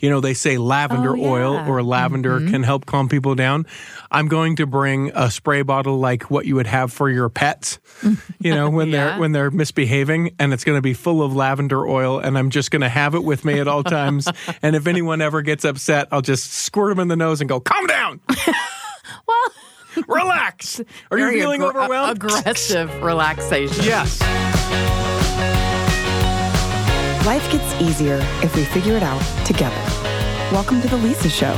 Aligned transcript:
you 0.00 0.10
know, 0.10 0.20
they 0.20 0.34
say 0.34 0.58
lavender 0.58 1.12
Oh, 1.12 1.14
yeah. 1.14 1.28
oil 1.28 1.54
or 1.68 1.82
lavender 1.82 2.40
mm-hmm. 2.40 2.50
can 2.50 2.62
help 2.62 2.86
calm 2.86 3.08
people 3.08 3.34
down. 3.34 3.66
I'm 4.10 4.26
going 4.28 4.56
to 4.56 4.66
bring 4.66 5.12
a 5.14 5.30
spray 5.30 5.62
bottle 5.62 5.98
like 5.98 6.30
what 6.30 6.46
you 6.46 6.56
would 6.56 6.66
have 6.66 6.92
for 6.92 7.08
your 7.08 7.28
pets, 7.28 7.78
you 8.40 8.54
know, 8.54 8.68
when 8.70 8.88
Yeah. 8.88 9.10
they're 9.10 9.18
when 9.20 9.32
they're 9.32 9.50
misbehaving, 9.50 10.34
and 10.38 10.52
it's 10.52 10.64
going 10.64 10.76
to 10.78 10.82
be 10.82 10.94
full 10.94 11.22
of 11.22 11.36
lavender 11.36 11.86
oil, 11.86 12.18
and 12.18 12.36
I'm 12.36 12.50
just 12.50 12.70
going 12.70 12.82
to 12.82 12.88
have 12.88 13.14
it 13.14 13.22
with 13.22 13.44
me 13.44 13.60
at 13.60 13.68
all 13.68 13.84
times. 13.84 14.26
and 14.62 14.74
if 14.74 14.86
anyone 14.86 15.20
ever 15.20 15.42
gets 15.42 15.64
upset, 15.64 16.08
I'll 16.10 16.22
just 16.22 16.52
squirt 16.52 16.90
them 16.90 17.00
in 17.00 17.08
the 17.08 17.16
nose 17.16 17.40
and 17.40 17.48
go, 17.48 17.60
"Calm 17.60 17.86
down, 17.86 18.20
Well, 19.28 20.04
relax." 20.08 20.80
Are 21.10 21.18
you 21.18 21.30
feeling 21.30 21.60
aggr- 21.60 21.70
overwhelmed? 21.76 22.16
Aggressive 22.16 23.02
relaxation. 23.02 23.84
yes. 23.84 24.18
Life 27.26 27.52
gets 27.52 27.80
easier 27.82 28.16
if 28.42 28.56
we 28.56 28.64
figure 28.64 28.96
it 28.96 29.02
out 29.02 29.20
together. 29.44 29.76
Welcome 30.50 30.80
to 30.80 30.88
The 30.88 30.96
Lisa 30.96 31.28
Show. 31.28 31.54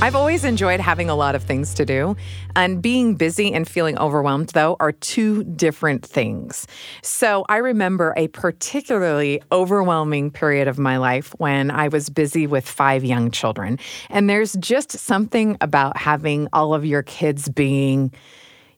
I've 0.00 0.14
always 0.14 0.44
enjoyed 0.44 0.78
having 0.78 1.10
a 1.10 1.16
lot 1.16 1.34
of 1.34 1.42
things 1.42 1.74
to 1.74 1.84
do, 1.84 2.14
and 2.54 2.80
being 2.80 3.16
busy 3.16 3.52
and 3.52 3.66
feeling 3.68 3.98
overwhelmed, 3.98 4.50
though, 4.50 4.76
are 4.78 4.92
two 4.92 5.42
different 5.42 6.06
things. 6.06 6.68
So 7.02 7.44
I 7.48 7.56
remember 7.56 8.14
a 8.16 8.28
particularly 8.28 9.42
overwhelming 9.50 10.30
period 10.30 10.68
of 10.68 10.78
my 10.78 10.96
life 10.96 11.34
when 11.38 11.72
I 11.72 11.88
was 11.88 12.08
busy 12.08 12.46
with 12.46 12.68
five 12.68 13.04
young 13.04 13.32
children. 13.32 13.80
And 14.10 14.30
there's 14.30 14.52
just 14.60 14.92
something 14.92 15.56
about 15.60 15.96
having 15.96 16.46
all 16.52 16.72
of 16.72 16.84
your 16.84 17.02
kids 17.02 17.48
being 17.48 18.12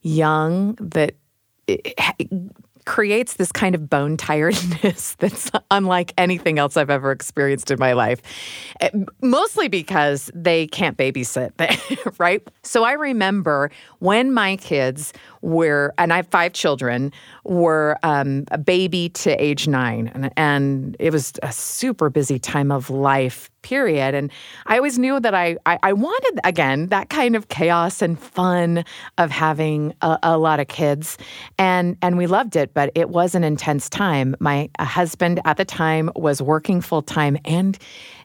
young 0.01 0.77
that 0.80 1.16
creates 2.87 3.34
this 3.34 3.52
kind 3.52 3.75
of 3.75 3.89
bone 3.91 4.16
tiredness 4.16 5.15
that's 5.19 5.51
unlike 5.71 6.12
anything 6.19 6.59
else 6.59 6.77
I've 6.77 6.91
ever 6.91 7.12
experienced 7.12 7.71
in 7.71 7.79
my 7.79 7.93
life. 7.93 8.21
Eh, 8.80 8.91
Mostly 9.23 9.68
because 9.68 10.30
they 10.35 10.66
can't 10.66 10.96
babysit, 10.96 11.52
right? 12.18 12.46
So 12.63 12.85
I 12.85 12.93
remember 12.93 13.71
when 13.99 14.32
my 14.32 14.57
kids 14.57 15.13
were, 15.43 15.95
and 15.99 16.13
I 16.13 16.16
have 16.16 16.29
five 16.29 16.52
children, 16.52 17.13
were 17.45 17.96
um, 18.02 18.45
a 18.51 18.59
baby 18.59 19.09
to 19.10 19.30
age 19.43 19.66
nine. 19.66 20.10
And, 20.15 20.33
and 20.37 20.96
it 20.99 21.13
was 21.13 21.33
a 21.43 21.52
super 21.52 22.10
busy 22.10 22.38
time 22.38 22.71
of 22.71 22.91
life 22.91 23.51
period. 23.63 24.15
And 24.15 24.30
I 24.66 24.77
always 24.77 24.99
knew 24.99 25.21
that 25.21 25.35
I, 25.35 25.57
I, 25.66 25.79
I 25.83 25.93
wanted, 25.93 26.41
again, 26.45 26.87
that 26.87 27.11
kind 27.11 27.37
of 27.37 27.49
chaos 27.49 28.01
and 28.01 28.18
fun 28.18 28.85
of 29.18 29.30
having 29.30 29.95
a, 30.01 30.18
a 30.23 30.38
lot 30.38 30.61
of 30.61 30.68
kids. 30.68 31.18
And, 31.59 31.96
and 32.01 32.16
we 32.16 32.27
loved 32.27 32.57
it, 32.57 32.73
but 32.73 32.91
it 32.95 33.11
was 33.11 33.35
an 33.35 33.45
intense 33.45 33.91
time. 33.91 34.35
My 34.41 34.71
husband 34.79 35.41
at 35.45 35.57
the 35.57 35.65
time 35.65 36.11
was 36.16 36.41
working 36.41 36.80
full 36.80 37.02
time 37.02 37.37
and 37.45 37.79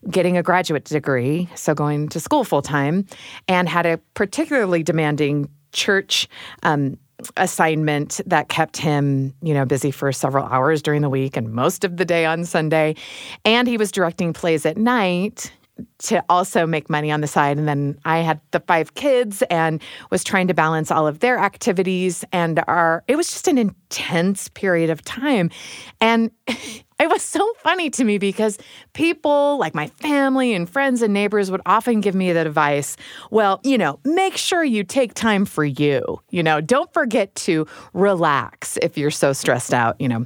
getting 0.09 0.38
a 0.38 0.43
graduate 0.43 0.86
degree, 0.86 1.49
so 1.55 1.73
going 1.73 2.08
to 2.09 2.19
school 2.19 2.43
full 2.43 2.61
time, 2.61 3.05
and 3.47 3.67
had 3.67 3.86
a 3.86 3.97
particularly 4.13 4.83
demanding 4.83 5.49
church 5.71 6.27
um, 6.63 6.97
assignment 7.37 8.21
that 8.25 8.49
kept 8.49 8.77
him, 8.77 9.33
you 9.41 9.53
know, 9.53 9.65
busy 9.65 9.91
for 9.91 10.11
several 10.11 10.45
hours 10.45 10.81
during 10.81 11.01
the 11.01 11.09
week 11.09 11.37
and 11.37 11.51
most 11.53 11.83
of 11.83 11.97
the 11.97 12.05
day 12.05 12.25
on 12.25 12.45
Sunday. 12.45 12.95
And 13.43 13.67
he 13.67 13.77
was 13.77 13.91
directing 13.91 14.33
plays 14.33 14.65
at 14.65 14.77
night 14.77 15.51
to 15.97 16.23
also 16.29 16.65
make 16.65 16.89
money 16.89 17.11
on 17.11 17.21
the 17.21 17.27
side. 17.27 17.57
And 17.57 17.67
then 17.67 17.99
I 18.05 18.19
had 18.19 18.39
the 18.51 18.59
five 18.61 18.95
kids 18.95 19.41
and 19.49 19.81
was 20.09 20.23
trying 20.23 20.47
to 20.47 20.53
balance 20.53 20.91
all 20.91 21.07
of 21.07 21.19
their 21.19 21.37
activities. 21.37 22.23
And 22.31 22.63
our 22.67 23.03
it 23.07 23.15
was 23.15 23.27
just 23.27 23.47
an 23.47 23.57
intense 23.57 24.47
period 24.49 24.89
of 24.89 25.03
time. 25.03 25.49
And 25.99 26.31
it 26.99 27.09
was 27.09 27.21
so 27.21 27.53
funny 27.59 27.89
to 27.91 28.03
me 28.03 28.17
because 28.17 28.57
people 28.93 29.57
like 29.57 29.75
my 29.75 29.88
family 29.88 30.53
and 30.53 30.69
friends 30.69 31.02
and 31.02 31.13
neighbors 31.13 31.52
would 31.52 31.61
often 31.65 32.02
give 32.02 32.15
me 32.15 32.31
the 32.31 32.41
advice 32.41 32.95
well, 33.31 33.59
you 33.63 33.77
know, 33.77 33.99
make 34.05 34.37
sure 34.37 34.63
you 34.63 34.83
take 34.83 35.13
time 35.13 35.45
for 35.45 35.65
you. 35.65 36.20
You 36.30 36.43
know, 36.43 36.61
don't 36.61 36.92
forget 36.93 37.33
to 37.36 37.67
relax 37.93 38.77
if 38.81 38.97
you're 38.97 39.11
so 39.11 39.33
stressed 39.33 39.73
out, 39.73 39.99
you 39.99 40.08
know. 40.08 40.25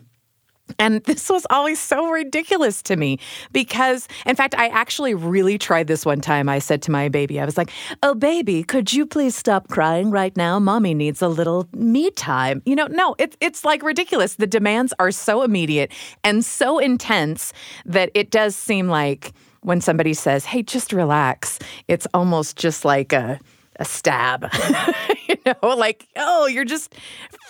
And 0.78 1.04
this 1.04 1.30
was 1.30 1.46
always 1.50 1.80
so 1.80 2.10
ridiculous 2.10 2.82
to 2.84 2.96
me 2.96 3.20
because, 3.52 4.08
in 4.26 4.36
fact, 4.36 4.56
I 4.56 4.68
actually 4.68 5.14
really 5.14 5.58
tried 5.58 5.88
this 5.88 6.06
one 6.06 6.22
time. 6.22 6.50
I 6.50 6.60
said 6.60 6.82
to 6.84 6.92
my 6.92 7.10
baby, 7.10 7.40
I 7.40 7.46
was 7.46 7.58
like, 7.58 7.72
Oh, 8.04 8.14
baby, 8.14 8.64
could 8.64 8.94
you 8.94 9.06
please 9.06 9.36
stop 9.36 9.68
crying 9.70 10.12
right 10.12 10.36
now? 10.38 10.60
Mommy 10.60 10.94
needs 10.94 11.22
a 11.22 11.28
little 11.28 11.68
me 11.74 12.12
time. 12.12 12.62
You 12.66 12.76
know, 12.76 12.88
no, 12.88 13.16
it, 13.18 13.36
it's 13.42 13.66
like 13.66 13.82
ridiculous. 13.84 14.36
The 14.36 14.48
demands 14.48 14.94
are 15.00 15.12
so 15.12 15.44
immediate 15.44 15.92
and 16.24 16.46
so 16.46 16.80
intense 16.80 17.54
that 17.86 18.12
it 18.14 18.32
does 18.32 18.56
seem 18.56 18.88
like 18.88 19.34
when 19.62 19.82
somebody 19.82 20.14
says, 20.14 20.46
Hey, 20.46 20.64
just 20.64 20.94
relax, 20.94 21.60
it's 21.88 22.08
almost 22.14 22.58
just 22.58 22.86
like 22.86 23.14
a, 23.14 23.40
a 23.80 23.86
stab. 23.86 24.52
you 25.28 25.36
know, 25.46 25.70
like, 25.70 26.08
oh, 26.16 26.48
you're 26.48 26.66
just 26.66 26.94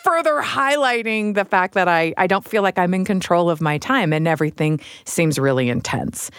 further 0.03 0.41
highlighting 0.41 1.35
the 1.35 1.45
fact 1.45 1.73
that 1.73 1.87
I, 1.87 2.13
I 2.17 2.27
don't 2.27 2.47
feel 2.47 2.63
like 2.63 2.77
I'm 2.77 2.93
in 2.93 3.03
control 3.03 3.49
of 3.49 3.59
my 3.59 3.77
time 3.77 4.13
and 4.13 4.27
everything 4.27 4.79
seems 5.05 5.37
really 5.37 5.69
intense. 5.69 6.31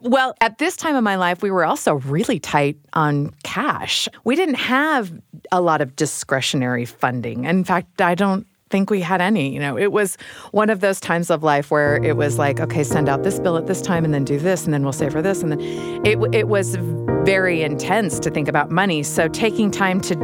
Well, 0.00 0.34
at 0.40 0.58
this 0.58 0.76
time 0.76 0.96
of 0.96 1.04
my 1.04 1.16
life, 1.16 1.42
we 1.42 1.50
were 1.50 1.64
also 1.64 1.94
really 1.94 2.40
tight 2.40 2.76
on 2.94 3.32
cash. 3.44 4.08
We 4.24 4.34
didn't 4.34 4.56
have 4.56 5.12
a 5.52 5.60
lot 5.60 5.80
of 5.80 5.94
discretionary 5.94 6.84
funding. 6.84 7.44
In 7.44 7.62
fact, 7.62 8.00
I 8.00 8.14
don't 8.14 8.46
think 8.72 8.90
we 8.90 9.00
had 9.00 9.20
any. 9.20 9.52
You 9.52 9.60
know, 9.60 9.78
it 9.78 9.92
was 9.92 10.18
one 10.50 10.70
of 10.70 10.80
those 10.80 10.98
times 10.98 11.30
of 11.30 11.44
life 11.44 11.70
where 11.70 12.02
it 12.02 12.16
was 12.16 12.38
like, 12.38 12.58
okay, 12.58 12.82
send 12.82 13.08
out 13.08 13.22
this 13.22 13.38
bill 13.38 13.56
at 13.56 13.68
this 13.68 13.80
time 13.80 14.04
and 14.04 14.12
then 14.12 14.24
do 14.24 14.38
this 14.38 14.64
and 14.64 14.74
then 14.74 14.82
we'll 14.82 14.92
save 14.92 15.12
for 15.12 15.22
this. 15.22 15.42
And 15.42 15.52
then 15.52 15.60
it, 16.04 16.18
it 16.34 16.48
was 16.48 16.76
very 17.24 17.62
intense 17.62 18.18
to 18.20 18.30
think 18.30 18.48
about 18.48 18.70
money. 18.70 19.02
So 19.04 19.28
taking 19.28 19.70
time 19.70 20.00
to, 20.00 20.14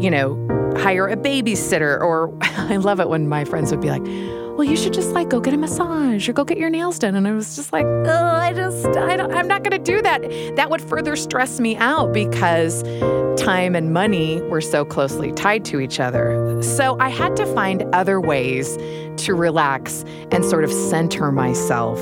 you 0.00 0.10
know, 0.10 0.36
hire 0.76 1.08
a 1.08 1.16
babysitter 1.16 1.98
or 2.00 2.32
I 2.42 2.76
love 2.76 3.00
it 3.00 3.08
when 3.08 3.28
my 3.28 3.44
friends 3.44 3.70
would 3.70 3.80
be 3.80 3.90
like, 3.90 4.04
well, 4.56 4.66
you 4.66 4.76
should 4.76 4.94
just 4.94 5.10
like 5.10 5.28
go 5.28 5.38
get 5.38 5.52
a 5.52 5.56
massage 5.58 6.26
or 6.28 6.32
go 6.32 6.42
get 6.42 6.56
your 6.56 6.70
nails 6.70 6.98
done. 6.98 7.14
And 7.14 7.28
I 7.28 7.32
was 7.32 7.56
just 7.56 7.74
like, 7.74 7.84
oh, 7.84 8.30
I 8.42 8.54
just, 8.54 8.86
I 8.86 9.14
don't, 9.14 9.30
I'm 9.32 9.46
not 9.46 9.62
going 9.62 9.72
to 9.72 9.92
do 9.92 10.00
that. 10.00 10.22
That 10.56 10.70
would 10.70 10.80
further 10.80 11.14
stress 11.14 11.60
me 11.60 11.76
out 11.76 12.14
because 12.14 12.82
time 13.38 13.76
and 13.76 13.92
money 13.92 14.40
were 14.42 14.62
so 14.62 14.82
closely 14.82 15.30
tied 15.32 15.66
to 15.66 15.78
each 15.78 16.00
other. 16.00 16.62
So 16.62 16.96
I 16.98 17.10
had 17.10 17.36
to 17.36 17.46
find 17.54 17.82
other 17.94 18.18
ways 18.18 18.78
to 19.18 19.34
relax 19.34 20.04
and 20.30 20.44
sort 20.44 20.64
of 20.64 20.72
center 20.72 21.30
myself. 21.32 21.98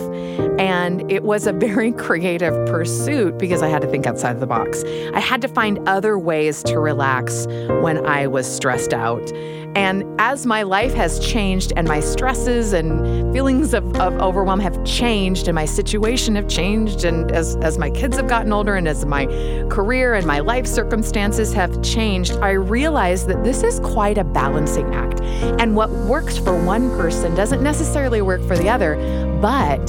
And 0.58 1.10
it 1.10 1.24
was 1.24 1.46
a 1.46 1.52
very 1.52 1.92
creative 2.04 2.54
pursuit 2.66 3.38
because 3.38 3.62
I 3.62 3.68
had 3.68 3.82
to 3.82 3.88
think 3.88 4.06
outside 4.06 4.40
the 4.40 4.46
box. 4.46 4.84
I 5.14 5.20
had 5.20 5.40
to 5.42 5.48
find 5.48 5.86
other 5.88 6.18
ways 6.18 6.62
to 6.64 6.78
relax 6.78 7.46
when 7.46 8.04
I 8.06 8.26
was 8.26 8.46
stressed 8.46 8.92
out. 8.92 9.32
And 9.76 10.04
as 10.20 10.46
my 10.46 10.62
life 10.62 10.94
has 10.94 11.18
changed 11.18 11.72
and 11.74 11.88
my 11.88 11.98
stresses 11.98 12.72
and 12.72 13.32
feelings 13.32 13.74
of, 13.74 13.84
of 13.96 14.14
overwhelm 14.20 14.60
have 14.60 14.84
changed 14.84 15.48
and 15.48 15.56
my 15.56 15.64
situation 15.64 16.36
have 16.36 16.46
changed 16.46 17.04
and 17.04 17.32
as, 17.32 17.56
as 17.56 17.76
my 17.76 17.90
kids 17.90 18.16
have 18.16 18.28
gotten 18.28 18.52
older 18.52 18.76
and 18.76 18.86
as 18.86 19.04
my 19.04 19.26
career 19.70 20.14
and 20.14 20.26
my 20.26 20.38
life 20.38 20.64
circumstances 20.64 21.52
have 21.52 21.82
changed, 21.82 22.34
I 22.34 22.50
realized 22.50 23.26
that 23.26 23.42
this 23.42 23.64
is 23.64 23.80
quite 23.80 24.16
a 24.16 24.22
balancing 24.22 24.94
act. 24.94 25.20
And 25.60 25.74
what 25.74 25.90
works 25.90 26.38
for 26.38 26.56
one 26.64 26.90
person 26.90 27.03
doesn't 27.10 27.62
necessarily 27.62 28.22
work 28.22 28.42
for 28.42 28.56
the 28.56 28.68
other, 28.68 28.96
but 29.40 29.86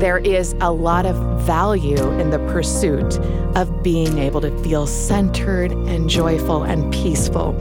there 0.00 0.18
is 0.18 0.54
a 0.60 0.70
lot 0.70 1.06
of 1.06 1.16
value 1.40 2.10
in 2.20 2.30
the 2.30 2.38
pursuit 2.50 3.18
of 3.56 3.82
being 3.82 4.18
able 4.18 4.40
to 4.40 4.56
feel 4.62 4.86
centered 4.86 5.72
and 5.72 6.08
joyful 6.08 6.62
and 6.62 6.92
peaceful. 6.92 7.54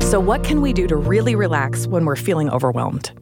So, 0.00 0.20
what 0.20 0.44
can 0.44 0.60
we 0.60 0.72
do 0.72 0.86
to 0.86 0.96
really 0.96 1.34
relax 1.34 1.86
when 1.86 2.04
we're 2.04 2.16
feeling 2.16 2.48
overwhelmed? 2.48 3.12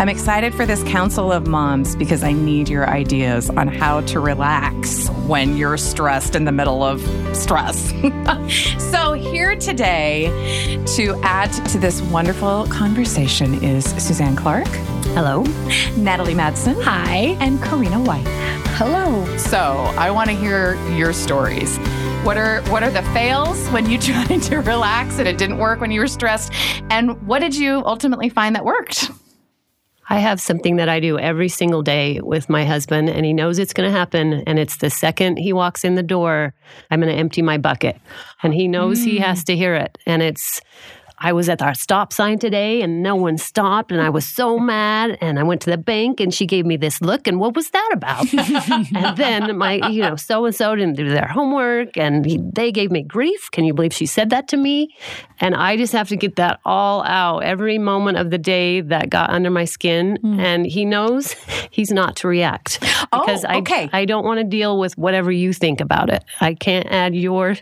I'm 0.00 0.08
excited 0.08 0.54
for 0.54 0.64
this 0.64 0.82
Council 0.84 1.30
of 1.30 1.46
Moms 1.46 1.94
because 1.94 2.22
I 2.22 2.32
need 2.32 2.70
your 2.70 2.88
ideas 2.88 3.50
on 3.50 3.68
how 3.68 4.00
to 4.06 4.18
relax 4.18 5.10
when 5.26 5.58
you're 5.58 5.76
stressed 5.76 6.34
in 6.34 6.46
the 6.46 6.52
middle 6.52 6.82
of 6.82 7.02
stress. 7.36 7.92
so, 8.90 9.12
here 9.12 9.56
today 9.56 10.28
to 10.96 11.20
add 11.22 11.52
to 11.66 11.78
this 11.78 12.00
wonderful 12.00 12.66
conversation 12.68 13.62
is 13.62 13.84
Suzanne 14.02 14.36
Clark. 14.36 14.68
Hello. 15.12 15.42
Natalie 15.98 16.32
Madsen. 16.32 16.82
Hi. 16.82 17.36
And 17.38 17.62
Karina 17.62 18.00
White. 18.02 18.26
Hello. 18.78 19.36
So, 19.36 19.58
I 19.98 20.10
want 20.10 20.30
to 20.30 20.34
hear 20.34 20.76
your 20.94 21.12
stories. 21.12 21.76
What 22.24 22.38
are 22.38 22.62
what 22.70 22.82
are 22.82 22.90
the 22.90 23.02
fails 23.12 23.68
when 23.68 23.84
you 23.90 23.98
tried 24.00 24.40
to 24.44 24.60
relax 24.60 25.18
and 25.18 25.28
it 25.28 25.36
didn't 25.36 25.58
work 25.58 25.78
when 25.82 25.90
you 25.90 26.00
were 26.00 26.08
stressed? 26.08 26.54
And 26.88 27.20
what 27.26 27.40
did 27.40 27.54
you 27.54 27.82
ultimately 27.84 28.30
find 28.30 28.56
that 28.56 28.64
worked? 28.64 29.10
I 30.10 30.18
have 30.18 30.40
something 30.40 30.74
that 30.76 30.88
I 30.88 30.98
do 30.98 31.18
every 31.20 31.48
single 31.48 31.82
day 31.82 32.20
with 32.20 32.50
my 32.50 32.64
husband, 32.64 33.08
and 33.08 33.24
he 33.24 33.32
knows 33.32 33.60
it's 33.60 33.72
going 33.72 33.88
to 33.90 33.96
happen. 33.96 34.42
And 34.44 34.58
it's 34.58 34.78
the 34.78 34.90
second 34.90 35.38
he 35.38 35.52
walks 35.52 35.84
in 35.84 35.94
the 35.94 36.02
door, 36.02 36.52
I'm 36.90 37.00
going 37.00 37.12
to 37.12 37.18
empty 37.18 37.42
my 37.42 37.58
bucket. 37.58 37.96
And 38.42 38.52
he 38.52 38.66
knows 38.66 39.04
he 39.04 39.18
mm. 39.18 39.22
has 39.22 39.44
to 39.44 39.56
hear 39.56 39.76
it. 39.76 39.96
And 40.06 40.20
it's, 40.20 40.60
I 41.20 41.32
was 41.32 41.48
at 41.48 41.62
our 41.62 41.74
stop 41.74 42.12
sign 42.12 42.38
today 42.38 42.82
and 42.82 43.02
no 43.02 43.14
one 43.14 43.38
stopped 43.38 43.92
and 43.92 44.00
I 44.00 44.10
was 44.10 44.24
so 44.24 44.58
mad 44.74 45.18
and 45.20 45.38
I 45.38 45.42
went 45.42 45.60
to 45.62 45.70
the 45.70 45.78
bank 45.78 46.20
and 46.20 46.32
she 46.32 46.46
gave 46.46 46.66
me 46.66 46.76
this 46.76 47.00
look 47.00 47.26
and 47.26 47.38
what 47.38 47.54
was 47.54 47.70
that 47.70 47.90
about? 47.92 48.32
and 48.94 49.16
then 49.16 49.56
my, 49.58 49.86
you 49.88 50.02
know, 50.02 50.16
so 50.16 50.44
and 50.44 50.54
so 50.54 50.74
didn't 50.74 50.96
do 50.96 51.08
their 51.08 51.28
homework 51.28 51.96
and 51.96 52.24
he, 52.24 52.38
they 52.38 52.72
gave 52.72 52.90
me 52.90 53.02
grief. 53.02 53.50
Can 53.50 53.64
you 53.64 53.74
believe 53.74 53.92
she 53.92 54.06
said 54.06 54.30
that 54.30 54.48
to 54.48 54.56
me? 54.56 54.94
And 55.40 55.54
I 55.54 55.76
just 55.76 55.92
have 55.92 56.08
to 56.08 56.16
get 56.16 56.36
that 56.36 56.60
all 56.64 57.02
out 57.04 57.40
every 57.40 57.78
moment 57.78 58.18
of 58.18 58.30
the 58.30 58.38
day 58.38 58.80
that 58.80 59.10
got 59.10 59.30
under 59.30 59.50
my 59.50 59.64
skin. 59.64 60.16
Hmm. 60.20 60.40
And 60.40 60.66
he 60.66 60.84
knows 60.84 61.32
he's 61.70 61.90
not 61.90 62.16
to 62.16 62.28
react 62.28 62.78
Oh, 63.12 63.20
because 63.20 63.44
okay. 63.44 63.88
I, 63.92 64.00
I 64.00 64.04
don't 64.04 64.24
want 64.24 64.38
to 64.38 64.44
deal 64.44 64.78
with 64.78 64.96
whatever 64.96 65.32
you 65.32 65.52
think 65.52 65.80
about 65.80 66.10
it. 66.10 66.24
I 66.40 66.54
can't 66.54 66.86
add 66.90 67.14
your 67.14 67.56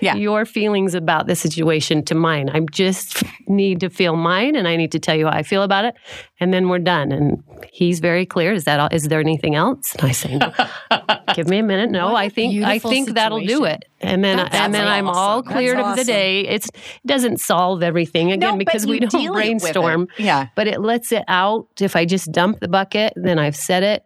Yeah. 0.00 0.14
your 0.14 0.44
feelings 0.44 0.94
about 0.94 1.26
the 1.26 1.34
situation 1.36 2.04
to 2.06 2.14
mine. 2.14 2.48
I 2.50 2.60
just 2.70 3.22
need 3.46 3.80
to 3.80 3.90
feel 3.90 4.16
mine, 4.16 4.56
and 4.56 4.66
I 4.68 4.76
need 4.76 4.92
to 4.92 4.98
tell 4.98 5.16
you 5.16 5.26
how 5.26 5.32
I 5.32 5.42
feel 5.42 5.62
about 5.62 5.84
it, 5.84 5.94
and 6.40 6.52
then 6.52 6.68
we're 6.68 6.78
done. 6.78 7.12
And 7.12 7.42
he's 7.72 8.00
very 8.00 8.26
clear. 8.26 8.52
Is 8.52 8.64
that 8.64 8.80
all? 8.80 8.88
Is 8.92 9.04
there 9.04 9.20
anything 9.20 9.54
else? 9.54 9.94
And 9.98 10.08
I 10.08 10.12
say, 10.12 10.36
no. 10.36 10.52
give 11.34 11.48
me 11.48 11.58
a 11.58 11.62
minute. 11.62 11.90
No, 11.90 12.14
I 12.14 12.28
think 12.28 12.52
I 12.64 12.72
beautiful 12.72 12.90
think 12.90 13.10
that'll 13.14 13.40
do 13.40 13.64
it. 13.64 13.84
And 14.00 14.22
then 14.22 14.36
That's 14.36 14.54
and 14.54 14.74
then 14.74 14.86
I'm 14.86 15.08
all 15.08 15.42
cleared 15.42 15.78
That's 15.78 16.00
of 16.00 16.06
the 16.06 16.12
day. 16.12 16.40
It's 16.42 16.66
it 16.68 17.06
doesn't 17.06 17.38
solve 17.40 17.82
everything 17.82 18.30
again 18.32 18.52
No, 18.52 18.56
because 18.58 18.86
we 18.86 19.00
don't 19.00 19.10
deal 19.10 19.34
it 19.34 19.36
with 19.36 19.44
it. 19.46 19.58
brainstorm. 19.60 20.08
Yeah. 20.18 20.48
But 20.54 20.66
it 20.68 20.80
lets 20.80 21.12
it 21.12 21.24
out. 21.28 21.68
If 21.80 21.96
I 21.96 22.04
just 22.04 22.30
dump 22.30 22.60
the 22.60 22.68
bucket, 22.68 23.14
then 23.16 23.38
I've 23.38 23.56
said 23.56 23.82
it 23.82 24.04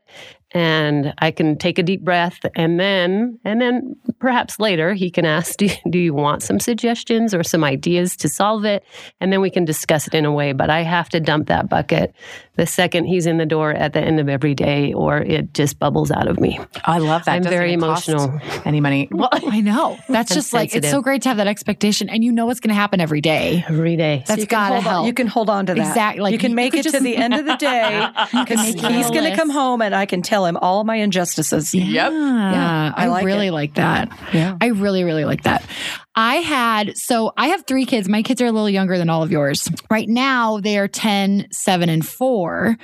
and 0.52 1.14
I 1.18 1.30
can 1.30 1.56
take 1.56 1.78
a 1.78 1.82
deep 1.82 2.02
breath 2.02 2.38
and 2.56 2.80
then 2.80 3.38
and 3.44 3.60
then 3.60 3.96
perhaps 4.18 4.58
later 4.58 4.94
he 4.94 5.10
can 5.10 5.24
ask 5.24 5.56
do, 5.56 5.68
do 5.90 5.98
you 5.98 6.14
want 6.14 6.42
some 6.42 6.60
suggestions 6.60 7.34
or 7.34 7.42
some 7.42 7.64
ideas 7.64 8.16
to 8.16 8.28
solve 8.28 8.64
it? 8.64 8.84
And 9.20 9.32
then 9.32 9.40
we 9.40 9.50
can 9.50 9.64
discuss 9.64 10.06
it 10.06 10.14
in 10.14 10.24
a 10.24 10.32
way 10.32 10.52
but 10.52 10.70
I 10.70 10.82
have 10.82 11.08
to 11.10 11.20
dump 11.20 11.48
that 11.48 11.68
bucket 11.68 12.14
the 12.56 12.66
second 12.66 13.04
he's 13.04 13.26
in 13.26 13.38
the 13.38 13.46
door 13.46 13.70
at 13.70 13.92
the 13.92 14.00
end 14.00 14.20
of 14.20 14.28
every 14.28 14.54
day 14.54 14.92
or 14.92 15.18
it 15.18 15.54
just 15.54 15.78
bubbles 15.78 16.10
out 16.10 16.28
of 16.28 16.38
me. 16.40 16.58
I 16.84 16.98
love 16.98 17.24
that. 17.24 17.32
I'm 17.32 17.42
Doesn't 17.42 17.56
very 17.56 17.72
emotional. 17.72 18.38
Any 18.64 18.80
money? 18.80 19.08
Well, 19.10 19.28
I 19.32 19.60
know. 19.60 19.98
That's 20.08 20.34
just 20.34 20.52
like 20.52 20.74
it's 20.74 20.90
so 20.90 21.00
great 21.00 21.22
to 21.22 21.28
have 21.28 21.38
that 21.38 21.46
expectation, 21.46 22.08
and 22.10 22.22
you 22.24 22.32
know 22.32 22.46
what's 22.46 22.60
going 22.60 22.68
to 22.70 22.74
happen 22.74 23.00
every 23.00 23.20
day. 23.20 23.64
Every 23.68 23.96
day. 23.96 24.24
That's 24.26 24.40
you 24.40 24.46
can 24.46 24.58
gotta 24.58 24.74
hold 24.74 24.86
on- 24.86 24.90
help. 24.92 25.06
You 25.06 25.12
can 25.14 25.26
hold 25.26 25.48
on 25.50 25.66
to 25.66 25.74
that. 25.74 25.80
Exactly. 25.88 26.22
Like, 26.22 26.32
you 26.32 26.38
can 26.38 26.50
you 26.50 26.56
make 26.56 26.72
could 26.72 26.86
it 26.86 26.90
to 26.90 27.00
the 27.00 27.16
end 27.16 27.34
of 27.34 27.46
the 27.46 27.56
day. 27.56 28.08
You 28.32 28.44
can 28.44 28.58
He's 28.58 29.10
going 29.10 29.30
to 29.30 29.36
come 29.36 29.50
home, 29.50 29.80
and 29.82 29.94
I 29.94 30.06
can 30.06 30.22
tell 30.22 30.44
him 30.46 30.56
all 30.56 30.84
my 30.84 30.96
injustices. 30.96 31.74
Yep. 31.74 32.12
Yeah, 32.12 32.92
I 32.96 33.04
I, 33.04 33.08
like 33.08 33.24
really 33.24 33.48
it. 33.48 33.52
like 33.52 33.74
that. 33.74 34.10
Yeah. 34.32 34.56
I 34.60 34.66
really, 34.68 35.04
really 35.04 35.24
like 35.24 35.42
that. 35.44 35.64
I 36.16 36.36
had, 36.36 36.96
so 36.96 37.32
I 37.36 37.48
have 37.48 37.64
three 37.66 37.86
kids. 37.86 38.08
My 38.08 38.22
kids 38.22 38.42
are 38.42 38.46
a 38.46 38.52
little 38.52 38.68
younger 38.68 38.98
than 38.98 39.08
all 39.08 39.22
of 39.22 39.30
yours. 39.30 39.68
Right 39.90 40.08
now, 40.08 40.58
they 40.58 40.76
are 40.78 40.88
10, 40.88 41.48
7, 41.52 41.88
and 41.88 42.04
4. 42.06 42.76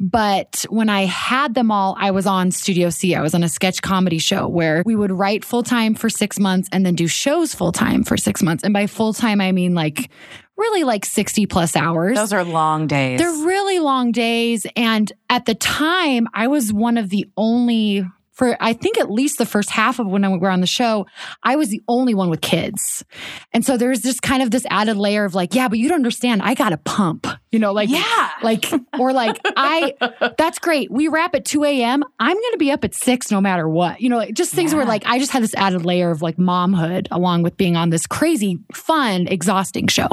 But 0.00 0.64
when 0.70 0.88
I 0.88 1.04
had 1.04 1.54
them 1.54 1.70
all, 1.70 1.94
I 1.98 2.12
was 2.12 2.26
on 2.26 2.50
Studio 2.50 2.88
C. 2.88 3.14
I 3.14 3.20
was 3.20 3.34
on 3.34 3.42
a 3.42 3.48
sketch 3.48 3.82
comedy 3.82 4.18
show 4.18 4.48
where 4.48 4.82
we 4.86 4.96
would 4.96 5.12
write 5.12 5.44
full 5.44 5.62
time 5.62 5.94
for 5.94 6.08
six 6.08 6.38
months 6.40 6.68
and 6.72 6.84
then 6.84 6.94
do 6.94 7.06
shows 7.06 7.54
full 7.54 7.72
time 7.72 8.04
for 8.04 8.16
six 8.16 8.42
months. 8.42 8.64
And 8.64 8.72
by 8.72 8.86
full 8.86 9.12
time, 9.12 9.40
I 9.40 9.52
mean 9.52 9.74
like 9.74 10.10
really 10.56 10.84
like 10.84 11.04
60 11.04 11.46
plus 11.46 11.76
hours. 11.76 12.16
Those 12.16 12.32
are 12.32 12.44
long 12.44 12.86
days. 12.86 13.18
They're 13.18 13.46
really 13.46 13.78
long 13.78 14.12
days. 14.12 14.66
And 14.76 15.12
at 15.28 15.44
the 15.44 15.54
time, 15.54 16.28
I 16.34 16.46
was 16.46 16.72
one 16.72 16.98
of 16.98 17.10
the 17.10 17.28
only, 17.36 18.04
for 18.32 18.56
I 18.60 18.72
think 18.72 18.98
at 18.98 19.10
least 19.10 19.38
the 19.38 19.46
first 19.46 19.70
half 19.70 19.98
of 19.98 20.06
when 20.06 20.30
we 20.32 20.38
were 20.38 20.48
on 20.50 20.60
the 20.60 20.66
show, 20.66 21.06
I 21.42 21.56
was 21.56 21.68
the 21.68 21.82
only 21.86 22.14
one 22.14 22.30
with 22.30 22.40
kids. 22.40 23.04
And 23.52 23.64
so 23.64 23.76
there's 23.76 24.00
just 24.00 24.22
kind 24.22 24.42
of 24.42 24.50
this 24.50 24.66
added 24.70 24.96
layer 24.96 25.24
of 25.24 25.34
like, 25.34 25.54
yeah, 25.54 25.68
but 25.68 25.78
you 25.78 25.88
don't 25.88 25.96
understand. 25.96 26.42
I 26.42 26.54
got 26.54 26.70
to 26.70 26.78
pump, 26.78 27.26
you 27.50 27.58
know, 27.58 27.72
like, 27.72 27.90
Yeah. 27.90 28.30
like, 28.42 28.66
or 28.98 29.12
like, 29.12 29.38
I, 29.56 29.94
that's 30.38 30.58
great. 30.58 30.90
We 30.90 31.08
wrap 31.08 31.34
at 31.34 31.44
2 31.44 31.62
a.m. 31.64 32.02
I'm 32.18 32.34
going 32.34 32.52
to 32.52 32.58
be 32.58 32.70
up 32.72 32.84
at 32.84 32.94
six 32.94 33.30
no 33.30 33.40
matter 33.40 33.68
what, 33.68 34.00
you 34.00 34.08
know, 34.08 34.16
like 34.16 34.34
just 34.34 34.54
things 34.54 34.74
where 34.74 34.86
like 34.86 35.02
I 35.06 35.18
just 35.18 35.30
had 35.32 35.42
this 35.42 35.54
added 35.54 35.84
layer 35.84 36.10
of 36.10 36.22
like 36.22 36.36
momhood 36.38 37.08
along 37.10 37.42
with 37.42 37.56
being 37.58 37.76
on 37.76 37.90
this 37.90 38.06
crazy, 38.06 38.58
fun, 38.72 39.26
exhausting 39.28 39.88
show. 39.88 40.08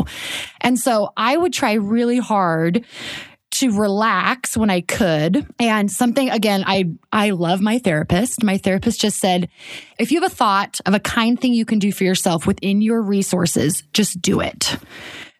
And 0.62 0.78
so 0.78 1.14
I 1.16 1.38
would 1.38 1.54
try 1.54 1.74
really 1.74 2.20
hard 2.20 2.86
to 3.60 3.72
relax 3.72 4.58
when 4.58 4.70
I 4.70 4.82
could. 4.82 5.46
And 5.60 5.92
something 5.92 6.30
again, 6.30 6.64
I 6.66 6.86
I 7.12 7.32
love 7.32 7.62
my 7.62 7.80
therapist. 7.80 8.44
My 8.44 8.58
therapist 8.58 9.02
just 9.02 9.20
said, 9.20 9.50
if 9.98 10.12
you 10.12 10.22
have 10.22 10.32
a 10.32 10.36
thought 10.36 10.80
of 10.86 10.94
a 10.94 11.00
kind 11.00 11.40
thing 11.40 11.54
you 11.54 11.66
can 11.66 11.80
do 11.80 11.92
for 11.92 12.04
yourself 12.04 12.46
within 12.48 12.82
your 12.82 13.02
resources, 13.02 13.84
just 13.94 14.22
do 14.22 14.40
it. 14.40 14.78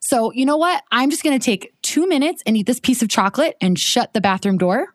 So, 0.02 0.32
you 0.34 0.46
know 0.46 0.58
what? 0.58 0.84
I'm 0.92 1.12
just 1.12 1.24
going 1.24 1.40
to 1.40 1.44
take 1.44 1.74
2 1.84 2.08
minutes 2.08 2.42
and 2.46 2.58
eat 2.58 2.66
this 2.66 2.80
piece 2.80 3.02
of 3.02 3.10
chocolate 3.10 3.56
and 3.62 3.78
shut 3.78 4.14
the 4.14 4.22
bathroom 4.22 4.58
door. 4.58 4.94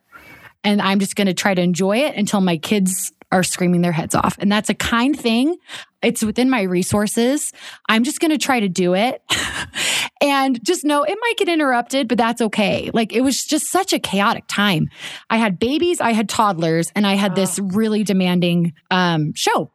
And 0.65 0.83
I'm 0.83 0.99
just 0.99 1.15
going 1.15 1.27
to 1.27 1.35
try 1.35 1.55
to 1.55 1.63
enjoy 1.63 1.99
it 1.99 2.17
until 2.17 2.41
my 2.41 2.57
kids 2.57 3.13
are 3.35 3.43
screaming 3.43 3.83
their 3.83 3.93
heads 3.93 4.15
off. 4.15 4.37
And 4.39 4.51
that's 4.51 4.71
a 4.71 4.75
kind 4.75 5.19
thing. 5.19 5.57
It's 6.03 6.23
within 6.23 6.51
my 6.51 6.63
resources. 6.63 7.53
I'm 7.89 8.05
just 8.05 8.21
going 8.21 8.31
to 8.31 8.39
try 8.39 8.61
to 8.61 8.69
do 8.69 8.95
it. 8.95 9.23
and 10.21 10.65
just 10.65 10.85
know 10.85 11.03
it 11.03 11.19
might 11.21 11.37
get 11.37 11.49
interrupted, 11.49 12.09
but 12.09 12.17
that's 12.17 12.41
okay. 12.41 12.91
Like 12.95 13.13
it 13.13 13.23
was 13.23 13.45
just 13.45 13.71
such 13.71 13.93
a 13.93 13.99
chaotic 13.99 14.45
time. 14.47 14.89
I 15.31 15.39
had 15.39 15.59
babies, 15.59 16.01
I 16.01 16.13
had 16.13 16.29
toddlers, 16.29 16.93
and 16.95 17.07
I 17.07 17.15
had 17.15 17.35
this 17.35 17.59
really 17.59 18.05
demanding 18.05 18.75
um, 18.91 19.33
show. 19.35 19.73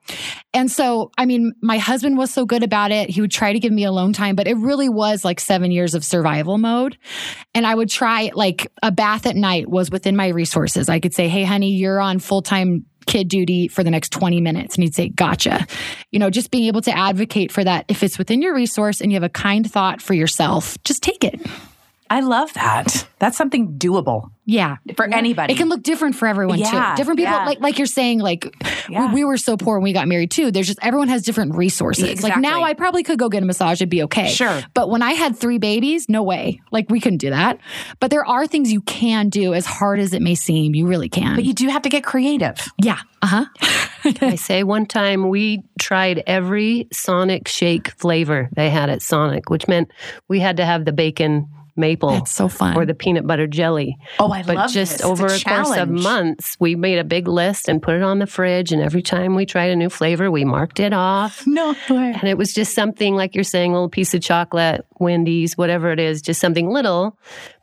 And 0.54 0.72
so, 0.72 1.12
I 1.18 1.26
mean, 1.26 1.54
my 1.62 1.78
husband 1.80 2.18
was 2.18 2.32
so 2.32 2.46
good 2.46 2.64
about 2.64 2.92
it. 2.92 3.10
He 3.10 3.22
would 3.22 3.32
try 3.32 3.52
to 3.52 3.60
give 3.60 3.74
me 3.74 3.84
alone 3.84 4.14
time, 4.14 4.36
but 4.36 4.48
it 4.48 4.56
really 4.56 4.90
was 4.90 5.26
like 5.26 5.40
seven 5.40 5.72
years 5.72 5.94
of 5.94 6.06
survival 6.06 6.58
mode. 6.58 6.98
And 7.54 7.68
I 7.68 7.76
would 7.76 7.90
try, 7.90 8.32
like, 8.34 8.72
a 8.82 8.92
bath 8.92 9.26
at 9.26 9.36
night 9.36 9.70
was 9.70 9.92
within 9.92 10.16
my 10.16 10.30
resources. 10.30 10.90
I 10.90 11.00
could 11.00 11.14
say, 11.14 11.28
hey, 11.28 11.44
honey, 11.44 11.74
you're 11.74 12.00
on 12.00 12.20
full 12.20 12.42
time 12.42 12.86
kid 13.06 13.28
duty 13.28 13.68
for 13.68 13.84
the 13.84 13.92
next 13.92 14.10
20 14.12 14.42
minutes. 14.42 14.76
And 14.76 14.84
he'd 14.84 14.96
say, 14.96 15.10
gotcha. 15.10 15.66
You 16.12 16.20
know, 16.20 16.30
just 16.30 16.52
being 16.52 16.66
able 16.66 16.82
to 16.82 16.96
advocate 16.96 17.52
for 17.52 17.64
that. 17.64 17.86
If 17.88 18.04
it's 18.04 18.18
within 18.18 18.42
your 18.42 18.54
resource 18.54 19.02
and 19.02 19.12
you 19.12 19.16
have 19.16 19.24
a 19.24 19.30
kind 19.30 19.70
thought 19.70 20.02
for 20.02 20.14
yourself, 20.14 20.78
just 20.84 21.02
take 21.02 21.24
it. 21.24 21.40
I 22.10 22.22
love 22.22 22.54
that. 22.54 23.06
That's 23.20 23.38
something 23.38 23.78
doable 23.78 24.32
Yeah. 24.46 24.78
for 24.96 25.06
anybody. 25.06 25.54
It 25.54 25.58
can 25.58 25.68
look 25.70 25.84
different 25.84 26.16
for 26.16 26.28
everyone 26.28 26.58
Yeah, 26.58 26.92
too. 26.92 26.98
Different 26.98 27.20
people, 27.20 27.34
yeah. 27.34 27.46
like 27.46 27.60
like 27.60 27.78
you're 27.78 27.86
saying, 27.88 28.20
like 28.20 28.46
Yeah. 28.90 29.08
we, 29.10 29.16
we 29.16 29.24
were 29.26 29.38
so 29.38 29.58
poor 29.58 29.76
when 29.78 29.84
we 29.84 29.94
got 29.94 30.08
married 30.08 30.32
too. 30.32 30.50
There's 30.52 30.68
just 30.68 30.80
everyone 30.82 31.10
has 31.10 31.22
different 31.24 31.56
resources. 31.56 32.24
Like 32.24 32.38
now, 32.38 32.64
I 32.64 32.74
probably 32.74 33.04
could 33.04 33.20
go 33.20 33.30
get 33.30 33.44
a 33.44 33.46
massage; 33.46 33.78
it'd 33.82 33.90
be 33.90 34.04
okay. 34.04 34.30
Sure. 34.30 34.62
But 34.74 34.90
when 34.90 35.02
I 35.02 35.12
had 35.12 35.38
three 35.38 35.58
babies, 35.60 36.08
no 36.10 36.24
way. 36.24 36.62
Like 36.72 36.90
we 36.90 37.00
couldn't 37.00 37.20
do 37.20 37.30
that. 37.30 37.60
But 38.00 38.10
there 38.12 38.26
are 38.26 38.48
things 38.48 38.72
you 38.72 38.82
can 38.82 39.30
do, 39.30 39.54
as 39.54 39.66
hard 39.66 40.00
as 40.00 40.14
it 40.14 40.22
may 40.22 40.36
seem. 40.36 40.74
You 40.74 40.88
really 40.88 41.10
can. 41.10 41.36
but 41.36 41.44
you 41.44 41.54
do 41.54 41.68
have 41.68 41.82
to 41.84 41.90
get 41.90 42.04
creative. 42.04 42.58
yeah. 42.82 43.00
Uh 43.22 43.28
huh. 43.28 43.46
I 44.22 44.36
say 44.36 44.64
one 44.64 44.86
time 44.86 45.28
we 45.28 45.62
tried 45.78 46.24
every 46.26 46.88
Sonic 46.94 47.50
shake 47.50 47.90
flavor 48.00 48.48
they 48.56 48.70
had 48.70 48.90
at 48.90 49.02
Sonic, 49.02 49.50
which 49.50 49.68
meant 49.68 49.92
we 50.30 50.40
had 50.40 50.56
to 50.56 50.66
have 50.66 50.86
the 50.86 50.94
bacon 50.94 51.50
maple 51.80 52.10
That's 52.12 52.32
so 52.32 52.48
fun. 52.48 52.78
or 52.78 52.86
the 52.86 52.94
peanut 52.94 53.26
butter 53.26 53.48
jelly. 53.48 53.98
Oh, 54.20 54.32
I 54.32 54.44
but 54.44 54.56
love 54.56 54.72
just 54.72 54.92
this. 54.92 55.00
It's 55.00 55.06
over 55.10 55.28
a 55.28 55.36
a, 55.36 55.40
course 55.40 55.78
of 55.78 55.90
months, 55.90 56.56
we 56.60 56.76
made 56.76 57.00
a 57.00 57.04
big 57.04 57.28
list 57.28 57.68
and 57.70 57.82
put 57.82 57.96
it 57.96 58.04
on 58.04 58.20
the 58.20 58.28
fridge. 58.28 58.72
And 58.72 58.82
every 58.82 59.02
time 59.02 59.36
we 59.36 59.46
tried 59.46 59.72
a 59.72 59.76
new 59.76 59.90
flavor, 59.90 60.30
we 60.30 60.46
marked 60.46 60.80
it 60.80 60.94
off. 60.94 61.44
No 61.60 61.76
way. 61.90 62.14
And 62.14 62.26
it 62.30 62.38
was 62.38 62.54
just 62.54 62.76
something 62.76 63.16
like 63.16 63.34
you're 63.34 63.44
saying, 63.44 63.72
a 63.72 63.74
little 63.74 63.90
piece 63.90 64.14
of 64.14 64.22
chocolate, 64.22 64.86
Wendy's, 65.00 65.58
whatever 65.58 65.92
it 65.92 66.00
is, 66.00 66.22
just 66.22 66.40
something 66.40 66.70
little, 66.70 67.18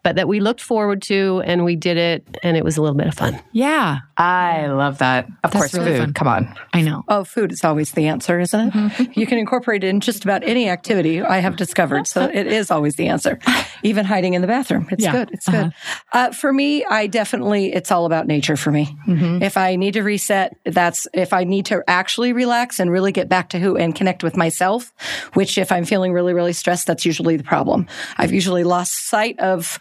but 0.07 0.15
that 0.15 0.29
we 0.29 0.39
looked 0.39 0.61
forward 0.61 1.03
to 1.03 1.43
and 1.45 1.65
we 1.65 1.75
did 1.75 1.97
it 1.97 2.39
and 2.45 2.57
it 2.57 2.63
was 2.63 2.77
a 2.77 2.81
little 2.81 2.97
bit 2.97 3.09
of 3.09 3.15
fun. 3.15 3.41
yeah. 3.51 3.99
I 4.19 4.69
love 4.69 4.97
that. 4.99 5.27
Of 5.45 5.51
That's 5.51 5.57
course, 5.57 5.75
really 5.75 5.91
food. 5.91 5.99
fun. 5.99 6.13
Come 6.15 6.29
on. 6.29 6.55
I 6.73 6.81
know. 6.81 7.03
Oh, 7.07 7.23
food 7.25 7.53
is 7.53 7.63
always 7.65 7.91
the 7.93 8.07
answer, 8.07 8.41
isn't 8.41 8.69
it? 8.69 8.73
Mm-hmm. 8.73 9.21
You 9.21 9.27
can 9.27 9.37
incorporate 9.37 9.85
it 9.85 9.89
in 9.89 10.01
just 10.01 10.25
about 10.25 10.43
any 10.43 10.71
activity 10.71 11.21
I 11.21 11.41
have 11.41 11.57
discovered. 11.57 12.07
So 12.07 12.23
it 12.33 12.47
is 12.47 12.71
always 12.71 12.95
the 12.95 13.09
answer, 13.09 13.39
even 13.83 14.07
hiding 14.07 14.33
in 14.33 14.41
the 14.41 14.49
bathroom. 14.49 14.89
It's 14.91 15.05
Yeah. 15.05 15.13
good. 15.13 15.31
It's 15.33 15.47
good. 15.47 15.71
Uh, 16.15 16.31
for 16.33 16.51
me, 16.51 16.83
I 16.87 17.09
definitely, 17.09 17.75
it's 17.75 17.93
all 17.93 18.07
about 18.07 18.27
nature 18.27 18.57
for 18.57 18.71
me. 18.73 18.97
Mm-hmm. 19.07 19.43
If 19.43 19.59
I 19.59 19.77
need 19.77 19.93
to 19.95 20.03
reset, 20.03 20.57
that's 20.65 21.07
if 21.13 21.35
I 21.35 21.45
need 21.45 21.67
to 21.67 21.83
actually 21.87 22.33
relax 22.33 22.81
and 22.81 22.91
really 22.91 23.13
get 23.13 23.29
back 23.29 23.51
to 23.51 23.59
who 23.59 23.77
and 23.77 23.95
connect 23.95 24.23
with 24.25 24.35
myself, 24.35 24.95
which 25.35 25.59
if 25.59 25.71
I'm 25.71 25.85
feeling 25.85 26.15
really, 26.15 26.33
really 26.33 26.55
stressed, 26.55 26.87
that's 26.87 27.05
usually 27.05 27.37
the 27.37 27.45
problem. 27.45 27.87
I've 28.17 28.33
usually 28.33 28.65
lost 28.65 29.09
sight 29.11 29.39
of 29.41 29.79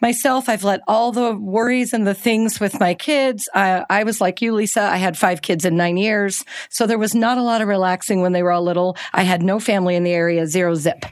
myself. 0.00 0.48
I've 0.48 0.64
let 0.64 0.80
all 0.86 1.10
the 1.10 1.34
worries 1.34 1.92
and 1.92 2.06
the 2.06 2.14
things 2.14 2.60
with 2.60 2.78
my 2.78 2.94
kids. 2.94 3.48
I, 3.54 3.84
I 3.90 4.04
was 4.04 4.20
like 4.20 4.40
you, 4.40 4.54
Lisa. 4.54 4.82
I 4.82 4.96
had 4.96 5.18
five 5.18 5.42
kids 5.42 5.64
in 5.64 5.76
nine 5.76 5.96
years. 5.96 6.44
So 6.70 6.86
there 6.86 6.98
was 6.98 7.14
not 7.16 7.36
a 7.36 7.42
lot 7.42 7.62
of 7.62 7.68
relaxing 7.68 8.20
when 8.20 8.32
they 8.32 8.42
were 8.44 8.52
all 8.52 8.62
little. 8.62 8.96
I 9.12 9.22
had 9.24 9.42
no 9.42 9.58
family 9.58 9.96
in 9.96 10.04
the 10.04 10.12
area, 10.12 10.46
zero 10.46 10.76
zip. 10.76 11.04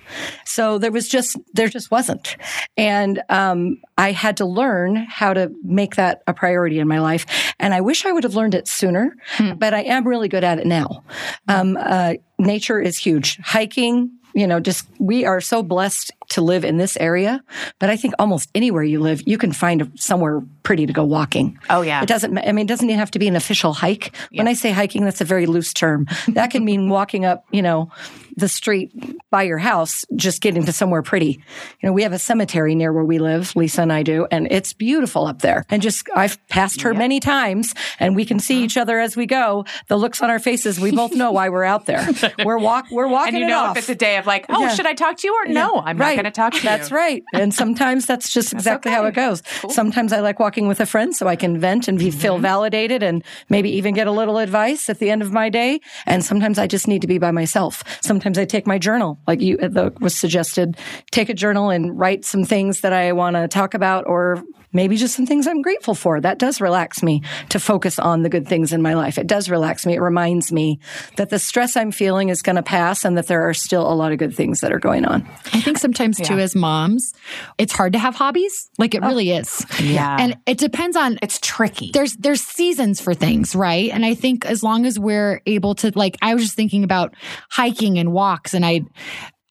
So 0.45 0.78
there 0.78 0.92
was 0.92 1.09
just, 1.09 1.37
there 1.52 1.68
just 1.68 1.90
wasn't. 1.90 2.37
And, 2.76 3.23
um, 3.28 3.80
I 3.99 4.12
had 4.12 4.37
to 4.37 4.47
learn 4.47 4.97
how 4.97 5.35
to 5.35 5.50
make 5.64 5.97
that 5.97 6.23
a 6.28 6.35
priority 6.35 6.78
in 6.78 6.87
my 6.87 7.00
life. 7.00 7.26
And 7.59 7.75
I 7.75 7.80
wish 7.80 8.06
I 8.06 8.12
would 8.12 8.25
have 8.25 8.37
learned 8.37 8.54
it 8.54 8.68
sooner, 8.68 9.16
but 9.56 9.75
I 9.75 9.83
am 9.83 10.06
really 10.06 10.28
good 10.28 10.45
at 10.45 10.59
it 10.59 10.66
now. 10.66 11.02
Um, 11.49 11.76
uh, 11.76 12.14
nature 12.38 12.78
is 12.78 12.99
huge. 12.99 13.38
Hiking, 13.38 14.11
you 14.35 14.47
know, 14.47 14.61
just 14.61 14.87
we 15.00 15.25
are 15.25 15.40
so 15.40 15.62
blessed 15.62 16.12
to 16.30 16.40
live 16.40 16.64
in 16.64 16.76
this 16.76 16.97
area. 16.99 17.42
But 17.78 17.90
I 17.90 17.97
think 17.97 18.14
almost 18.18 18.50
anywhere 18.54 18.83
you 18.83 19.00
live, 19.00 19.23
you 19.26 19.38
can 19.38 19.52
find 19.52 19.90
somewhere 19.97 20.42
pretty 20.62 20.87
to 20.87 20.92
go 20.92 21.04
walking. 21.04 21.59
Oh, 21.71 21.83
yeah. 21.83 22.02
It 22.02 22.09
doesn't, 22.09 22.37
I 22.38 22.52
mean, 22.52 22.64
it 22.66 22.68
doesn't 22.68 22.88
even 22.88 22.99
have 22.99 23.11
to 23.12 23.18
be 23.18 23.28
an 23.28 23.37
official 23.37 23.73
hike. 23.73 24.14
When 24.33 24.49
I 24.49 24.54
say 24.54 24.71
hiking, 24.73 25.04
that's 25.04 25.21
a 25.21 25.25
very 25.25 25.47
loose 25.47 25.73
term. 25.73 26.06
That 26.28 26.50
can 26.50 26.64
mean 26.64 26.88
walking 26.88 27.25
up, 27.25 27.45
you 27.52 27.62
know, 27.62 27.90
the 28.37 28.49
street 28.49 28.92
by 29.30 29.45
your 29.45 29.56
house, 29.59 30.04
just 30.14 30.42
getting 30.42 30.64
to 30.66 30.73
somewhere 30.73 31.00
pretty. 31.02 31.40
You 31.80 31.88
know, 31.88 31.92
we 31.92 32.02
have 32.02 32.12
a 32.12 32.18
cemetery 32.18 32.75
near 32.75 32.92
where 32.92 33.04
we 33.04 33.18
live, 33.18 33.54
Lisa 33.56 33.80
and 33.83 33.92
I 33.92 34.02
do, 34.02 34.26
and 34.30 34.47
it's 34.50 34.73
beautiful 34.75 35.26
up 35.26 35.40
there. 35.40 35.64
And 35.71 35.80
just, 35.80 36.06
I've 36.14 36.37
passed 36.49 36.83
her 36.83 36.92
many 36.92 37.18
times 37.21 37.73
and 37.99 38.14
we 38.14 38.25
can 38.25 38.37
Uh-huh. 38.37 38.42
see 38.42 38.62
each 38.64 38.76
other 38.76 38.99
as 38.99 39.16
we 39.16 39.25
go. 39.26 39.64
The 39.88 39.97
looks 39.97 40.21
on 40.21 40.28
our 40.30 40.38
faces, 40.38 40.78
we 40.78 40.90
both 40.90 41.12
know 41.14 41.30
why 41.33 41.49
we're 41.49 41.64
out 41.64 41.87
there. 41.87 42.06
We're 42.45 42.59
walk, 42.59 42.87
we're 42.90 43.06
walking 43.09 43.37
and 43.37 43.42
you 43.42 43.49
know 43.49 43.61
off. 43.64 43.76
if 43.76 43.85
it's 43.85 43.88
a 43.88 43.95
day 43.95 44.16
of 44.18 44.26
like, 44.26 44.45
oh, 44.50 44.61
Yeah. 44.61 44.68
should 44.75 44.87
I 44.87 44.92
talk 44.95 45.16
to 45.18 45.26
you 45.26 45.35
or 45.35 45.47
no? 45.47 45.80
I'm 45.85 45.97
Right. 45.97 46.16
Not 46.17 46.23
going 46.23 46.33
to 46.33 46.37
talk 46.37 46.53
to 46.55 46.63
That's 46.63 46.91
you. 46.91 46.97
right. 46.97 47.23
And 47.35 47.53
sometimes 47.55 48.07
that's 48.07 48.33
just 48.33 48.53
exactly 48.55 48.91
how 48.93 49.05
it 49.05 49.15
goes. 49.15 49.43
Sometimes 49.71 50.13
I 50.13 50.21
like 50.21 50.41
walking 50.41 50.67
with 50.69 50.81
a 50.81 50.87
friend 50.87 51.15
so 51.15 51.27
I 51.29 51.37
can 51.37 51.59
vent 51.59 51.89
and 51.89 51.99
be, 51.99 52.07
Mm-hmm. 52.07 52.19
feel 52.21 52.39
validated 52.39 53.03
and 53.03 53.23
maybe 53.49 53.69
even 53.71 53.93
get 53.95 54.07
a 54.07 54.13
little 54.13 54.39
advice 54.39 54.89
at 54.89 54.99
the 55.01 55.11
end 55.11 55.23
of 55.23 55.33
my 55.33 55.49
day. 55.49 55.81
And 56.07 56.25
sometimes 56.25 56.59
I 56.59 56.67
just 56.67 56.87
need 56.89 57.03
to 57.03 57.09
be 57.09 57.19
by 57.19 57.31
myself. 57.33 57.83
Sometimes 58.01 58.39
I 58.39 58.45
take 58.45 58.67
my 58.67 58.79
journal, 58.79 59.19
like 59.27 59.41
you 59.41 59.57
the, 59.57 59.93
was 60.01 60.15
suggested, 60.17 60.77
take 61.11 61.29
a 61.29 61.35
journal 61.35 61.71
and 61.71 61.99
write 61.99 62.25
some 62.25 62.45
things 62.45 62.81
that 62.83 62.93
I 62.93 63.13
want 63.13 63.35
to 63.37 63.49
talk 63.49 63.75
about 63.75 64.05
or 64.07 64.43
maybe 64.76 64.97
just 64.97 65.16
some 65.16 65.26
things 65.26 65.47
I'm 65.47 65.62
grateful 65.62 65.95
for. 65.95 66.21
That 66.21 66.38
does 66.38 66.61
relax 66.61 67.02
me 67.02 67.23
to 67.49 67.59
focus 67.59 67.99
on 67.99 68.23
the 68.23 68.28
good 68.28 68.47
things 68.47 68.73
in 68.73 68.83
my 68.83 68.95
life. 68.95 69.18
It 69.18 69.26
does 69.26 69.50
relax 69.50 69.85
me. 69.87 69.95
It 69.95 70.00
reminds 70.00 70.52
me 70.52 70.78
that 71.16 71.30
the 71.30 71.38
stress 71.38 71.76
I'm 71.76 71.90
feeling 71.90 72.28
is 72.28 72.42
going 72.42 72.56
to 72.56 72.62
pass 72.62 73.04
and 73.04 73.16
that 73.18 73.26
there 73.26 73.49
are 73.49 73.54
still 73.54 73.90
a 73.90 73.95
lot 73.95 74.12
of 74.12 74.18
good 74.18 74.35
things 74.35 74.61
that 74.61 74.73
are 74.73 74.78
going 74.78 75.04
on. 75.04 75.26
I 75.52 75.61
think 75.61 75.78
sometimes 75.78 76.21
too, 76.21 76.38
as 76.38 76.54
moms, 76.54 77.12
it's 77.59 77.73
hard 77.73 77.95
to 77.95 77.99
have 77.99 78.14
hobbies. 78.14 78.71
Like 78.78 78.95
it 78.95 79.02
oh. 79.02 79.09
really 79.09 79.33
is. 79.33 79.64
Yeah. 79.80 80.16
And 80.18 80.37
it 80.47 80.59
depends 80.59 80.97
on 80.97 81.18
It's 81.23 81.38
tricky. 81.40 81.90
there's 81.92 82.14
there's 82.16 82.42
seasons 82.42 83.00
for 83.00 83.14
things, 83.14 83.56
right? 83.56 83.90
And 83.90 84.04
I 84.04 84.14
think 84.14 84.45
as 84.45 84.62
long 84.62 84.87
as 84.87 84.99
we're 84.99 85.40
able 85.47 85.75
to 85.76 85.92
like 85.95 86.16
I 86.23 86.35
was 86.35 86.45
just 86.45 86.56
thinking 86.56 86.85
about 86.85 87.14
hiking 87.50 87.99
and 87.99 88.12
walks 88.12 88.54
and 88.54 88.64
I 88.64 88.83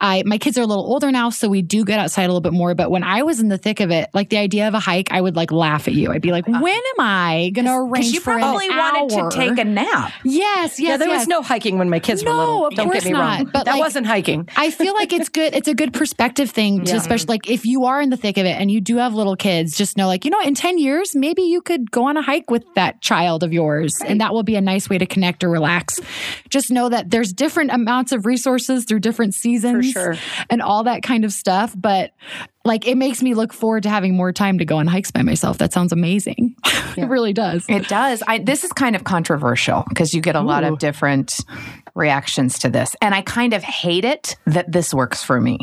I 0.02 0.24
my 0.26 0.38
kids 0.38 0.58
are 0.58 0.62
a 0.62 0.66
little 0.66 0.84
older 0.86 1.12
now, 1.12 1.30
so 1.30 1.48
we 1.48 1.62
do 1.62 1.86
get 1.86 2.00
outside 2.00 2.24
a 2.24 2.28
little 2.28 2.42
bit 2.42 2.52
more. 2.54 2.76
But 2.76 2.92
when 2.92 3.04
I 3.04 3.24
was 3.24 3.40
in 3.40 3.48
the 3.48 3.58
thick 3.58 3.80
of 3.80 3.92
it, 3.92 4.10
like 4.14 4.30
the 4.30 4.38
idea 4.38 4.68
of 4.68 4.74
a 4.74 4.80
hike, 4.80 5.12
I 5.12 5.22
would 5.22 5.36
like 5.38 5.52
laugh 5.54 5.88
at 5.88 5.94
you. 5.94 6.12
I'd 6.12 6.22
be 6.22 6.32
like, 6.32 6.48
uh-huh. 6.48 6.60
"When 6.62 6.76
am 6.76 7.00
I 7.00 7.52
gonna 7.54 7.80
arrange 7.82 7.92
Because 7.94 8.14
you 8.14 8.20
for 8.20 8.38
probably 8.38 8.68
an 8.68 8.76
wanted 8.78 9.18
hour? 9.18 9.32
to 9.32 9.38
take 9.38 9.58
a 9.58 9.64
nap. 9.64 10.12
yes, 10.26 10.80
yes, 10.80 10.80
yeah, 10.80 10.98
there 10.98 11.08
yes. 11.08 11.22
was 11.22 11.28
no 11.30 11.42
hiking 11.42 11.78
when 11.78 11.90
my 11.90 12.00
kids 12.00 12.24
were 12.24 12.30
No, 12.30 12.38
little. 12.40 12.68
of 12.68 12.76
Don't 12.76 12.92
get 12.92 13.06
me 13.06 13.14
wrong. 13.14 13.44
not. 13.44 13.54
But, 13.54 13.66
that 13.66 13.72
like, 13.72 13.80
wasn't 13.80 14.06
hiking. 14.08 14.50
I 14.58 14.70
feel 14.70 14.94
like 14.96 15.14
it's 15.14 15.30
good. 15.30 15.56
It's 15.56 15.68
a 15.70 15.74
good 15.74 15.94
perspective 15.94 16.52
thing 16.52 16.84
to 16.86 16.92
Yeah. 16.92 16.98
especially 16.98 17.28
like 17.28 17.50
if 17.50 17.66
you 17.66 17.86
are 17.86 18.02
in 18.02 18.10
the 18.10 18.18
thick 18.18 18.38
of 18.38 18.46
it 18.46 18.60
and 18.60 18.70
you 18.70 18.82
do 18.82 18.98
have 18.98 19.14
little 19.14 19.36
kids, 19.38 19.78
just 19.78 19.96
know 19.98 20.08
like, 20.08 20.26
you 20.26 20.32
know, 20.32 20.42
in 20.42 20.56
10 20.56 20.78
years, 20.78 21.16
maybe 21.16 21.44
you 21.44 21.62
could 21.62 21.90
go 21.90 22.06
on 22.06 22.18
a 22.18 22.22
hike 22.22 22.52
with 22.52 22.66
that 22.76 23.02
child 23.02 23.44
of 23.44 23.54
yours 23.54 23.96
and 24.06 24.20
that 24.20 24.34
will 24.34 24.44
be 24.44 24.56
a 24.58 24.62
nice 24.62 24.90
way 24.90 24.98
to 24.98 25.06
connect 25.06 25.44
or 25.44 25.50
relax. 25.50 26.00
Just 26.50 26.70
know 26.70 26.90
that 26.90 27.12
there's 27.12 27.32
different 27.32 27.72
amounts 27.72 28.12
of 28.12 28.26
resources 28.26 28.84
through 28.86 29.00
different 29.00 29.34
seasons 29.34 29.85
sure. 29.92 30.16
and 30.50 30.62
all 30.62 30.84
that 30.84 31.04
kind 31.04 31.26
of 31.26 31.32
stuff. 31.32 31.74
But 31.76 32.12
like 32.64 32.88
it 32.88 32.96
makes 32.96 33.22
me 33.22 33.34
look 33.34 33.54
forward 33.54 33.84
to 33.84 33.90
having 33.90 34.16
more 34.16 34.34
time 34.34 34.58
to 34.58 34.66
go 34.66 34.78
on 34.78 34.88
hikes 34.88 35.12
by 35.12 35.22
myself. 35.22 35.58
That 35.60 35.72
sounds 35.72 35.92
amazing. 35.92 36.56
it 36.98 37.08
really 37.08 37.34
does. 37.34 37.66
It 37.70 37.88
does. 37.88 38.24
I, 38.28 38.40
this 38.40 38.64
is 38.64 38.72
kind 38.74 38.96
of 38.96 39.04
controversial 39.04 39.84
because 39.88 40.14
you 40.14 40.22
get 40.22 40.36
a 40.36 40.42
lot 40.42 40.64
of 40.64 40.80
different 40.80 41.40
reactions 41.94 42.60
to 42.60 42.70
this. 42.70 42.96
And 43.02 43.16
I 43.16 43.22
kind 43.22 43.54
of 43.54 43.64
hate 43.64 44.06
it 44.06 44.36
that 44.46 44.72
this 44.72 44.94
works 44.94 45.24
for 45.24 45.40
me. 45.40 45.60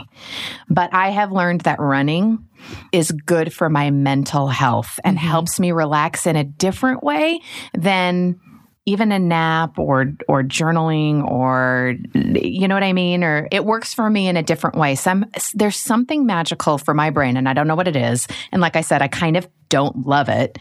But 0.68 0.94
I 0.94 1.10
have 1.10 1.30
learned 1.32 1.62
that 1.62 1.78
running 1.78 2.46
is 2.92 3.10
good 3.10 3.52
for 3.52 3.68
my 3.68 3.90
mental 3.90 4.46
health 4.48 4.98
and 5.04 5.18
mm-hmm. 5.18 5.26
helps 5.26 5.60
me 5.60 5.72
relax 5.72 6.26
in 6.26 6.36
a 6.36 6.44
different 6.44 7.02
way 7.02 7.40
than 7.74 8.40
even 8.84 9.12
a 9.12 9.18
nap 9.18 9.78
or 9.78 10.12
or 10.28 10.42
journaling 10.42 11.24
or 11.30 11.94
you 12.14 12.66
know 12.66 12.74
what 12.74 12.82
I 12.82 12.92
mean 12.92 13.22
or 13.22 13.46
it 13.52 13.64
works 13.64 13.94
for 13.94 14.10
me 14.10 14.28
in 14.28 14.36
a 14.36 14.42
different 14.42 14.76
way. 14.76 14.94
Some 14.94 15.26
there's 15.54 15.76
something 15.76 16.26
magical 16.26 16.78
for 16.78 16.92
my 16.92 17.10
brain 17.10 17.36
and 17.36 17.48
I 17.48 17.52
don't 17.52 17.68
know 17.68 17.76
what 17.76 17.88
it 17.88 17.96
is. 17.96 18.26
And 18.50 18.60
like 18.60 18.76
I 18.76 18.80
said 18.80 19.00
I 19.00 19.08
kind 19.08 19.36
of 19.36 19.48
don't 19.68 20.06
love 20.06 20.28
it 20.28 20.58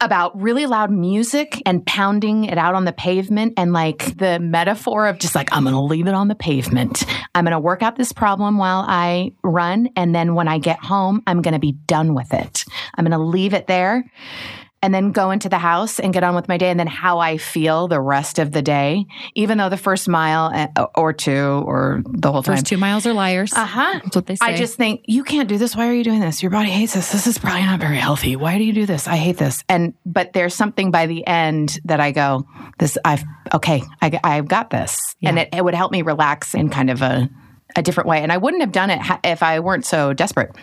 about 0.00 0.38
really 0.38 0.66
loud 0.66 0.90
music 0.90 1.62
and 1.64 1.86
pounding 1.86 2.44
it 2.44 2.58
out 2.58 2.74
on 2.74 2.84
the 2.84 2.92
pavement 2.92 3.54
and 3.56 3.72
like 3.72 4.16
the 4.18 4.40
metaphor 4.40 5.06
of 5.06 5.18
just 5.18 5.36
like 5.36 5.48
I'm 5.52 5.62
going 5.62 5.74
to 5.74 5.80
leave 5.80 6.08
it 6.08 6.14
on 6.14 6.26
the 6.26 6.34
pavement. 6.34 7.04
I'm 7.34 7.44
going 7.44 7.52
to 7.52 7.60
work 7.60 7.82
out 7.82 7.96
this 7.96 8.12
problem 8.12 8.58
while 8.58 8.84
I 8.86 9.32
run 9.44 9.88
and 9.94 10.12
then 10.12 10.34
when 10.34 10.48
I 10.48 10.58
get 10.58 10.80
home 10.80 11.22
I'm 11.28 11.40
going 11.40 11.54
to 11.54 11.60
be 11.60 11.72
done 11.72 12.14
with 12.14 12.34
it. 12.34 12.64
I'm 12.96 13.04
going 13.04 13.16
to 13.18 13.24
leave 13.24 13.54
it 13.54 13.68
there 13.68 14.04
and 14.84 14.92
then 14.94 15.12
go 15.12 15.30
into 15.30 15.48
the 15.48 15.58
house 15.58 15.98
and 15.98 16.12
get 16.12 16.22
on 16.22 16.34
with 16.34 16.46
my 16.46 16.58
day 16.58 16.68
and 16.68 16.78
then 16.78 16.86
how 16.86 17.18
I 17.18 17.38
feel 17.38 17.88
the 17.88 18.00
rest 18.00 18.38
of 18.38 18.52
the 18.52 18.60
day 18.60 19.06
even 19.34 19.56
though 19.56 19.70
the 19.70 19.78
first 19.78 20.08
mile 20.08 20.52
uh, 20.76 20.86
or 20.94 21.14
two 21.14 21.64
or 21.66 22.02
the 22.06 22.30
whole 22.30 22.42
time 22.42 22.56
First 22.56 22.66
two 22.66 22.76
miles 22.76 23.06
are 23.06 23.14
liars. 23.14 23.52
uh-huh. 23.54 24.00
That's 24.02 24.14
what 24.14 24.26
they 24.26 24.36
say. 24.36 24.44
I 24.44 24.56
just 24.56 24.76
think 24.76 25.00
you 25.06 25.24
can't 25.24 25.48
do 25.48 25.56
this. 25.56 25.74
Why 25.74 25.88
are 25.88 25.94
you 25.94 26.04
doing 26.04 26.20
this? 26.20 26.42
Your 26.42 26.50
body 26.50 26.68
hates 26.68 26.92
this. 26.92 27.10
This 27.12 27.26
is 27.26 27.38
probably 27.38 27.62
not 27.62 27.80
very 27.80 27.96
healthy. 27.96 28.36
Why 28.36 28.58
do 28.58 28.64
you 28.64 28.74
do 28.74 28.84
this? 28.84 29.08
I 29.08 29.16
hate 29.16 29.38
this. 29.38 29.64
And 29.70 29.94
but 30.04 30.34
there's 30.34 30.54
something 30.54 30.90
by 30.90 31.06
the 31.06 31.26
end 31.26 31.80
that 31.86 32.00
I 32.00 32.12
go, 32.12 32.46
this 32.78 32.98
I've 33.04 33.24
okay, 33.54 33.82
I 34.02 34.20
I've 34.22 34.48
got 34.48 34.68
this, 34.68 35.16
and 35.22 35.38
it, 35.38 35.48
it 35.52 35.64
would 35.64 35.74
help 35.74 35.92
me 35.92 36.02
relax 36.02 36.54
in 36.54 36.68
kind 36.68 36.90
of 36.90 37.00
a 37.00 37.30
a 37.74 37.82
different 37.82 38.08
way. 38.08 38.22
And 38.22 38.30
I 38.30 38.36
wouldn't 38.36 38.62
have 38.62 38.72
done 38.72 38.90
it 38.90 39.00
if 39.24 39.42
I 39.42 39.60
weren't 39.60 39.86
so 39.86 40.12
desperate. 40.12 40.54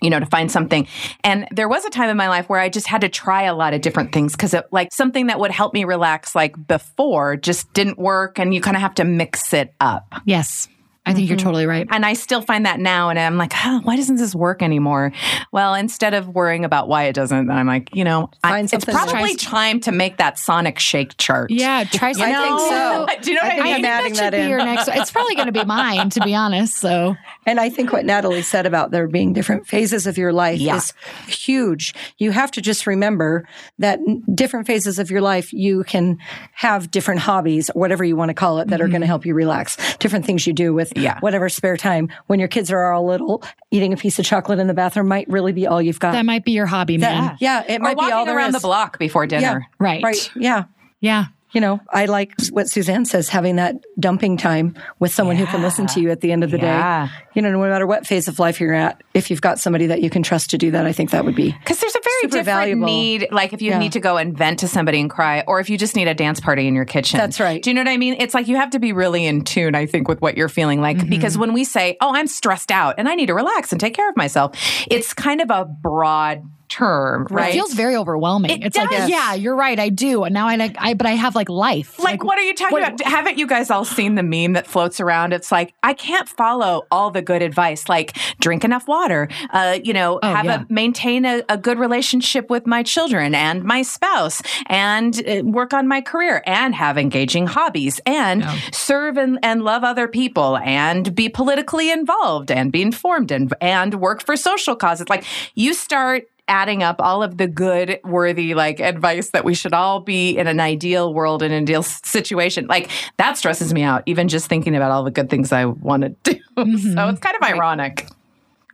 You 0.00 0.10
know, 0.10 0.20
to 0.20 0.26
find 0.26 0.50
something. 0.50 0.86
And 1.24 1.46
there 1.50 1.68
was 1.68 1.84
a 1.84 1.90
time 1.90 2.08
in 2.08 2.16
my 2.16 2.28
life 2.28 2.48
where 2.48 2.60
I 2.60 2.68
just 2.68 2.86
had 2.86 3.02
to 3.02 3.08
try 3.08 3.42
a 3.42 3.54
lot 3.54 3.74
of 3.74 3.80
different 3.80 4.12
things 4.12 4.32
because, 4.32 4.54
like, 4.70 4.92
something 4.92 5.26
that 5.26 5.38
would 5.38 5.50
help 5.50 5.74
me 5.74 5.84
relax, 5.84 6.34
like 6.34 6.54
before, 6.66 7.36
just 7.36 7.72
didn't 7.72 7.98
work. 7.98 8.38
And 8.38 8.54
you 8.54 8.60
kind 8.60 8.76
of 8.76 8.80
have 8.80 8.94
to 8.94 9.04
mix 9.04 9.52
it 9.52 9.74
up. 9.80 10.14
yes. 10.24 10.68
I 11.06 11.14
think 11.14 11.28
you're 11.28 11.38
mm-hmm. 11.38 11.46
totally 11.46 11.66
right. 11.66 11.88
And 11.90 12.04
I 12.04 12.12
still 12.12 12.42
find 12.42 12.66
that 12.66 12.78
now, 12.78 13.08
and 13.08 13.18
I'm 13.18 13.38
like, 13.38 13.54
huh, 13.54 13.80
why 13.82 13.96
doesn't 13.96 14.16
this 14.16 14.34
work 14.34 14.62
anymore? 14.62 15.12
Well, 15.50 15.74
instead 15.74 16.12
of 16.12 16.28
worrying 16.28 16.64
about 16.64 16.88
why 16.88 17.04
it 17.04 17.14
doesn't, 17.14 17.50
I'm 17.50 17.66
like, 17.66 17.94
you 17.94 18.04
know, 18.04 18.30
I, 18.44 18.60
it's 18.60 18.84
probably 18.84 19.34
tries- 19.34 19.36
time 19.36 19.80
to 19.80 19.92
make 19.92 20.18
that 20.18 20.38
sonic 20.38 20.78
shake 20.78 21.16
chart. 21.16 21.50
Yeah, 21.50 21.84
try 21.84 22.12
something. 22.12 22.34
I 22.34 22.42
think 22.42 22.60
so. 22.60 23.22
Do 23.22 23.30
you 23.30 23.36
know 23.36 23.42
what 23.42 23.52
I, 23.52 23.54
I 23.54 23.62
think 23.62 23.64
mean? 23.64 23.74
I'm 23.76 23.84
adding 23.86 24.14
should 24.14 24.20
that 24.20 24.32
be 24.32 24.38
in. 24.40 24.50
your 24.50 24.58
next. 24.58 24.88
It's 24.88 25.10
probably 25.10 25.34
going 25.34 25.46
to 25.46 25.52
be 25.52 25.64
mine, 25.64 26.10
to 26.10 26.20
be 26.20 26.34
honest. 26.34 26.74
So 26.74 27.16
And 27.46 27.58
I 27.58 27.70
think 27.70 27.92
what 27.92 28.04
Natalie 28.04 28.42
said 28.42 28.66
about 28.66 28.90
there 28.90 29.08
being 29.08 29.32
different 29.32 29.66
phases 29.66 30.06
of 30.06 30.18
your 30.18 30.32
life 30.32 30.60
Yeah. 30.60 30.76
is 30.76 30.92
huge. 31.26 31.94
You 32.18 32.32
have 32.32 32.50
to 32.52 32.60
just 32.60 32.86
remember 32.86 33.48
that 33.78 33.98
different 34.34 34.66
phases 34.66 34.98
of 34.98 35.10
your 35.10 35.20
life, 35.22 35.52
you 35.52 35.82
can 35.84 36.18
have 36.52 36.90
different 36.90 37.20
hobbies, 37.20 37.68
whatever 37.74 38.04
you 38.04 38.14
want 38.14 38.28
to 38.28 38.34
call 38.34 38.58
it, 38.58 38.68
that 38.68 38.80
are 38.80 38.88
going 38.88 39.00
to 39.00 39.06
help 39.06 39.24
you 39.24 39.34
relax. 39.34 39.76
Different 39.98 40.26
things 40.26 40.46
you 40.46 40.52
do 40.52 40.74
with 40.74 40.90
Mm-hmm. 40.90 41.02
Yeah. 41.04 41.18
whatever 41.20 41.48
spare 41.48 41.76
time. 41.76 42.08
When 42.26 42.38
your 42.40 42.48
kids 42.48 42.70
are 42.70 42.92
all 42.92 43.06
little, 43.06 43.42
eating 43.70 43.92
a 43.92 43.96
piece 43.96 44.18
of 44.18 44.24
chocolate 44.26 44.58
in 44.58 44.66
the 44.66 44.74
bathroom 44.74 45.08
might 45.08 45.28
really 45.28 45.52
be 45.52 45.66
all 45.66 45.80
you've 45.80 46.00
got. 46.00 46.12
that 46.12 46.26
might 46.26 46.44
be 46.44 46.52
your 46.52 46.66
hobby, 46.66 46.98
man. 46.98 47.36
yeah, 47.40 47.62
it 47.66 47.80
Or 47.80 47.84
might 47.84 47.98
be 47.98 48.10
all 48.12 48.28
around 48.28 48.48
is. 48.54 48.60
the 48.60 48.66
block 48.66 48.98
before 48.98 49.26
dinner. 49.26 49.66
Right. 49.78 50.02
Right. 50.02 50.30
Yeah. 50.36 50.64
Yeah. 51.00 51.26
You 51.52 51.60
know, 51.60 51.80
I 51.92 52.04
like 52.04 52.32
what 52.50 52.68
Suzanne 52.68 53.04
says, 53.04 53.28
having 53.28 53.56
that 53.56 53.74
dumping 53.98 54.36
time 54.36 54.76
with 55.00 55.12
someone 55.12 55.36
who 55.36 55.46
can 55.46 55.62
listen 55.62 55.86
to 55.88 56.00
you 56.00 56.10
at 56.10 56.20
the 56.20 56.30
end 56.30 56.44
of 56.44 56.50
the 56.50 56.58
Yeah. 56.58 57.06
day. 57.06 57.12
You 57.34 57.42
know, 57.42 57.50
no 57.50 57.58
matter 57.58 57.86
what 57.86 58.06
phase 58.06 58.28
of 58.28 58.38
life 58.38 58.60
you're 58.60 58.72
at, 58.74 59.02
if 59.14 59.30
you've 59.30 59.40
got 59.40 59.58
somebody 59.58 59.86
that 59.86 60.00
you 60.00 60.10
can 60.10 60.22
trust 60.22 60.50
to 60.50 60.58
do 60.58 60.70
that, 60.72 60.86
I 60.86 60.92
think 60.92 61.10
that 61.10 61.24
would 61.24 61.34
be. 61.34 61.50
Because 61.52 61.80
there's 61.80 61.94
a 61.94 62.00
very 62.02 62.22
different 62.30 62.46
valuable. 62.46 62.86
need, 62.86 63.28
like 63.32 63.52
if 63.52 63.62
you 63.62 63.70
Yeah. 63.70 63.78
need 63.78 63.92
to 63.92 64.00
go 64.00 64.16
and 64.16 64.36
vent 64.36 64.60
to 64.60 64.68
somebody 64.68 65.00
and 65.00 65.10
cry, 65.10 65.42
or 65.46 65.58
if 65.60 65.68
you 65.70 65.76
just 65.78 65.96
need 65.96 66.06
a 66.08 66.14
dance 66.14 66.38
party 66.40 66.68
in 66.68 66.74
your 66.74 66.84
kitchen. 66.84 67.18
That's 67.18 67.40
right. 67.40 67.62
Do 67.62 67.70
you 67.70 67.74
know 67.74 67.80
what 67.80 67.88
I 67.88 67.96
mean? 67.96 68.16
It's 68.18 68.34
like 68.34 68.46
you 68.48 68.56
have 68.56 68.70
to 68.70 68.78
be 68.78 68.92
really 68.92 69.26
in 69.26 69.42
tune, 69.42 69.74
I 69.74 69.86
think, 69.86 70.06
with 70.08 70.20
what 70.20 70.36
you're 70.36 70.48
feeling 70.48 70.80
like. 70.80 70.98
Mm-hmm. 70.98 71.10
Because 71.10 71.36
when 71.36 71.52
we 71.52 71.64
say, 71.64 71.96
oh, 72.00 72.14
I'm 72.14 72.26
stressed 72.28 72.70
out 72.70 72.94
and 72.98 73.08
I 73.08 73.14
need 73.16 73.26
to 73.26 73.34
relax 73.34 73.72
and 73.72 73.80
take 73.80 73.94
care 73.94 74.08
of 74.08 74.16
myself, 74.16 74.56
it's 74.90 75.12
kind 75.14 75.40
of 75.40 75.50
a 75.50 75.64
broad 75.64 76.42
term, 76.70 77.26
right? 77.30 77.50
It 77.50 77.52
feels 77.52 77.74
very 77.74 77.96
overwhelming. 77.96 78.52
It 78.52 78.66
it's 78.66 78.76
does. 78.76 78.90
like, 78.90 79.10
yeah, 79.10 79.34
you're 79.34 79.56
right. 79.56 79.78
I 79.78 79.90
do. 79.90 80.24
And 80.24 80.32
now 80.32 80.46
I 80.48 80.56
like, 80.56 80.76
I, 80.78 80.94
but 80.94 81.06
I 81.06 81.12
have 81.12 81.34
like 81.34 81.48
life. 81.50 81.98
Like, 81.98 82.24
what 82.24 82.38
are 82.38 82.42
you 82.42 82.54
talking 82.54 82.78
about? 82.78 83.02
Haven't 83.02 83.36
you 83.36 83.46
guys 83.46 83.70
all 83.70 83.84
seen 83.84 84.14
the 84.14 84.22
meme 84.22 84.54
that 84.54 84.66
floats 84.66 85.00
around? 85.00 85.32
It's 85.32 85.52
like, 85.52 85.74
I 85.82 85.92
can't 85.92 86.28
follow 86.28 86.86
all 86.90 87.10
the 87.10 87.22
good 87.22 87.42
advice, 87.42 87.88
like 87.88 88.16
drink 88.40 88.64
enough 88.64 88.88
water, 88.88 89.28
uh, 89.50 89.78
you 89.82 89.92
know, 89.92 90.20
have 90.22 90.44
yeah. 90.44 90.62
a 90.62 90.72
maintain 90.72 91.24
a, 91.24 91.42
a 91.48 91.58
good 91.58 91.78
relationship 91.78 92.48
with 92.48 92.66
my 92.66 92.82
children 92.82 93.34
and 93.34 93.64
my 93.64 93.82
spouse, 93.82 94.40
and 94.66 95.20
uh, 95.28 95.42
work 95.44 95.74
on 95.74 95.88
my 95.88 96.00
career, 96.00 96.42
and 96.46 96.74
have 96.74 96.96
engaging 96.96 97.46
hobbies, 97.46 98.00
and 98.06 98.44
serve 98.72 99.16
and, 99.16 99.38
and 99.42 99.64
love 99.64 99.82
other 99.82 100.06
people, 100.06 100.56
and 100.58 101.14
be 101.14 101.28
politically 101.28 101.90
involved, 101.90 102.50
and 102.50 102.70
be 102.70 102.80
informed, 102.80 103.32
and 103.32 103.52
and 103.60 104.00
work 104.00 104.24
for 104.24 104.36
social 104.36 104.76
causes. 104.76 105.08
Like, 105.08 105.24
you 105.54 105.74
start 105.74 106.28
adding 106.50 106.82
up 106.82 106.96
all 107.00 107.22
of 107.22 107.38
the 107.38 107.46
good, 107.46 108.00
worthy, 108.04 108.54
like 108.54 108.80
advice 108.80 109.30
that 109.30 109.44
we 109.44 109.54
should 109.54 109.72
all 109.72 110.00
be 110.00 110.36
in 110.36 110.48
an 110.48 110.58
ideal 110.58 111.14
world, 111.14 111.42
in 111.42 111.52
an 111.52 111.62
ideal 111.62 111.84
situation. 111.84 112.66
Like 112.66 112.90
that 113.16 113.38
stresses 113.38 113.72
me 113.72 113.82
out, 113.82 114.02
even 114.06 114.26
just 114.26 114.48
thinking 114.48 114.74
about 114.74 114.90
all 114.90 115.04
the 115.04 115.12
good 115.12 115.30
things 115.30 115.52
I 115.52 115.64
want 115.64 116.02
to 116.02 116.08
do. 116.34 116.40
Mm-hmm. 116.56 116.94
So 116.94 117.08
it's 117.08 117.20
kind 117.20 117.36
of 117.36 117.42
ironic. 117.42 118.08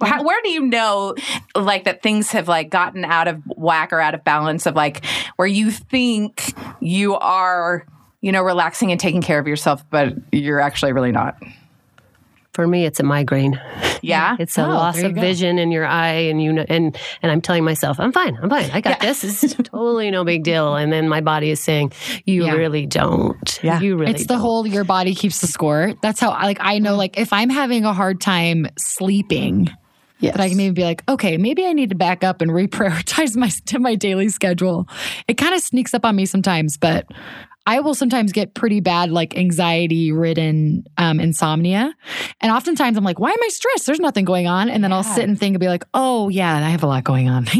How, 0.02 0.25
where 0.25 0.40
do 0.42 0.50
you 0.50 0.62
know, 0.62 1.14
like, 1.54 1.85
that 1.85 2.02
things 2.02 2.30
have 2.33 2.49
like 2.49 2.71
gotten 2.71 3.04
out 3.04 3.28
of 3.28 3.42
whack 3.47 3.92
or 3.92 4.00
out 4.00 4.14
of 4.14 4.25
balance 4.25 4.66
of 4.66 4.75
like 4.75 5.04
where 5.37 5.49
you 5.49 5.71
think 5.71 6.54
you 6.80 7.14
are, 7.14 7.87
you 8.21 8.33
know, 8.33 8.42
relaxing 8.42 8.90
and 8.90 9.00
taking 9.00 9.23
care 9.23 9.38
of 9.38 9.47
yourself, 9.47 9.85
but 9.90 10.14
you're 10.33 10.61
actually 10.61 10.92
really 10.92 11.12
not? 11.12 11.37
For 12.57 12.67
me, 12.67 12.87
it's 12.87 12.99
a 13.01 13.03
migraine. 13.03 13.61
Yeah. 14.01 14.35
It's 14.41 14.57
a 14.57 14.65
Oh, 14.65 14.69
loss 14.71 15.03
of 15.03 15.15
go. 15.15 15.21
vision 15.21 15.59
in 15.59 15.71
your 15.71 15.85
eye, 15.85 16.29
and 16.31 16.43
you 16.43 16.53
know, 16.55 16.65
and 16.69 16.97
and 17.23 17.31
I'm 17.31 17.43
telling 17.43 17.65
myself, 17.65 18.01
I'm 18.01 18.13
fine, 18.13 18.39
I'm 18.41 18.49
fine, 18.49 18.71
I 18.73 18.81
got 18.81 19.01
this. 19.01 19.23
It's 19.25 19.55
totally 19.57 20.11
no 20.11 20.25
big 20.25 20.43
deal. 20.43 20.75
And 20.75 20.91
then 20.91 21.07
my 21.07 21.21
body 21.21 21.51
is 21.51 21.63
saying, 21.63 21.93
you 22.25 22.47
Yeah. 22.47 22.53
really 22.53 22.87
don't. 22.87 23.61
Yeah. 23.63 23.79
you 23.81 23.97
really. 23.99 24.13
it's 24.13 24.23
the 24.23 24.35
don't. 24.35 24.41
whole 24.41 24.67
your 24.67 24.85
body 24.85 25.15
keeps 25.15 25.41
the 25.43 25.47
score. 25.49 25.93
That's 26.01 26.19
how 26.19 26.31
like 26.31 26.59
I 26.61 26.79
know 26.79 26.91
mm-hmm. 26.93 26.99
like 26.99 27.19
if 27.19 27.31
I'm 27.33 27.51
having 27.51 27.85
a 27.85 27.93
hard 27.93 28.21
time 28.23 28.67
sleeping, 28.79 29.69
Yes. 30.19 30.35
that 30.37 30.43
I 30.43 30.49
can 30.49 30.57
maybe 30.57 30.73
be 30.73 30.83
like, 30.85 31.03
okay, 31.09 31.37
maybe 31.37 31.67
I 31.67 31.73
need 31.73 31.91
to 31.91 31.95
back 31.97 32.25
up 32.25 32.41
and 32.41 32.51
reprioritize 32.53 33.37
my 33.37 33.51
to 33.67 33.79
my 33.79 33.95
daily 33.95 34.29
schedule. 34.29 34.89
It 35.29 35.35
kind 35.35 35.55
of 35.55 35.61
sneaks 35.61 35.93
up 35.95 36.05
on 36.05 36.17
me 36.17 36.27
sometimes, 36.27 36.77
but 36.77 37.07
I 37.69 37.81
will 37.81 37.97
sometimes 37.97 38.31
get 38.31 38.55
pretty 38.55 38.79
bad, 38.79 39.11
like 39.11 39.37
anxiety 39.37 40.13
ridden 40.13 40.87
um, 40.99 41.19
insomnia. 41.19 41.93
And 42.41 42.53
oftentimes 42.53 42.97
I'm 42.97 43.03
like, 43.03 43.19
why 43.19 43.31
am 43.31 43.43
I 43.43 43.49
stressed? 43.49 43.87
There's 43.87 43.99
nothing 43.99 44.25
going 44.25 44.47
on. 44.47 44.69
And 44.71 44.85
then 44.85 44.93
I'll 44.93 45.03
sit 45.03 45.25
and 45.29 45.37
think 45.37 45.55
and 45.55 45.61
be 45.61 45.67
like, 45.67 45.83
oh, 45.93 46.29
yeah, 46.29 46.55
I 46.55 46.71
have 46.71 46.85
a 46.85 46.87
lot 46.87 47.03
going 47.05 47.29
on. 47.29 47.47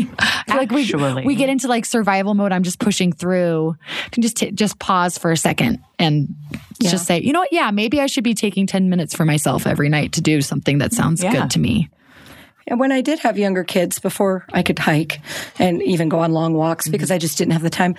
Like 0.49 0.71
we, 0.71 0.83
Actually. 0.85 1.25
we 1.27 1.35
get 1.35 1.51
into 1.51 1.67
like 1.67 1.85
survival 1.85 2.33
mode. 2.35 2.53
I'm 2.53 2.63
just 2.63 2.79
pushing 2.79 3.13
through. 3.13 3.75
Can 4.13 4.23
just 4.23 4.37
t- 4.37 4.53
just 4.53 4.79
pause 4.79 5.19
for 5.19 5.33
a 5.33 5.37
second 5.37 5.81
and 5.99 6.35
just 6.81 7.05
say, 7.05 7.21
you 7.21 7.33
know 7.33 7.41
what? 7.41 7.53
Yeah, 7.53 7.73
maybe 7.73 8.01
I 8.01 8.07
should 8.07 8.23
be 8.25 8.33
taking 8.33 8.67
10 8.67 8.89
minutes 8.89 9.15
for 9.15 9.25
myself 9.27 9.67
every 9.67 9.89
night 9.89 10.13
to 10.13 10.21
do 10.23 10.41
something 10.41 10.79
that 10.79 10.93
sounds 10.95 11.23
Yeah. 11.23 11.33
good 11.33 11.51
to 11.51 11.59
me. 11.59 11.91
And 12.67 12.81
when 12.81 12.93
I 12.93 13.01
did 13.01 13.21
have 13.21 13.39
younger 13.39 13.65
kids 13.65 13.99
before 13.99 14.45
I 14.53 14.63
could 14.63 14.79
hike 14.79 15.21
and 15.59 15.83
even 15.83 16.09
go 16.09 16.19
on 16.21 16.33
long 16.33 16.55
walks 16.55 16.89
because 16.89 17.09
mm-hmm. 17.09 17.15
I 17.15 17.19
just 17.19 17.39
didn't 17.39 17.53
have 17.53 17.63
the 17.63 17.71
time, 17.71 17.95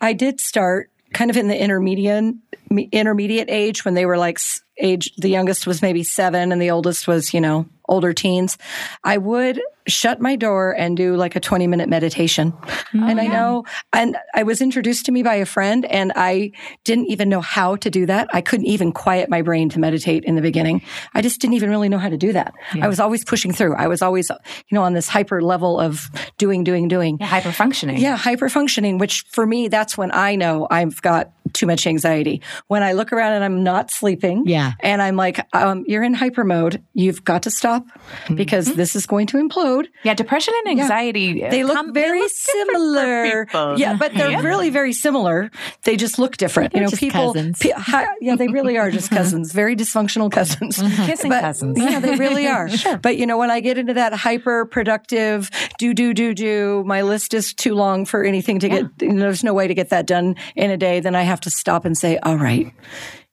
I 0.00 0.12
did 0.12 0.40
start 0.40 0.90
kind 1.12 1.30
of 1.30 1.36
in 1.36 1.48
the 1.48 1.60
intermediate 1.60 2.24
me- 2.24 2.38
intermediate 2.70 3.50
age 3.50 3.84
when 3.84 3.94
they 3.94 4.06
were 4.06 4.18
like 4.18 4.38
age 4.78 5.12
the 5.16 5.28
youngest 5.28 5.66
was 5.66 5.82
maybe 5.82 6.02
7 6.02 6.52
and 6.52 6.62
the 6.62 6.70
oldest 6.70 7.06
was, 7.06 7.34
you 7.34 7.40
know, 7.40 7.66
older 7.88 8.12
teens. 8.12 8.56
I 9.02 9.18
would 9.18 9.60
shut 9.86 10.20
my 10.20 10.36
door 10.36 10.70
and 10.70 10.96
do 10.96 11.16
like 11.16 11.34
a 11.34 11.40
20 11.40 11.66
minute 11.66 11.88
meditation. 11.88 12.52
Oh, 12.62 12.78
and 12.94 13.20
I 13.20 13.26
know 13.26 13.64
and 13.92 14.16
I 14.34 14.44
was 14.44 14.62
introduced 14.62 15.06
to 15.06 15.12
me 15.12 15.22
by 15.22 15.34
a 15.34 15.44
friend 15.44 15.84
and 15.86 16.12
I 16.14 16.52
didn't 16.84 17.06
even 17.06 17.28
know 17.28 17.40
how 17.40 17.76
to 17.76 17.90
do 17.90 18.06
that. 18.06 18.28
I 18.32 18.40
couldn't 18.40 18.66
even 18.66 18.92
quiet 18.92 19.28
my 19.28 19.42
brain 19.42 19.68
to 19.70 19.80
meditate 19.80 20.24
in 20.24 20.36
the 20.36 20.42
beginning. 20.42 20.82
I 21.12 21.22
just 21.22 21.40
didn't 21.40 21.54
even 21.54 21.68
really 21.68 21.88
know 21.88 21.98
how 21.98 22.08
to 22.08 22.16
do 22.16 22.32
that. 22.32 22.54
I 22.80 22.86
was 22.86 23.00
always 23.00 23.24
pushing 23.24 23.52
through. 23.52 23.74
I 23.74 23.88
was 23.88 24.00
always, 24.00 24.30
you 24.30 24.74
know, 24.74 24.82
on 24.82 24.92
this 24.92 25.08
hyper 25.08 25.42
level 25.42 25.80
of 25.80 26.08
doing, 26.38 26.62
doing, 26.62 26.86
doing. 26.86 27.18
Yeah, 27.20 27.26
hyper 27.26 27.52
functioning. 27.52 27.98
Yeah, 27.98 28.16
hyper 28.16 28.48
functioning, 28.48 28.98
which 28.98 29.24
for 29.30 29.44
me, 29.44 29.66
that's 29.68 29.98
when 29.98 30.12
I 30.12 30.36
know 30.36 30.68
I've 30.70 31.02
got 31.02 31.32
too 31.52 31.66
much 31.66 31.86
anxiety. 31.86 32.40
When 32.68 32.82
I 32.82 32.92
look 32.92 33.12
around 33.12 33.32
and 33.32 33.44
I'm 33.44 33.62
not 33.62 33.90
sleeping. 33.90 34.44
Yeah. 34.46 34.72
And 34.80 35.02
I'm 35.02 35.16
like, 35.16 35.40
um, 35.54 35.84
you're 35.86 36.02
in 36.02 36.14
hyper 36.14 36.44
mode. 36.44 36.82
You've 36.94 37.24
got 37.24 37.42
to 37.44 37.50
stop 37.50 37.86
mm-hmm. 37.86 38.34
because 38.36 38.74
this 38.74 38.96
is 38.96 39.06
going 39.06 39.26
to 39.28 39.36
implode. 39.36 39.86
Yeah, 40.04 40.14
depression 40.14 40.54
and 40.64 40.80
anxiety. 40.80 41.44
Uh, 41.44 41.50
they 41.50 41.64
look 41.64 41.76
come- 41.76 41.92
very 41.92 42.20
look 42.20 42.30
similar. 42.32 43.46
Yeah, 43.76 43.96
but 43.96 44.14
they're 44.14 44.42
really 44.42 44.70
very 44.70 44.92
similar. 44.92 45.50
They 45.84 45.96
just 45.96 46.18
look 46.18 46.36
different. 46.36 46.74
you 46.74 46.80
know, 46.80 46.88
just 46.88 47.00
people. 47.00 47.32
cousins. 47.32 47.58
pe- 47.58 47.70
hi- 47.70 48.08
yeah, 48.20 48.36
they 48.36 48.48
really 48.48 48.78
are 48.78 48.90
just 48.90 49.06
uh-huh. 49.12 49.22
cousins. 49.22 49.52
Very 49.52 49.76
dysfunctional 49.76 50.28
mm-hmm. 50.28 50.38
cousins. 50.38 50.78
Mm-hmm. 50.78 51.06
Kissing 51.06 51.30
But- 51.30 51.40
cousins. 51.40 51.78
Yeah, 51.78 52.00
they 52.00 52.16
really 52.16 52.46
are. 52.46 52.68
But 53.02 53.16
you 53.16 53.26
know, 53.26 53.38
when 53.38 53.50
I 53.50 53.60
get 53.60 53.78
into 53.78 53.94
that 53.94 54.12
hyper 54.12 54.66
productive 54.66 55.50
do 55.78 55.94
do 55.94 56.12
do 56.12 56.34
do, 56.34 56.84
my 56.86 57.02
list 57.02 57.34
is 57.34 57.54
too 57.54 57.74
long 57.74 58.04
for 58.04 58.24
anything 58.24 58.58
to 58.60 58.68
get. 58.68 58.84
You 59.00 59.12
know, 59.12 59.20
there's 59.20 59.44
no 59.44 59.54
way 59.54 59.68
to 59.68 59.74
get 59.74 59.90
that 59.90 60.06
done 60.06 60.36
in 60.56 60.70
a 60.70 60.76
day. 60.76 61.00
Then 61.00 61.14
I 61.14 61.22
have 61.22 61.40
to 61.42 61.50
stop 61.50 61.84
and 61.84 61.96
say, 61.96 62.18
"All 62.18 62.36
right." 62.36 62.49
right? 62.50 62.72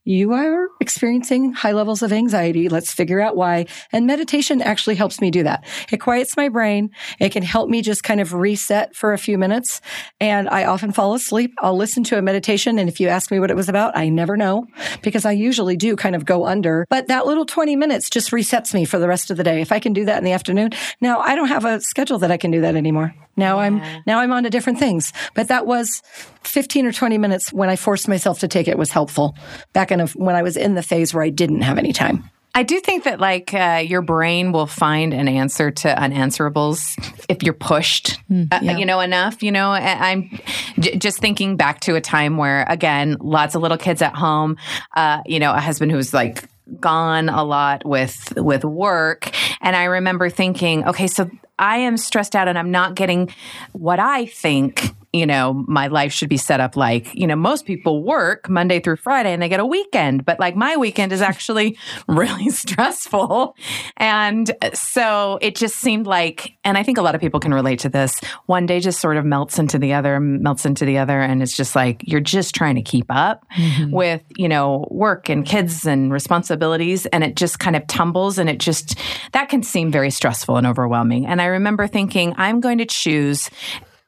You 0.08 0.32
are 0.32 0.70
experiencing 0.80 1.52
high 1.52 1.74
levels 1.74 2.02
of 2.02 2.14
anxiety. 2.14 2.70
Let's 2.70 2.94
figure 2.94 3.20
out 3.20 3.36
why. 3.36 3.66
And 3.92 4.08
meditation 4.08 4.62
actually 4.62 4.96
helps 4.96 5.20
me 5.20 5.32
do 5.32 5.44
that. 5.44 5.66
It 5.92 5.98
quiets 5.98 6.38
my 6.38 6.48
brain. 6.48 6.92
It 7.20 7.34
can 7.34 7.44
help 7.44 7.70
me 7.70 7.82
just 7.82 8.04
kind 8.04 8.22
of 8.22 8.32
reset 8.34 8.96
for 8.96 9.12
a 9.12 9.18
few 9.18 9.38
minutes. 9.38 9.82
And 10.22 10.48
I 10.48 10.64
often 10.64 10.94
fall 10.94 11.14
asleep. 11.14 11.54
I'll 11.60 11.76
listen 11.76 12.06
to 12.06 12.18
a 12.18 12.22
meditation. 12.22 12.80
And 12.80 12.88
if 12.88 13.02
you 13.02 13.10
ask 13.10 13.32
me 13.32 13.40
what 13.42 13.52
it 13.52 13.58
was 13.58 13.68
about, 13.68 13.98
I 13.98 14.08
never 14.08 14.38
know 14.38 14.66
because 15.02 15.26
I 15.26 15.34
usually 15.34 15.76
do 15.76 15.98
kind 15.98 16.16
of 16.16 16.24
go 16.24 16.46
under. 16.46 16.86
But 16.90 17.08
that 17.10 17.26
little 17.26 17.46
20 17.46 17.76
minutes 17.76 18.10
just 18.10 18.32
resets 18.32 18.74
me 18.74 18.86
for 18.86 19.00
the 19.00 19.10
rest 19.10 19.30
of 19.30 19.36
the 19.36 19.44
day. 19.44 19.60
If 19.60 19.74
I 19.74 19.80
can 19.80 19.92
do 19.92 20.06
that 20.06 20.20
in 20.20 20.24
the 20.24 20.32
afternoon. 20.32 20.70
Now 21.02 21.20
I 21.20 21.36
don't 21.36 21.50
have 21.50 21.66
a 21.66 21.82
schedule 21.82 22.20
that 22.20 22.32
I 22.32 22.38
can 22.38 22.52
do 22.52 22.62
that 22.62 22.78
anymore. 22.78 23.14
Now 23.36 23.60
I'm, 23.60 23.82
now 24.08 24.20
I'm 24.20 24.32
on 24.32 24.44
to 24.44 24.50
different 24.50 24.80
things. 24.80 25.12
But 25.36 25.50
that 25.50 25.68
was 25.68 26.02
15 26.44 26.86
or 26.86 26.92
20 26.94 27.18
minutes 27.18 27.52
when 27.52 27.70
I 27.70 27.76
forced 27.76 28.08
myself 28.08 28.40
to 28.40 28.48
take 28.48 28.68
it 28.68 28.78
was 28.78 28.90
helpful 28.90 29.36
back 29.74 29.92
in 29.92 29.97
a, 30.02 30.08
when 30.08 30.36
I 30.36 30.42
was 30.44 30.58
in 30.58 30.76
the 30.76 30.84
phase 30.84 31.14
where 31.14 31.24
I 31.24 31.30
didn't 31.30 31.62
have 31.62 31.78
any 31.78 31.94
time. 31.94 32.30
I 32.56 32.64
do 32.64 32.80
think 32.80 33.04
that 33.04 33.20
like 33.20 33.54
uh, 33.54 33.84
your 33.86 34.02
brain 34.02 34.52
will 34.52 34.66
find 34.66 35.14
an 35.14 35.28
answer 35.28 35.70
to 35.70 35.88
unanswerables 35.94 36.96
if 37.30 37.44
you're 37.44 37.54
pushed, 37.54 38.18
uh, 38.32 38.60
you 38.80 38.86
know, 38.86 39.00
enough. 39.00 39.44
You 39.44 39.52
know, 39.52 39.70
I- 39.72 40.10
I'm 40.12 40.40
j- 40.80 40.96
just 40.98 41.20
thinking 41.20 41.56
back 41.56 41.82
to 41.82 41.94
a 41.96 42.02
time 42.02 42.38
where, 42.38 42.66
again, 42.68 43.18
lots 43.20 43.54
of 43.54 43.62
little 43.62 43.78
kids 43.78 44.02
at 44.02 44.16
home. 44.16 44.58
Uh, 44.96 45.22
you 45.28 45.40
know, 45.40 45.54
a 45.54 45.60
husband 45.60 45.92
who's 45.92 46.14
like 46.16 46.46
gone 46.82 47.30
a 47.30 47.44
lot 47.44 47.86
with 47.86 48.34
with 48.38 48.66
work, 48.66 49.32
and 49.62 49.76
I 49.76 49.84
remember 49.84 50.30
thinking, 50.32 50.84
okay, 50.88 51.06
so 51.08 51.30
I 51.60 51.78
am 51.78 51.96
stressed 51.96 52.36
out 52.36 52.48
and 52.48 52.58
I'm 52.58 52.72
not 52.72 52.96
getting 52.96 53.30
what 53.74 54.00
I 54.00 54.26
think 54.26 54.94
you 55.18 55.26
know, 55.26 55.66
my 55.68 55.88
life 55.88 56.12
should 56.12 56.30
be 56.30 56.38
set 56.38 56.60
up 56.60 56.76
like, 56.76 57.14
you 57.14 57.28
know, 57.28 57.36
most 57.36 57.66
people 57.66 58.04
work 58.04 58.50
Monday 58.50 58.80
through 58.80 58.98
Friday 58.98 59.34
and 59.34 59.42
they 59.42 59.50
get 59.50 59.60
a 59.60 59.66
weekend, 59.66 60.26
but 60.26 60.40
like 60.40 60.56
my 60.56 60.78
weekend 60.78 61.12
is 61.12 61.22
actually 61.22 61.78
really 62.08 62.50
stressful. 62.52 63.56
And 63.98 64.52
uh, 64.62 64.72
so 64.74 65.40
it 65.42 65.56
just 65.56 65.78
seemed 65.78 66.08
like, 66.08 66.58
and 66.64 66.78
I 66.78 66.84
think 66.84 66.98
a 66.98 67.02
lot 67.02 67.16
of 67.16 67.22
people 67.22 67.40
can 67.40 67.54
relate 67.54 67.80
to 67.80 67.90
this. 67.90 68.20
One 68.46 68.66
day 68.66 68.80
just 68.80 69.00
sort 69.00 69.18
of 69.18 69.26
melts 69.26 69.60
into 69.60 69.78
the 69.78 69.94
other, 69.94 70.20
melts 70.20 70.66
into 70.66 70.86
the 70.86 70.98
other. 70.98 71.20
And 71.20 71.42
it's 71.42 71.56
just 71.56 71.76
like, 71.76 72.04
you're 72.06 72.20
just 72.20 72.54
trying 72.54 72.76
to 72.76 72.82
keep 72.82 73.06
up 73.10 73.46
mm-hmm. 73.56 73.92
with, 73.92 74.24
you 74.38 74.48
know, 74.48 74.88
work 74.92 75.30
and 75.30 75.46
kids 75.46 75.86
and 75.86 76.12
responsibilities. 76.12 77.06
And 77.08 77.24
it 77.24 77.36
just 77.36 77.60
kind 77.60 77.76
of 77.76 77.86
tumbles 77.88 78.38
and 78.38 78.50
it 78.50 78.60
just, 78.60 78.98
that 79.34 79.50
can 79.50 79.64
seem 79.64 79.92
very 79.92 80.12
stressful 80.12 80.58
and 80.58 80.68
overwhelming. 80.68 81.26
And 81.26 81.42
I 81.42 81.46
remember 81.46 81.88
thinking, 81.88 82.34
I'm 82.38 82.60
going 82.60 82.78
to 82.78 82.86
choose 82.86 83.50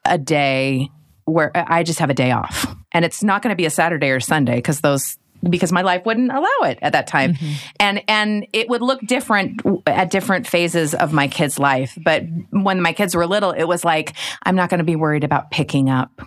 a 0.06 0.18
day 0.18 0.90
where 1.30 1.52
I 1.56 1.84
just 1.84 2.00
have 2.00 2.10
a 2.10 2.14
day 2.14 2.32
off. 2.32 2.66
And 2.92 3.06
it's 3.06 3.24
not 3.24 3.42
going 3.42 3.52
to 3.52 3.58
be 3.58 3.66
a 3.66 3.70
Saturday 3.70 4.10
or 4.10 4.20
Sunday 4.20 4.56
because 4.56 4.82
those 4.82 5.18
because 5.48 5.72
my 5.72 5.84
life 5.84 6.06
wouldn't 6.06 6.32
allow 6.32 6.70
it 6.70 6.80
at 6.82 6.94
that 6.94 7.08
time. 7.08 7.34
Mm-hmm. 7.34 7.54
And 7.80 8.04
and 8.08 8.48
it 8.52 8.70
would 8.70 8.82
look 8.82 9.00
different 9.02 9.62
at 9.88 10.12
different 10.12 10.48
phases 10.48 10.94
of 10.94 11.14
my 11.14 11.28
kids' 11.28 11.60
life. 11.60 11.98
But 12.04 12.24
when 12.50 12.82
my 12.82 12.94
kids 12.94 13.16
were 13.16 13.26
little, 13.26 13.52
it 13.52 13.66
was 13.66 13.86
like 13.86 14.14
I'm 14.44 14.56
not 14.56 14.70
going 14.70 14.80
to 14.80 14.84
be 14.84 14.96
worried 14.96 15.24
about 15.24 15.52
picking 15.52 15.90
up 15.90 16.22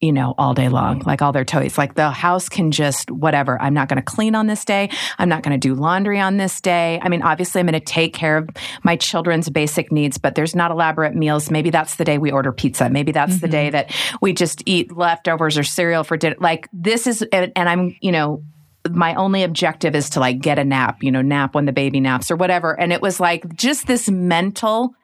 you 0.00 0.12
know, 0.12 0.34
all 0.36 0.52
day 0.52 0.68
long, 0.68 1.00
mm. 1.00 1.06
like 1.06 1.22
all 1.22 1.32
their 1.32 1.44
toys. 1.44 1.78
Like 1.78 1.94
the 1.94 2.10
house 2.10 2.48
can 2.48 2.70
just 2.70 3.10
whatever. 3.10 3.60
I'm 3.60 3.72
not 3.72 3.88
going 3.88 3.96
to 3.96 4.02
clean 4.02 4.34
on 4.34 4.46
this 4.46 4.64
day. 4.64 4.90
I'm 5.18 5.28
not 5.28 5.42
going 5.42 5.58
to 5.58 5.68
do 5.68 5.74
laundry 5.74 6.20
on 6.20 6.36
this 6.36 6.60
day. 6.60 7.00
I 7.02 7.08
mean, 7.08 7.22
obviously, 7.22 7.60
I'm 7.60 7.66
going 7.66 7.80
to 7.80 7.80
take 7.80 8.12
care 8.12 8.36
of 8.36 8.48
my 8.82 8.96
children's 8.96 9.48
basic 9.48 9.90
needs, 9.90 10.18
but 10.18 10.34
there's 10.34 10.54
not 10.54 10.70
elaborate 10.70 11.14
meals. 11.14 11.50
Maybe 11.50 11.70
that's 11.70 11.96
the 11.96 12.04
day 12.04 12.18
we 12.18 12.30
order 12.30 12.52
pizza. 12.52 12.90
Maybe 12.90 13.12
that's 13.12 13.40
the 13.40 13.48
day 13.48 13.68
mm-hmm. 13.68 13.72
that 13.72 14.18
we 14.20 14.34
just 14.34 14.62
eat 14.66 14.94
leftovers 14.94 15.56
or 15.56 15.64
cereal 15.64 16.04
for 16.04 16.16
dinner. 16.16 16.36
Like 16.38 16.68
this 16.72 17.06
is, 17.06 17.22
and 17.32 17.52
and 17.56 17.68
I'm, 17.68 17.96
you 18.02 18.12
know, 18.12 18.42
my 18.90 19.14
only 19.14 19.42
objective 19.42 19.94
is 19.94 20.10
to 20.10 20.20
like 20.20 20.40
get 20.40 20.58
a 20.58 20.64
nap, 20.64 21.02
you 21.02 21.10
know, 21.10 21.22
nap 21.22 21.54
when 21.54 21.64
the 21.64 21.72
baby 21.72 22.00
naps 22.00 22.30
or 22.30 22.36
whatever. 22.36 22.78
And 22.78 22.92
it 22.92 23.00
was 23.00 23.18
like 23.20 23.56
just 23.56 23.86
this 23.86 24.08
mental, 24.08 24.94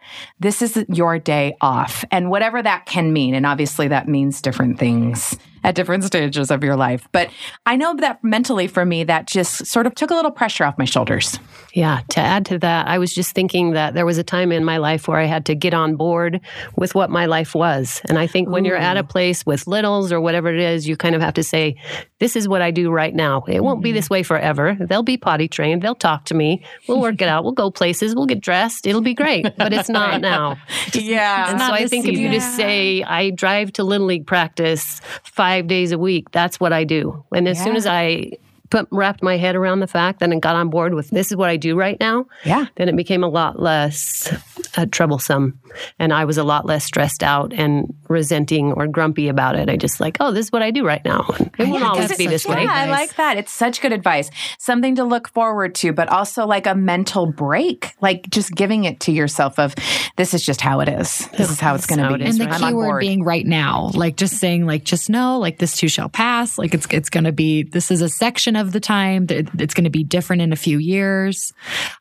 this 0.40 0.62
is 0.62 0.84
your 0.88 1.18
day 1.18 1.56
off. 1.60 2.04
And 2.10 2.30
whatever 2.30 2.62
that 2.62 2.86
can 2.86 3.12
mean. 3.12 3.34
And 3.34 3.46
obviously 3.46 3.88
that 3.88 4.08
means 4.08 4.42
different 4.42 4.78
things 4.78 5.36
at 5.64 5.74
different 5.74 6.02
stages 6.04 6.50
of 6.50 6.64
your 6.64 6.76
life. 6.76 7.06
But 7.12 7.30
I 7.66 7.76
know 7.76 7.94
that 7.96 8.22
mentally 8.24 8.66
for 8.66 8.84
me, 8.84 9.04
that 9.04 9.28
just 9.28 9.64
sort 9.66 9.86
of 9.86 9.94
took 9.94 10.10
a 10.10 10.14
little 10.14 10.30
pressure 10.30 10.64
off 10.64 10.76
my 10.76 10.84
shoulders. 10.84 11.38
Yeah, 11.72 12.00
to 12.10 12.20
add 12.20 12.46
to 12.46 12.58
that, 12.58 12.88
I 12.88 12.98
was 12.98 13.14
just 13.14 13.34
thinking 13.34 13.72
that 13.72 13.94
there 13.94 14.04
was 14.04 14.18
a 14.18 14.24
time 14.24 14.52
in 14.52 14.64
my 14.64 14.78
life 14.78 15.06
where 15.06 15.20
I 15.20 15.24
had 15.24 15.46
to 15.46 15.54
get 15.54 15.72
on 15.72 15.96
board 15.96 16.40
with 16.76 16.94
what 16.94 17.10
my 17.10 17.26
life 17.26 17.54
was. 17.54 18.02
And 18.08 18.18
I 18.18 18.26
think 18.26 18.48
when 18.48 18.64
you're 18.64 18.76
at 18.76 18.96
a 18.96 19.04
place 19.04 19.46
with 19.46 19.66
littles 19.66 20.12
or 20.12 20.20
whatever 20.20 20.52
it 20.52 20.60
is, 20.60 20.88
you 20.88 20.96
kind 20.96 21.14
of 21.14 21.22
have 21.22 21.34
to 21.34 21.44
say, 21.44 21.76
this 22.18 22.36
is 22.36 22.48
what 22.48 22.60
I 22.60 22.70
do 22.70 22.90
right 22.90 23.14
now. 23.14 23.44
It 23.48 23.62
won't 23.62 23.82
be 23.82 23.92
this 23.92 24.06
mm-hmm. 24.06 24.14
way 24.14 24.22
forever. 24.22 24.76
They'll 24.80 25.02
be 25.02 25.16
potty 25.16 25.48
trained. 25.48 25.82
They'll 25.82 25.94
talk 25.94 26.24
to 26.26 26.34
me. 26.34 26.64
We'll 26.88 27.00
work 27.00 27.22
it 27.22 27.28
out. 27.28 27.44
We'll 27.44 27.52
go 27.52 27.70
places. 27.70 28.14
We'll 28.14 28.26
get 28.26 28.40
dressed. 28.40 28.86
It'll 28.86 29.00
be 29.00 29.14
great. 29.14 29.46
But 29.56 29.72
it's 29.72 29.88
not 29.92 30.20
now. 30.20 30.59
yeah. 30.94 31.50
And 31.50 31.61
so 31.61 31.72
I 31.72 31.87
think 31.87 32.07
if 32.07 32.12
you 32.12 32.28
season. 32.28 32.33
just 32.33 32.57
say, 32.57 33.02
I 33.02 33.31
drive 33.31 33.72
to 33.74 33.85
Little 33.85 34.07
League 34.07 34.26
practice 34.26 35.00
five 35.22 35.66
days 35.68 35.92
a 35.92 35.98
week, 35.98 36.31
that's 36.33 36.59
what 36.59 36.72
I 36.72 36.85
do. 36.85 37.24
And 37.35 37.46
as 37.48 37.62
soon 37.62 37.76
as 37.76 37.87
I 37.87 38.33
put, 38.70 38.88
wrapped 38.90 39.22
my 39.22 39.37
head 39.37 39.55
around 39.55 39.81
the 39.81 39.87
fact 39.87 40.20
that 40.20 40.31
and 40.33 40.40
got 40.40 40.57
on 40.57 40.70
board 40.70 40.94
with 40.94 41.11
this 41.11 41.31
is 41.31 41.37
what 41.37 41.50
I 41.50 41.57
do 41.57 41.76
right 41.76 41.98
now, 42.00 42.26
Yeah. 42.44 42.66
then 42.76 42.88
it 42.88 42.96
became 42.96 43.22
a 43.22 43.28
lot 43.28 43.61
less 43.61 44.33
uh, 44.76 44.87
troublesome. 44.90 45.59
And 45.98 46.12
I 46.12 46.24
was 46.24 46.38
a 46.38 46.44
lot 46.44 46.66
less 46.66 46.85
stressed 46.85 47.22
out 47.22 47.52
and 47.52 47.92
resenting 48.08 48.72
or 48.72 48.87
grumpy 48.87 49.28
about 49.28 49.56
it. 49.56 49.68
I 49.68 49.76
just 49.76 50.00
like, 50.00 50.16
oh, 50.20 50.32
this 50.32 50.46
is 50.46 50.52
what 50.52 50.62
I 50.62 50.70
do 50.70 50.87
right 50.87 51.04
now. 51.04 51.24
And 51.38 51.50
it 51.58 51.68
won't 51.68 51.82
Yeah, 51.82 51.88
always 51.90 52.16
be 52.16 52.26
this 52.26 52.44
good 52.44 52.56
way. 52.56 52.64
Yeah, 52.64 52.72
I 52.72 52.87
like 52.87 53.16
that. 53.16 53.37
It's 53.37 53.52
such 53.52 53.80
good 53.80 53.92
advice. 53.92 54.30
Something 54.58 54.96
to 54.96 55.04
look 55.04 55.28
forward 55.28 55.74
to, 55.76 55.92
but 55.92 56.08
also 56.08 56.46
like 56.46 56.66
a 56.66 56.74
mental 56.74 57.26
break, 57.26 57.92
like 58.00 58.28
just 58.30 58.54
giving 58.54 58.85
it 58.85 59.00
to 59.00 59.12
yourself 59.12 59.58
of 59.58 59.74
this 60.16 60.35
is 60.35 60.44
just 60.44 60.61
how 60.61 60.80
it 60.80 60.88
is. 60.88 61.28
This 61.38 61.50
is 61.50 61.61
how 61.61 61.74
it's 61.74 61.87
going 61.87 61.98
to 62.00 62.14
it 62.14 62.18
be. 62.18 62.24
is 62.24 62.38
and 62.38 62.48
the 62.50 62.54
I'm 62.54 62.61
key 62.61 62.74
word 62.74 63.00
being 63.00 63.24
right 63.24 63.46
now 63.46 63.90
like 63.94 64.16
just 64.16 64.38
saying 64.38 64.66
like 64.66 64.85
just 64.85 65.08
know 65.11 65.38
like 65.38 65.58
this 65.58 65.76
too 65.76 65.88
shall 65.88 66.08
pass 66.08 66.58
like 66.58 66.74
it's 66.74 66.87
it's 66.90 67.11
going 67.11 67.24
to 67.24 67.32
be 67.32 67.62
this 67.62 67.90
is 67.90 68.00
a 68.02 68.08
section 68.08 68.56
of 68.56 68.72
the 68.72 68.80
time 68.80 69.26
that 69.26 69.48
it's 69.61 69.74
going 69.74 69.85
to 69.85 69.90
be 69.90 70.04
different 70.04 70.42
in 70.42 70.52
a 70.52 70.56
few 70.56 70.78
years 70.78 71.52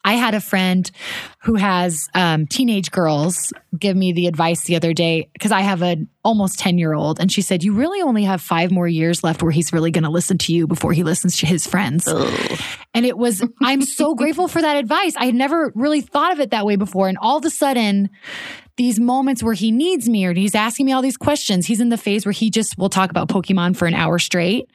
i 0.03 0.13
had 0.13 0.33
a 0.33 0.41
friend 0.41 0.91
who 1.43 1.55
has 1.55 2.07
um, 2.13 2.45
teenage 2.47 2.91
girls 2.91 3.53
give 3.77 3.95
me 3.95 4.13
the 4.13 4.27
advice 4.27 4.63
the 4.63 4.75
other 4.75 4.93
day 4.93 5.29
because 5.33 5.51
i 5.51 5.61
have 5.61 5.81
an 5.81 6.07
almost 6.23 6.59
10 6.59 6.77
year 6.77 6.93
old 6.93 7.19
and 7.19 7.31
she 7.31 7.41
said 7.41 7.63
you 7.63 7.73
really 7.73 8.01
only 8.01 8.23
have 8.23 8.41
five 8.41 8.71
more 8.71 8.87
years 8.87 9.23
left 9.23 9.41
where 9.41 9.51
he's 9.51 9.73
really 9.73 9.91
going 9.91 10.03
to 10.03 10.09
listen 10.09 10.37
to 10.37 10.53
you 10.53 10.67
before 10.67 10.93
he 10.93 11.03
listens 11.03 11.37
to 11.37 11.45
his 11.45 11.65
friends 11.65 12.07
and 12.93 13.05
it 13.05 13.17
was, 13.17 13.43
I'm 13.61 13.81
so 13.81 14.15
grateful 14.15 14.47
for 14.47 14.61
that 14.61 14.75
advice. 14.75 15.15
I 15.15 15.25
had 15.25 15.35
never 15.35 15.71
really 15.75 16.01
thought 16.01 16.33
of 16.33 16.39
it 16.39 16.51
that 16.51 16.65
way 16.65 16.75
before. 16.75 17.07
And 17.07 17.17
all 17.17 17.37
of 17.37 17.45
a 17.45 17.49
sudden, 17.49 18.09
these 18.77 18.99
moments 18.99 19.43
where 19.43 19.53
he 19.53 19.71
needs 19.71 20.09
me 20.09 20.25
or 20.25 20.33
he's 20.33 20.55
asking 20.55 20.85
me 20.85 20.91
all 20.91 21.01
these 21.01 21.17
questions, 21.17 21.65
he's 21.65 21.81
in 21.81 21.89
the 21.89 21.97
phase 21.97 22.25
where 22.25 22.31
he 22.31 22.49
just 22.49 22.77
will 22.77 22.89
talk 22.89 23.09
about 23.09 23.27
Pokemon 23.27 23.75
for 23.75 23.85
an 23.85 23.93
hour 23.93 24.19
straight. 24.19 24.69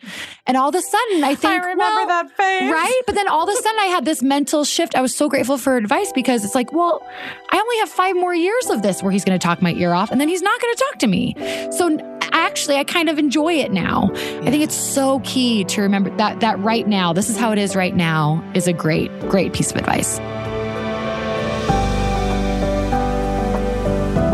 And 0.47 0.57
all 0.57 0.69
of 0.69 0.75
a 0.75 0.83
sudden, 0.83 1.25
I 1.25 1.35
think, 1.35 1.63
I 1.63 1.71
remember 1.71 1.83
well, 1.83 2.07
that 2.07 2.31
phase. 2.37 2.71
Right? 2.71 3.01
But 3.07 3.15
then 3.15 3.29
all 3.29 3.49
of 3.49 3.49
a 3.49 3.61
sudden, 3.61 3.79
I 3.81 3.87
had 3.87 4.05
this 4.05 4.23
mental 4.23 4.65
shift. 4.65 4.95
I 4.95 5.01
was 5.01 5.15
so 5.15 5.29
grateful 5.29 5.59
for 5.59 5.77
advice 5.77 6.13
because 6.13 6.45
it's 6.45 6.55
like, 6.55 6.73
well, 6.73 7.07
I 7.51 7.59
only 7.59 7.79
have 7.79 7.89
five 7.89 8.17
more 8.17 8.35
years 8.35 8.71
of 8.71 8.83
this 8.83 9.03
where 9.03 9.13
he's 9.13 9.25
going 9.25 9.39
to 9.39 9.45
talk 9.45 9.63
my 9.63 9.73
ear 9.73 9.93
off 9.93 10.11
and 10.11 10.21
then 10.21 10.29
he's 10.29 10.43
not 10.43 10.61
going 10.61 10.75
to 10.75 10.85
talk 10.85 10.99
to 11.01 11.07
me. 11.07 11.35
So 11.73 11.99
actually, 12.33 12.77
I 12.77 12.85
kind 12.85 13.09
of 13.09 13.19
enjoy 13.19 13.55
it 13.55 13.73
now. 13.73 14.11
I 14.15 14.51
think 14.51 14.63
it's 14.63 14.75
so 14.75 15.21
key 15.21 15.65
to 15.65 15.83
remember 15.83 16.11
that 16.17 16.41
that 16.41 16.59
right 16.61 16.87
now, 16.87 17.13
this 17.13 17.31
is 17.31 17.37
how 17.37 17.53
it 17.53 17.59
is 17.59 17.75
right 17.75 17.95
now, 17.95 18.45
is 18.55 18.69
a 18.69 18.73
great, 18.73 19.11
great 19.29 19.53
piece 19.53 19.71
of 19.71 19.77
advice. 19.77 20.19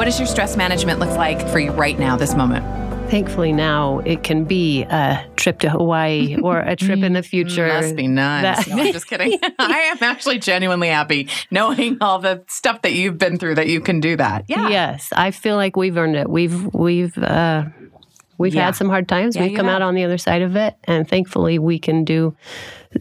What 0.03 0.07
does 0.07 0.19
your 0.19 0.27
stress 0.27 0.57
management 0.57 0.99
look 0.99 1.17
like 1.17 1.47
for 1.51 1.61
you 1.61 1.71
right 1.71 1.97
now, 1.97 2.17
this 2.17 2.35
moment? 2.35 2.67
Thankfully, 3.09 3.53
now 3.53 4.01
it 4.01 4.25
can 4.25 4.43
be 4.43 4.83
a 4.83 5.25
trip 5.37 5.61
to 5.61 5.71
Hawaii 5.71 6.37
or 6.43 6.59
a 6.59 6.75
trip 6.75 7.05
in 7.05 7.13
the 7.13 7.23
future. 7.23 7.69
Must 7.69 7.95
be 7.95 8.09
nice. 8.09 8.67
That- 8.67 8.77
No, 8.77 8.83
I'm 8.83 8.93
just 8.93 9.07
kidding. 9.07 9.39
I 9.61 9.79
am 9.95 9.99
actually 10.01 10.41
genuinely 10.41 10.89
happy 10.89 11.29
knowing 11.53 11.99
all 12.01 12.19
the 12.19 12.43
stuff 12.49 12.83
that 12.83 12.95
you've 12.95 13.17
been 13.17 13.39
through 13.39 13.55
that 13.55 13.69
you 13.69 13.81
can 13.81 14.01
do 14.01 14.17
that. 14.17 14.47
Yeah. 14.49 14.71
Yes, 14.71 15.11
I 15.15 15.31
feel 15.31 15.55
like 15.55 15.77
we've 15.77 15.97
earned 15.97 16.17
it. 16.17 16.29
We've 16.29 16.75
we've 16.75 17.17
uh, 17.17 17.67
we've 18.39 18.57
Yeah. 18.57 18.65
had 18.65 18.75
some 18.75 18.89
hard 18.89 19.09
times. 19.09 19.37
Yeah, 19.37 19.43
we've 19.47 19.57
come 19.57 19.67
have. 19.67 19.77
out 19.77 19.83
on 19.83 19.95
the 19.95 20.03
other 20.03 20.19
side 20.19 20.43
of 20.43 20.57
it, 20.57 20.75
and 20.83 21.09
thankfully, 21.09 21.61
we 21.61 21.79
can 21.79 22.03
do 22.05 22.35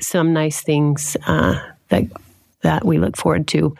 some 0.01 0.33
nice 0.33 0.61
things 0.61 1.17
uh, 1.25 1.59
that 1.89 2.03
that 2.61 2.85
we 2.85 2.99
look 2.99 3.17
forward 3.17 3.47
to. 3.47 3.75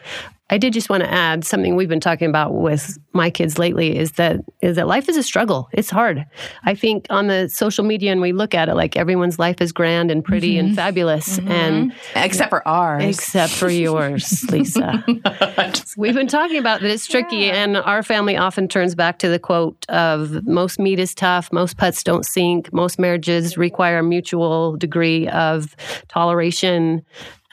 I 0.52 0.58
did 0.58 0.74
just 0.74 0.90
want 0.90 1.02
to 1.02 1.10
add 1.10 1.46
something 1.46 1.76
we've 1.76 1.88
been 1.88 1.98
talking 1.98 2.28
about 2.28 2.52
with 2.52 2.98
my 3.14 3.30
kids 3.30 3.58
lately 3.58 3.96
is 3.96 4.12
that 4.12 4.40
is 4.60 4.76
that 4.76 4.86
life 4.86 5.08
is 5.08 5.16
a 5.16 5.22
struggle. 5.22 5.70
It's 5.72 5.88
hard. 5.88 6.26
I 6.64 6.74
think 6.74 7.06
on 7.08 7.28
the 7.28 7.48
social 7.48 7.86
media 7.86 8.12
and 8.12 8.20
we 8.20 8.34
look 8.34 8.54
at 8.54 8.68
it 8.68 8.74
like 8.74 8.94
everyone's 8.94 9.38
life 9.38 9.62
is 9.62 9.72
grand 9.72 10.10
and 10.10 10.22
pretty 10.22 10.58
and 10.58 10.68
mm-hmm. 10.68 10.76
fabulous 10.76 11.38
mm-hmm. 11.38 11.50
and 11.50 11.94
Except 12.14 12.50
for 12.50 12.68
ours. 12.68 13.02
except 13.02 13.50
for 13.54 13.70
yours, 13.70 14.44
Lisa. 14.50 15.02
We've 15.96 16.14
been 16.14 16.26
talking 16.26 16.58
about 16.58 16.82
that 16.82 16.90
it's 16.90 17.06
tricky, 17.06 17.50
and 17.50 17.78
our 17.78 18.02
family 18.02 18.36
often 18.36 18.68
turns 18.68 18.94
back 18.94 19.18
to 19.20 19.30
the 19.30 19.38
quote 19.38 19.86
of 19.88 20.46
most 20.46 20.78
meat 20.78 20.98
is 20.98 21.14
tough, 21.14 21.50
most 21.50 21.78
putts 21.78 22.02
don't 22.02 22.26
sink, 22.26 22.70
most 22.74 22.98
marriages 22.98 23.56
require 23.56 24.00
a 24.00 24.02
mutual 24.02 24.76
degree 24.76 25.28
of 25.28 25.74
toleration. 26.08 27.02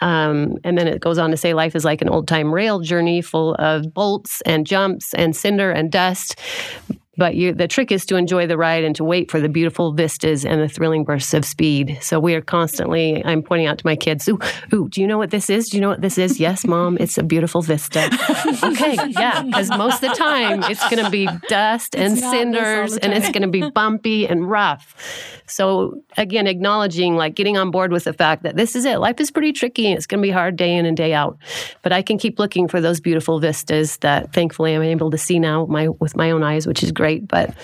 Um, 0.02 0.58
and 0.64 0.78
then 0.78 0.88
it 0.88 1.02
goes 1.02 1.18
on 1.18 1.32
to 1.32 1.38
say 1.38 1.54
life 1.54 1.76
is 1.76 1.86
like 1.86 2.02
an 2.02 2.10
old 2.10 2.28
time 2.28 2.54
rail 2.54 2.80
journey 2.80 3.22
full 3.22 3.56
of 3.56 3.94
bolts 3.94 4.42
and 4.46 4.66
jumps 4.66 5.14
and 5.14 5.36
cinder 5.36 5.72
and 5.72 5.92
dust. 5.92 6.40
But 7.20 7.36
you, 7.36 7.54
the 7.54 7.68
trick 7.68 7.92
is 7.92 8.06
to 8.06 8.16
enjoy 8.16 8.48
the 8.48 8.58
ride 8.58 8.86
and 8.86 8.96
to 8.96 9.04
wait 9.04 9.30
for 9.30 9.42
the 9.42 9.50
beautiful 9.50 9.92
vistas 9.92 10.46
and 10.46 10.62
the 10.62 10.70
thrilling 10.70 11.04
bursts 11.04 11.34
of 11.34 11.44
speed. 11.44 11.98
So 12.00 12.18
we 12.18 12.34
are 12.34 12.40
constantly, 12.40 13.22
I'm 13.26 13.44
pointing 13.44 13.68
out 13.68 13.78
to 13.78 13.86
my 13.86 13.98
kids, 13.98 14.26
ooh, 14.30 14.40
ooh, 14.74 14.88
do 14.88 15.02
you 15.02 15.08
know 15.08 15.18
what 15.18 15.30
this 15.30 15.50
is? 15.50 15.68
Do 15.68 15.76
you 15.76 15.82
know 15.82 15.90
what 15.90 16.00
this 16.00 16.18
is? 16.18 16.40
Yes, 16.40 16.66
mom, 16.66 16.98
it's 16.98 17.18
a 17.18 17.24
beautiful 17.24 17.62
vista. 17.62 18.06
okay, 18.64 18.96
yeah, 19.10 19.44
because 19.44 19.68
most 19.68 20.02
of 20.02 20.12
the 20.12 20.16
time 20.16 20.64
it's 20.64 20.88
going 20.90 21.04
to 21.04 21.12
be 21.12 21.28
dust 21.50 21.94
and 21.94 22.14
It's 22.14 22.22
not 22.22 22.32
this 22.32 22.34
all 22.34 22.40
cinders 22.40 22.98
and 22.98 23.12
it's 23.12 23.30
going 23.32 23.42
to 23.42 23.50
be 23.50 23.70
bumpy 23.70 24.26
and 24.26 24.50
rough. 24.50 25.44
So 25.46 26.02
again, 26.16 26.48
acknowledging, 26.48 27.18
like 27.18 27.36
getting 27.36 27.58
on 27.58 27.70
board 27.70 27.92
with 27.92 28.06
the 28.06 28.14
fact 28.14 28.44
that 28.44 28.56
this 28.56 28.78
is 28.78 28.86
it. 28.86 28.98
Life 29.00 29.20
is 29.20 29.30
pretty 29.30 29.52
tricky 29.52 29.88
and 29.88 29.98
it's 29.98 30.08
going 30.08 30.22
to 30.22 30.26
be 30.26 30.32
hard 30.32 30.56
day 30.56 30.74
in 30.74 30.86
and 30.86 30.96
day 30.96 31.14
out. 31.14 31.38
But 31.82 31.92
I 31.92 32.02
can 32.02 32.18
keep 32.18 32.40
looking 32.40 32.70
for 32.70 32.80
those 32.80 33.02
beautiful 33.02 33.42
vistas 33.42 33.98
that 33.98 34.32
thankfully 34.32 34.74
I'm 34.74 34.84
able 34.84 35.12
to 35.12 35.18
see 35.18 35.38
now 35.38 35.66
my, 35.66 35.90
with 35.90 36.16
my 36.16 36.32
own 36.32 36.44
eyes, 36.44 36.66
which 36.66 36.82
is 36.82 36.94
great. 36.94 37.09
But 37.18 37.56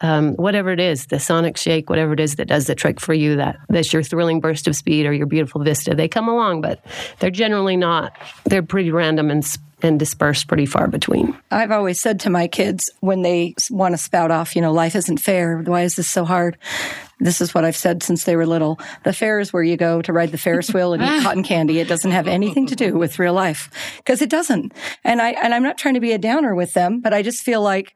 um, 0.00 0.34
whatever 0.34 0.70
it 0.70 0.80
is, 0.80 1.06
the 1.06 1.18
sonic 1.18 1.56
shake, 1.56 1.88
whatever 1.88 2.12
it 2.12 2.20
is 2.20 2.36
that 2.36 2.48
does 2.48 2.66
the 2.66 2.74
trick 2.74 3.00
for 3.00 3.14
you, 3.14 3.36
that 3.36 3.56
that's 3.68 3.92
your 3.92 4.02
thrilling 4.02 4.40
burst 4.40 4.66
of 4.68 4.76
speed 4.76 5.06
or 5.06 5.12
your 5.12 5.26
beautiful 5.26 5.62
vista, 5.62 5.94
they 5.94 6.08
come 6.08 6.28
along, 6.28 6.60
but 6.60 6.84
they're 7.18 7.30
generally 7.30 7.76
not. 7.76 8.12
They're 8.44 8.62
pretty 8.62 8.90
random 8.90 9.30
and 9.30 9.44
and 9.82 9.98
dispersed 9.98 10.48
pretty 10.48 10.64
far 10.64 10.88
between. 10.88 11.36
I've 11.50 11.70
always 11.70 12.00
said 12.00 12.20
to 12.20 12.30
my 12.30 12.48
kids 12.48 12.90
when 13.00 13.22
they 13.22 13.54
want 13.70 13.92
to 13.92 13.98
spout 13.98 14.30
off, 14.30 14.56
you 14.56 14.62
know, 14.62 14.72
life 14.72 14.96
isn't 14.96 15.18
fair. 15.18 15.58
Why 15.58 15.82
is 15.82 15.96
this 15.96 16.08
so 16.08 16.24
hard? 16.24 16.56
This 17.20 17.40
is 17.40 17.54
what 17.54 17.64
I've 17.64 17.76
said 17.76 18.02
since 18.02 18.24
they 18.24 18.36
were 18.36 18.46
little. 18.46 18.78
The 19.04 19.12
fair 19.12 19.38
is 19.38 19.52
where 19.52 19.62
you 19.62 19.76
go 19.76 20.02
to 20.02 20.12
ride 20.12 20.32
the 20.32 20.38
Ferris 20.38 20.72
wheel 20.72 20.92
and 20.92 21.02
eat 21.02 21.22
cotton 21.22 21.42
candy. 21.42 21.78
It 21.78 21.88
doesn't 21.88 22.10
have 22.10 22.26
anything 22.26 22.66
to 22.66 22.76
do 22.76 22.96
with 22.96 23.18
real 23.18 23.34
life 23.34 23.70
because 23.98 24.22
it 24.22 24.30
doesn't. 24.30 24.72
And 25.04 25.20
I 25.20 25.30
and 25.30 25.54
I'm 25.54 25.62
not 25.62 25.78
trying 25.78 25.94
to 25.94 26.00
be 26.00 26.12
a 26.12 26.18
downer 26.18 26.54
with 26.54 26.72
them, 26.74 27.00
but 27.00 27.14
I 27.14 27.22
just 27.22 27.42
feel 27.42 27.62
like 27.62 27.94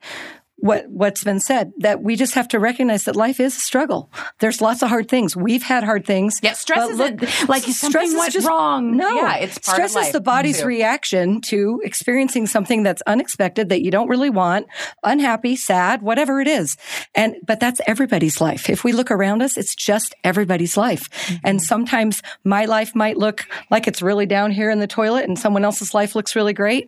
what 0.61 0.87
what's 0.89 1.23
been 1.23 1.39
said 1.39 1.73
that 1.79 2.01
we 2.01 2.15
just 2.15 2.35
have 2.35 2.47
to 2.49 2.59
recognize 2.59 3.03
that 3.05 3.15
life 3.15 3.39
is 3.39 3.57
a 3.57 3.59
struggle. 3.59 4.11
There's 4.39 4.61
lots 4.61 4.81
of 4.81 4.89
hard 4.89 5.09
things. 5.09 5.35
We've 5.35 5.63
had 5.63 5.83
hard 5.83 6.05
things. 6.05 6.39
Yeah, 6.41 6.53
stress 6.53 6.95
but 6.95 7.19
isn't 7.19 7.49
like 7.49 7.63
something 7.63 8.01
is 8.03 8.15
went 8.15 8.35
wrong. 8.45 8.95
No, 8.95 9.15
Yeah, 9.15 9.37
it's 9.37 9.57
part 9.57 9.75
stress 9.75 9.95
is 9.95 10.11
the 10.13 10.21
body's 10.21 10.61
too. 10.61 10.67
reaction 10.67 11.41
to 11.41 11.81
experiencing 11.83 12.47
something 12.47 12.83
that's 12.83 13.01
unexpected 13.07 13.69
that 13.69 13.81
you 13.81 13.91
don't 13.91 14.07
really 14.07 14.29
want, 14.29 14.67
unhappy, 15.03 15.55
sad, 15.55 16.01
whatever 16.01 16.39
it 16.39 16.47
is. 16.47 16.77
And 17.15 17.35
but 17.45 17.59
that's 17.59 17.81
everybody's 17.87 18.39
life. 18.39 18.69
If 18.69 18.83
we 18.83 18.93
look 18.93 19.11
around 19.11 19.41
us, 19.41 19.57
it's 19.57 19.75
just 19.75 20.13
everybody's 20.23 20.77
life. 20.77 21.09
Mm-hmm. 21.09 21.35
And 21.43 21.61
sometimes 21.61 22.21
my 22.43 22.65
life 22.65 22.95
might 22.95 23.17
look 23.17 23.47
like 23.71 23.87
it's 23.87 24.01
really 24.01 24.27
down 24.27 24.51
here 24.51 24.69
in 24.69 24.79
the 24.79 24.87
toilet 24.87 25.25
and 25.25 25.37
someone 25.37 25.65
else's 25.65 25.93
life 25.93 26.15
looks 26.15 26.35
really 26.35 26.53
great, 26.53 26.87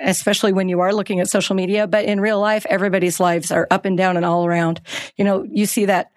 especially 0.00 0.52
when 0.52 0.68
you 0.68 0.80
are 0.80 0.94
looking 0.94 1.20
at 1.20 1.28
social 1.28 1.54
media, 1.54 1.86
but 1.86 2.04
in 2.06 2.20
real 2.20 2.40
life 2.40 2.64
everybody's 3.02 3.18
lives 3.18 3.50
are 3.50 3.66
up 3.72 3.84
and 3.84 3.98
down 3.98 4.16
and 4.16 4.24
all 4.24 4.46
around. 4.46 4.80
You 5.16 5.24
know, 5.24 5.42
you 5.42 5.66
see 5.66 5.86
that 5.86 6.12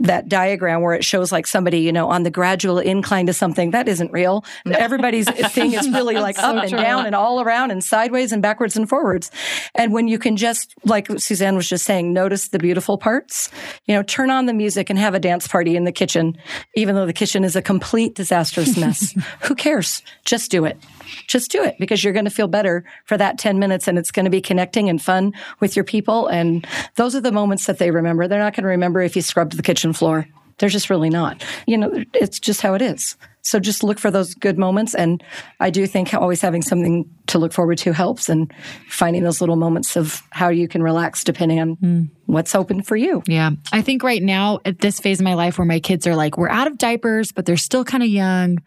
that 0.00 0.28
diagram 0.28 0.80
where 0.80 0.94
it 0.94 1.04
shows 1.04 1.30
like 1.30 1.46
somebody, 1.46 1.80
you 1.80 1.92
know, 1.92 2.08
on 2.08 2.22
the 2.22 2.30
gradual 2.30 2.78
incline 2.78 3.26
to 3.26 3.32
something 3.32 3.70
that 3.72 3.86
isn't 3.86 4.10
real. 4.12 4.44
Everybody's 4.66 5.30
thing 5.52 5.74
is 5.74 5.88
really 5.90 6.14
like 6.14 6.38
up 6.38 6.56
and 6.56 6.70
down 6.70 7.06
and 7.06 7.14
all 7.14 7.40
around 7.40 7.70
and 7.70 7.84
sideways 7.84 8.32
and 8.32 8.40
backwards 8.40 8.76
and 8.76 8.88
forwards. 8.88 9.30
And 9.74 9.92
when 9.92 10.08
you 10.08 10.18
can 10.18 10.36
just, 10.36 10.74
like 10.84 11.08
Suzanne 11.20 11.54
was 11.54 11.68
just 11.68 11.84
saying, 11.84 12.12
notice 12.12 12.48
the 12.48 12.58
beautiful 12.58 12.96
parts, 12.96 13.50
you 13.84 13.94
know, 13.94 14.02
turn 14.02 14.30
on 14.30 14.46
the 14.46 14.54
music 14.54 14.88
and 14.88 14.98
have 14.98 15.14
a 15.14 15.20
dance 15.20 15.46
party 15.46 15.76
in 15.76 15.84
the 15.84 15.92
kitchen, 15.92 16.36
even 16.74 16.94
though 16.94 17.06
the 17.06 17.12
kitchen 17.12 17.44
is 17.44 17.54
a 17.54 17.62
complete 17.62 18.14
disastrous 18.14 18.76
mess. 18.78 19.14
Who 19.42 19.54
cares? 19.54 20.02
Just 20.24 20.50
do 20.50 20.64
it. 20.64 20.78
Just 21.26 21.50
do 21.50 21.62
it 21.62 21.76
because 21.78 22.02
you're 22.02 22.12
going 22.12 22.24
to 22.24 22.30
feel 22.30 22.48
better 22.48 22.84
for 23.04 23.18
that 23.18 23.38
10 23.38 23.58
minutes 23.58 23.86
and 23.86 23.98
it's 23.98 24.10
going 24.10 24.24
to 24.24 24.30
be 24.30 24.40
connecting 24.40 24.88
and 24.88 25.02
fun 25.02 25.34
with 25.58 25.76
your 25.76 25.84
people. 25.84 26.28
And 26.28 26.66
those 26.94 27.14
are 27.14 27.20
the 27.20 27.32
moments 27.32 27.66
that 27.66 27.78
they 27.78 27.90
remember. 27.90 28.26
They're 28.28 28.38
not 28.38 28.54
going 28.54 28.62
to 28.62 28.68
remember 28.68 29.00
if 29.02 29.16
you 29.16 29.22
scrubbed 29.22 29.56
the 29.56 29.62
kitchen 29.62 29.89
floor. 29.92 30.26
They're 30.58 30.68
just 30.68 30.90
really 30.90 31.10
not. 31.10 31.42
You 31.66 31.78
know, 31.78 32.04
it's 32.14 32.38
just 32.38 32.60
how 32.60 32.74
it 32.74 32.82
is. 32.82 33.16
So 33.42 33.58
just 33.58 33.82
look 33.82 33.98
for 33.98 34.10
those 34.10 34.34
good 34.34 34.58
moments. 34.58 34.94
And 34.94 35.22
I 35.60 35.70
do 35.70 35.86
think 35.86 36.12
always 36.14 36.40
having 36.40 36.62
something 36.62 37.08
to 37.28 37.38
look 37.38 37.52
forward 37.52 37.78
to 37.78 37.92
helps 37.92 38.28
and 38.28 38.52
finding 38.88 39.22
those 39.22 39.40
little 39.40 39.56
moments 39.56 39.96
of 39.96 40.22
how 40.30 40.48
you 40.48 40.68
can 40.68 40.82
relax 40.82 41.22
depending 41.24 41.60
on 41.60 41.68
Hmm. 41.80 42.02
what's 42.26 42.54
open 42.54 42.82
for 42.82 42.96
you. 42.96 43.22
Yeah. 43.26 43.50
I 43.72 43.82
think 43.82 44.02
right 44.02 44.22
now 44.22 44.58
at 44.64 44.78
this 44.80 45.00
phase 45.00 45.20
of 45.20 45.24
my 45.24 45.34
life 45.34 45.58
where 45.58 45.66
my 45.66 45.80
kids 45.80 46.06
are 46.06 46.16
like, 46.16 46.36
we're 46.36 46.48
out 46.48 46.66
of 46.66 46.76
diapers, 46.78 47.32
but 47.32 47.46
they're 47.46 47.56
still 47.56 47.84
kind 47.84 48.02
of 48.02 48.08
young. 48.08 48.58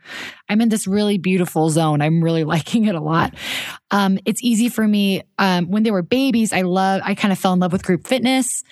I'm 0.50 0.60
in 0.62 0.70
this 0.70 0.88
really 0.88 1.18
beautiful 1.18 1.70
zone. 1.70 2.02
I'm 2.02 2.24
really 2.24 2.44
liking 2.56 2.86
it 2.86 2.96
a 2.96 3.02
lot. 3.02 3.34
Um, 3.92 4.18
it's 4.26 4.44
easy 4.44 4.70
for 4.70 4.88
me. 4.88 5.22
Um, 5.38 5.70
when 5.70 5.84
they 5.84 5.92
were 5.92 6.02
babies, 6.02 6.52
I 6.54 6.62
love, 6.62 7.02
I 7.04 7.16
kind 7.16 7.32
of 7.32 7.38
fell 7.40 7.54
in 7.54 7.60
love 7.60 7.72
with 7.74 7.84
group 7.84 8.08
fitness 8.08 8.64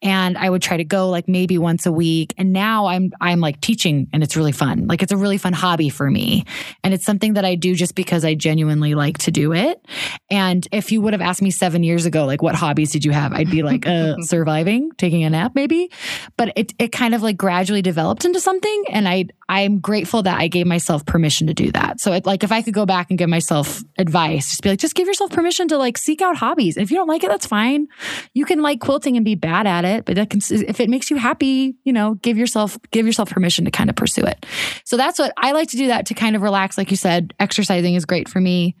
and 0.00 0.38
I 0.38 0.48
would 0.48 0.62
try 0.62 0.76
to 0.76 0.84
go 0.84 1.08
like 1.10 1.28
maybe 1.28 1.58
once 1.58 1.84
a 1.86 1.92
week. 1.92 2.32
And 2.38 2.52
now 2.52 2.86
I'm, 2.86 3.12
I'm 3.20 3.40
like 3.40 3.60
teaching 3.60 4.08
and 4.12 4.22
it's 4.22 4.36
really 4.36 4.52
fun. 4.52 4.86
Like 4.86 5.02
it's 5.02 5.12
a 5.12 5.16
really 5.16 5.38
fun 5.42 5.52
hobby 5.52 5.88
for 5.88 6.10
me. 6.10 6.44
And 6.82 6.94
it's 6.94 7.04
something 7.04 7.34
that 7.34 7.44
I 7.44 7.54
do 7.54 7.74
just 7.74 7.94
because 7.94 8.24
I 8.24 8.34
genuinely 8.34 8.94
like 8.94 9.18
to 9.18 9.30
do 9.30 9.52
it. 9.52 9.84
And 10.30 10.66
if 10.72 10.92
you 10.92 11.00
would 11.00 11.12
have 11.12 11.20
asked 11.20 11.42
me 11.42 11.50
seven 11.50 11.82
years 11.82 12.06
ago, 12.06 12.24
like 12.24 12.42
what 12.42 12.54
hobbies 12.54 12.92
did 12.92 13.04
you 13.04 13.12
have? 13.12 13.32
I'd 13.32 13.50
be 13.50 13.62
like, 13.62 13.86
uh, 13.86 14.16
surviving, 14.20 14.90
taking 14.96 15.24
a 15.24 15.30
nap, 15.30 15.52
maybe. 15.54 15.90
But 16.36 16.52
it 16.56 16.72
it 16.78 16.92
kind 16.92 17.14
of 17.14 17.22
like 17.22 17.36
gradually 17.36 17.82
developed 17.82 18.24
into 18.24 18.40
something, 18.40 18.84
and 18.90 19.08
I 19.08 19.26
I'm 19.48 19.80
grateful 19.80 20.22
that 20.22 20.38
I 20.38 20.48
gave 20.48 20.66
myself 20.66 21.04
permission 21.04 21.48
to 21.48 21.54
do 21.54 21.70
that. 21.72 22.00
So 22.00 22.12
it, 22.14 22.24
like 22.24 22.42
if 22.42 22.52
I 22.52 22.62
could 22.62 22.74
go 22.74 22.86
back 22.86 23.10
and 23.10 23.18
give 23.18 23.28
myself 23.28 23.82
advice, 23.98 24.48
just 24.48 24.62
be 24.62 24.70
like, 24.70 24.78
just 24.78 24.94
give 24.94 25.06
yourself 25.06 25.30
permission 25.30 25.68
to 25.68 25.76
like 25.76 25.98
seek 25.98 26.22
out 26.22 26.36
hobbies. 26.36 26.76
And 26.76 26.84
if 26.84 26.90
you 26.90 26.96
don't 26.96 27.08
like 27.08 27.22
it, 27.22 27.28
that's 27.28 27.46
fine. 27.46 27.88
You 28.32 28.44
can 28.44 28.62
like 28.62 28.80
quilting 28.80 29.16
and 29.16 29.24
be 29.24 29.34
bad 29.34 29.66
at 29.66 29.84
it, 29.84 30.04
but 30.04 30.14
that 30.14 30.30
can, 30.30 30.40
if 30.50 30.80
it 30.80 30.88
makes 30.88 31.10
you 31.10 31.16
happy, 31.16 31.76
you 31.84 31.92
know, 31.92 32.14
give 32.14 32.38
yourself 32.38 32.78
give 32.92 33.04
yourself 33.04 33.30
permission 33.30 33.64
to 33.64 33.70
kind 33.70 33.90
of 33.90 33.96
pursue 33.96 34.24
it. 34.24 34.46
So 34.84 34.96
that's 34.96 35.18
what 35.18 35.31
I 35.36 35.52
like 35.52 35.68
to 35.70 35.76
do. 35.76 35.88
That 35.88 36.06
to 36.06 36.14
kind 36.14 36.36
of 36.36 36.42
relax, 36.42 36.78
like 36.78 36.90
you 36.90 36.96
said, 36.96 37.34
exercising 37.38 37.94
is 37.94 38.04
great 38.04 38.28
for 38.28 38.40
me. 38.40 38.76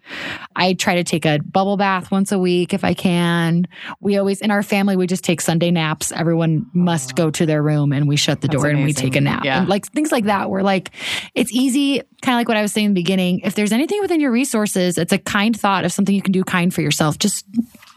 I 0.54 0.74
try 0.74 0.96
to 0.96 1.04
take 1.04 1.26
a 1.26 1.38
bubble 1.38 1.76
bath 1.76 2.10
once 2.10 2.32
a 2.32 2.38
week 2.38 2.72
if 2.72 2.84
I 2.84 2.94
can. 2.94 3.66
We 4.00 4.16
always 4.16 4.40
in 4.40 4.50
our 4.50 4.62
family 4.62 4.96
we 4.96 5.06
just 5.06 5.24
take 5.24 5.40
Sunday 5.40 5.70
naps. 5.70 6.12
Everyone 6.12 6.66
must 6.72 7.16
go 7.16 7.30
to 7.30 7.46
their 7.46 7.62
room 7.62 7.92
and 7.92 8.08
we 8.08 8.16
shut 8.16 8.40
the 8.40 8.48
door 8.48 8.66
and 8.66 8.84
we 8.84 8.92
take 8.92 9.16
a 9.16 9.20
nap. 9.20 9.44
Yeah. 9.44 9.60
And 9.60 9.68
like 9.68 9.86
things 9.86 10.12
like 10.12 10.24
that 10.24 10.50
where 10.50 10.62
like 10.62 10.90
it's 11.34 11.52
easy, 11.52 12.02
kind 12.22 12.34
of 12.34 12.40
like 12.40 12.48
what 12.48 12.56
I 12.56 12.62
was 12.62 12.72
saying 12.72 12.86
in 12.86 12.94
the 12.94 13.00
beginning. 13.00 13.40
If 13.40 13.54
there's 13.54 13.72
anything 13.72 14.00
within 14.00 14.20
your 14.20 14.32
resources, 14.32 14.98
it's 14.98 15.12
a 15.12 15.18
kind 15.18 15.58
thought 15.58 15.84
of 15.84 15.92
something 15.92 16.14
you 16.14 16.22
can 16.22 16.32
do 16.32 16.44
kind 16.44 16.72
for 16.72 16.82
yourself. 16.82 17.18
Just 17.18 17.44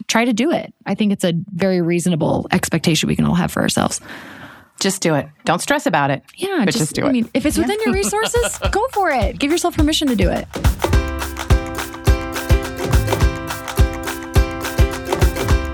try 0.08 0.24
to 0.24 0.32
do 0.32 0.50
it. 0.50 0.72
I 0.84 0.94
think 0.94 1.12
it's 1.12 1.24
a 1.24 1.32
very 1.54 1.80
reasonable 1.80 2.46
expectation 2.52 3.08
we 3.08 3.16
can 3.16 3.24
all 3.24 3.34
have 3.34 3.50
for 3.50 3.62
ourselves. 3.62 4.00
Just 4.80 5.00
do 5.00 5.14
it. 5.14 5.26
Don't 5.44 5.60
stress 5.60 5.86
about 5.86 6.10
it. 6.10 6.22
Yeah, 6.36 6.62
But 6.64 6.74
just 6.74 6.94
do 6.94 7.02
it. 7.02 7.06
I 7.06 7.08
it. 7.08 7.12
mean, 7.12 7.30
if 7.32 7.46
it's 7.46 7.56
within 7.56 7.78
your 7.84 7.94
resources, 7.94 8.58
go 8.70 8.86
for 8.92 9.10
it. 9.10 9.38
Give 9.38 9.50
yourself 9.50 9.76
permission 9.76 10.08
to 10.08 10.16
do 10.16 10.30
it. 10.30 10.46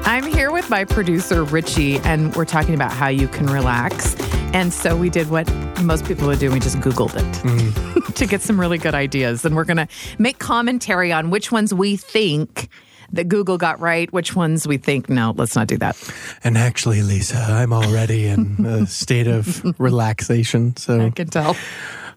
I'm 0.06 0.24
here 0.24 0.50
with 0.52 0.68
my 0.70 0.84
producer, 0.84 1.42
Richie, 1.42 1.98
and 2.00 2.34
we're 2.36 2.44
talking 2.44 2.74
about 2.74 2.92
how 2.92 3.08
you 3.08 3.26
can 3.28 3.46
relax. 3.46 4.14
And 4.52 4.72
so 4.72 4.96
we 4.96 5.08
did 5.08 5.30
what 5.30 5.50
most 5.82 6.04
people 6.04 6.26
would 6.28 6.38
do. 6.38 6.52
We 6.52 6.60
just 6.60 6.76
Googled 6.78 7.16
it 7.16 7.24
mm. 7.42 8.14
to 8.14 8.26
get 8.26 8.42
some 8.42 8.60
really 8.60 8.78
good 8.78 8.94
ideas. 8.94 9.44
And 9.44 9.56
we're 9.56 9.64
going 9.64 9.78
to 9.78 9.88
make 10.18 10.38
commentary 10.38 11.12
on 11.12 11.30
which 11.30 11.50
ones 11.50 11.72
we 11.72 11.96
think 11.96 12.68
that 13.12 13.28
Google 13.28 13.58
got 13.58 13.80
right, 13.80 14.12
which 14.12 14.34
ones 14.34 14.66
we 14.66 14.78
think, 14.78 15.08
no, 15.08 15.32
let's 15.36 15.54
not 15.56 15.68
do 15.68 15.76
that. 15.78 15.96
And 16.42 16.56
actually, 16.56 17.02
Lisa, 17.02 17.36
I'm 17.38 17.72
already 17.72 18.26
in 18.26 18.64
a 18.64 18.86
state 19.02 19.26
of 19.26 19.62
relaxation. 19.78 20.76
So 20.76 21.00
I 21.00 21.10
can 21.10 21.28
tell. 21.28 21.56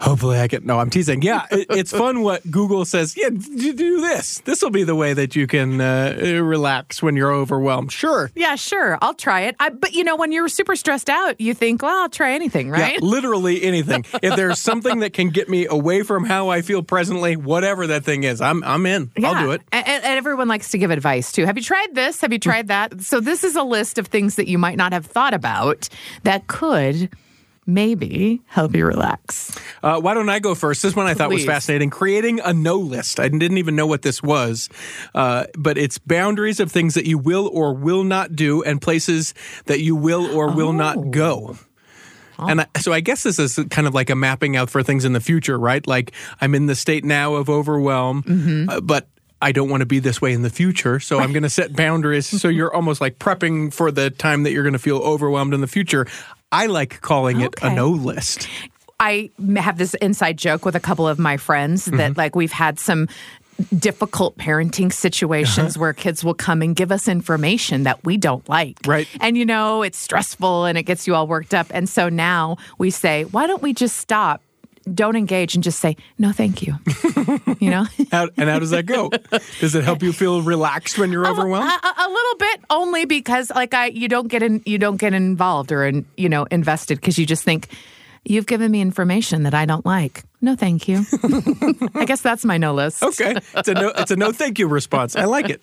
Hopefully 0.05 0.39
I 0.39 0.47
can. 0.47 0.65
No, 0.65 0.79
I'm 0.79 0.89
teasing. 0.89 1.21
Yeah, 1.21 1.45
it, 1.51 1.67
it's 1.69 1.91
fun 2.03 2.21
what 2.21 2.49
Google 2.49 2.85
says. 2.85 3.17
Yeah, 3.17 3.29
d- 3.29 3.73
do 3.73 4.01
this. 4.01 4.39
This 4.39 4.61
will 4.61 4.69
be 4.69 4.83
the 4.83 4.95
way 4.95 5.13
that 5.13 5.35
you 5.35 5.47
can 5.47 5.81
uh, 5.81 6.15
relax 6.41 7.01
when 7.03 7.15
you're 7.15 7.33
overwhelmed. 7.33 7.91
Sure. 7.91 8.31
Yeah, 8.35 8.55
sure. 8.55 8.97
I'll 9.01 9.13
try 9.13 9.41
it. 9.41 9.55
I, 9.59 9.69
but 9.69 9.93
you 9.93 10.03
know, 10.03 10.15
when 10.15 10.31
you're 10.31 10.47
super 10.47 10.75
stressed 10.75 11.09
out, 11.09 11.39
you 11.41 11.53
think, 11.53 11.81
well, 11.81 12.03
I'll 12.03 12.09
try 12.09 12.33
anything, 12.33 12.69
right? 12.69 12.93
Yeah, 12.93 12.99
literally 13.01 13.63
anything. 13.73 14.05
if 14.21 14.35
there's 14.35 14.59
something 14.59 14.99
that 14.99 15.13
can 15.13 15.29
get 15.29 15.49
me 15.49 15.65
away 15.65 16.03
from 16.03 16.23
how 16.25 16.49
I 16.49 16.61
feel 16.61 16.83
presently, 16.83 17.35
whatever 17.35 17.87
that 17.87 18.03
thing 18.03 18.23
is, 18.23 18.41
I'm 18.41 18.63
I'm 18.63 18.85
in. 18.85 19.11
I'll 19.23 19.43
do 19.43 19.51
it. 19.51 19.61
And, 19.71 19.87
and 19.87 20.03
everyone 20.05 20.47
likes 20.47 20.69
to 20.71 20.77
give 20.77 20.91
advice 20.91 21.31
too. 21.31 21.45
Have 21.45 21.57
you 21.57 21.63
tried 21.63 21.93
this? 21.93 22.21
Have 22.21 22.31
you 22.31 22.39
tried 22.39 22.67
that? 22.67 23.01
So 23.01 23.19
this 23.19 23.43
is 23.43 23.55
a 23.55 23.63
list 23.63 23.97
of 23.97 24.07
things 24.07 24.35
that 24.35 24.47
you 24.47 24.57
might 24.57 24.77
not 24.77 24.93
have 24.93 25.05
thought 25.05 25.33
about 25.33 25.89
that 26.23 26.47
could 26.47 27.09
maybe 27.65 28.41
help 28.47 28.75
you 28.75 28.86
relax. 28.86 29.58
Uh, 29.82 29.99
why 29.99 30.13
don't 30.13 30.30
I 30.30 30.39
go 30.39 30.56
first? 30.56 30.84
This 30.84 30.95
one 30.95 31.08
I 31.08 31.13
thought 31.13 31.30
was 31.32 31.45
fascinating. 31.45 31.89
Creating 31.89 32.39
a 32.39 32.54
no 32.54 32.75
list. 32.75 33.19
I 33.19 33.28
didn't 33.30 33.58
even 33.58 33.75
know 33.75 33.88
what 33.88 34.01
this 34.01 34.21
was, 34.21 34.69
uh, 35.13 35.45
but 35.58 35.78
it's 35.78 35.97
boundaries 35.97 36.60
of 36.60 36.71
things 36.71 36.93
that 36.93 37.06
you 37.06 37.17
will 37.17 37.49
or 37.51 37.73
will 37.73 38.04
not 38.04 38.36
do 38.36 38.63
and 38.63 38.82
places 38.82 39.34
that 39.65 39.80
you 39.82 39.95
will 39.95 40.25
or 40.36 40.51
will 40.51 40.69
Oh. 40.69 40.71
not 40.71 41.12
go. 41.12 41.58
And 42.38 42.62
I, 42.62 42.67
so 42.82 42.91
I 42.91 42.99
guess 42.99 43.23
this 43.23 43.39
is 43.39 43.58
kind 43.69 43.88
of 43.88 43.93
like 43.93 44.10
a 44.10 44.15
mapping 44.15 44.58
out 44.58 44.69
for 44.69 44.84
things 44.84 45.06
in 45.06 45.13
the 45.13 45.21
future, 45.21 45.58
right? 45.58 45.86
Like 45.88 46.12
I'm 46.41 46.54
in 46.54 46.65
the 46.65 46.75
state 46.75 47.06
now 47.06 47.36
of 47.36 47.49
overwhelm, 47.49 48.23
Mm-hmm. 48.23 48.69
uh, 48.69 48.82
but 48.82 49.08
I 49.41 49.51
don't 49.51 49.69
want 49.69 49.82
to 49.82 49.86
be 49.86 49.99
this 49.99 50.21
way 50.21 50.34
in 50.34 50.41
the 50.41 50.49
future. 50.49 50.99
So 50.99 51.19
I'm 51.19 51.32
going 51.32 51.43
to 51.43 51.49
set 51.49 51.75
boundaries. 51.75 52.25
so 52.25 52.47
you're 52.47 52.73
almost 52.73 52.99
like 52.99 53.19
prepping 53.19 53.71
for 53.73 53.91
the 53.91 54.10
time 54.10 54.43
that 54.43 54.51
you're 54.51 54.63
going 54.63 54.73
to 54.73 54.80
feel 54.80 54.97
overwhelmed 54.97 55.54
in 55.54 55.62
the 55.62 55.67
future. 55.67 56.08
I 56.51 56.67
like 56.67 57.01
calling 57.01 57.41
it 57.41 57.53
a 57.62 57.73
no 57.73 57.89
list. 57.89 58.47
I 58.99 59.29
have 59.58 59.77
this 59.77 59.93
inside 59.95 60.38
joke 60.38 60.63
with 60.65 60.75
a 60.75 60.79
couple 60.79 61.08
of 61.08 61.19
my 61.19 61.38
friends 61.38 61.86
Mm-hmm. 61.88 61.97
that 61.97 62.17
like 62.17 62.36
we've 62.36 62.51
had 62.51 62.79
some 62.79 63.08
difficult 63.77 64.38
parenting 64.38 64.91
situations 64.91 65.75
Uh-huh. 65.75 65.81
where 65.81 65.93
kids 65.93 66.23
will 66.23 66.34
come 66.34 66.62
and 66.62 66.75
give 66.75 66.91
us 66.91 67.08
information 67.08 67.84
that 67.84 68.03
we 68.03 68.17
don't 68.17 68.47
like. 68.49 68.77
Right. 68.86 69.08
And 69.21 69.38
you 69.38 69.45
know, 69.45 69.81
it's 69.81 69.97
stressful 69.97 70.65
and 70.65 70.77
it 70.77 70.84
gets 70.84 71.08
you 71.08 71.15
all 71.15 71.27
worked 71.27 71.53
up. 71.53 71.67
And 71.71 71.88
so 71.89 72.10
now 72.10 72.58
we 72.77 72.89
say, 72.89 73.23
why 73.25 73.47
don't 73.47 73.62
we 73.62 73.73
just 73.73 73.97
stop? 73.97 74.41
Don't 74.93 75.15
engage 75.15 75.55
and 75.55 75.63
just 75.63 75.79
say, 75.79 75.97
no, 76.19 76.31
thank 76.31 76.61
you. 76.61 76.75
you 77.59 77.71
know? 77.71 77.85
How, 78.11 78.29
and 78.37 78.49
how 78.49 78.59
does 78.59 78.69
that 78.69 78.85
go? 78.85 79.09
Does 79.59 79.73
it 79.75 79.83
help 79.83 80.03
you 80.03 80.13
feel 80.13 80.41
relaxed 80.43 80.97
when 80.99 81.11
you're 81.11 81.27
overwhelmed? 81.27 81.67
A, 81.67 81.87
a- 81.87 82.07
a 82.07 82.09
little 82.09 82.35
bit 82.37 82.59
only 82.69 83.05
because 83.05 83.49
like 83.49 83.73
I 83.73 83.87
you 83.87 84.07
don't 84.07 84.27
get 84.27 84.43
in 84.43 84.61
you 84.65 84.77
don't 84.77 84.97
get 84.97 85.13
involved 85.13 85.71
or 85.71 85.85
in, 85.85 86.05
you 86.17 86.29
know 86.29 86.43
invested 86.51 86.95
because 86.99 87.17
you 87.17 87.25
just 87.25 87.43
think 87.43 87.69
you've 88.25 88.45
given 88.45 88.71
me 88.71 88.81
information 88.81 89.43
that 89.43 89.53
I 89.53 89.65
don't 89.65 89.85
like. 89.85 90.23
No, 90.41 90.55
thank 90.55 90.87
you. 90.87 91.03
I 91.95 92.05
guess 92.05 92.21
that's 92.21 92.45
my 92.45 92.57
no 92.57 92.73
list. 92.75 93.01
Okay, 93.01 93.35
it's 93.55 93.67
a 93.67 93.73
no. 93.73 93.87
It's 93.97 94.11
a 94.11 94.15
no. 94.15 94.31
Thank 94.31 94.59
you 94.59 94.67
response. 94.67 95.15
I 95.15 95.25
like 95.25 95.49
it. 95.49 95.61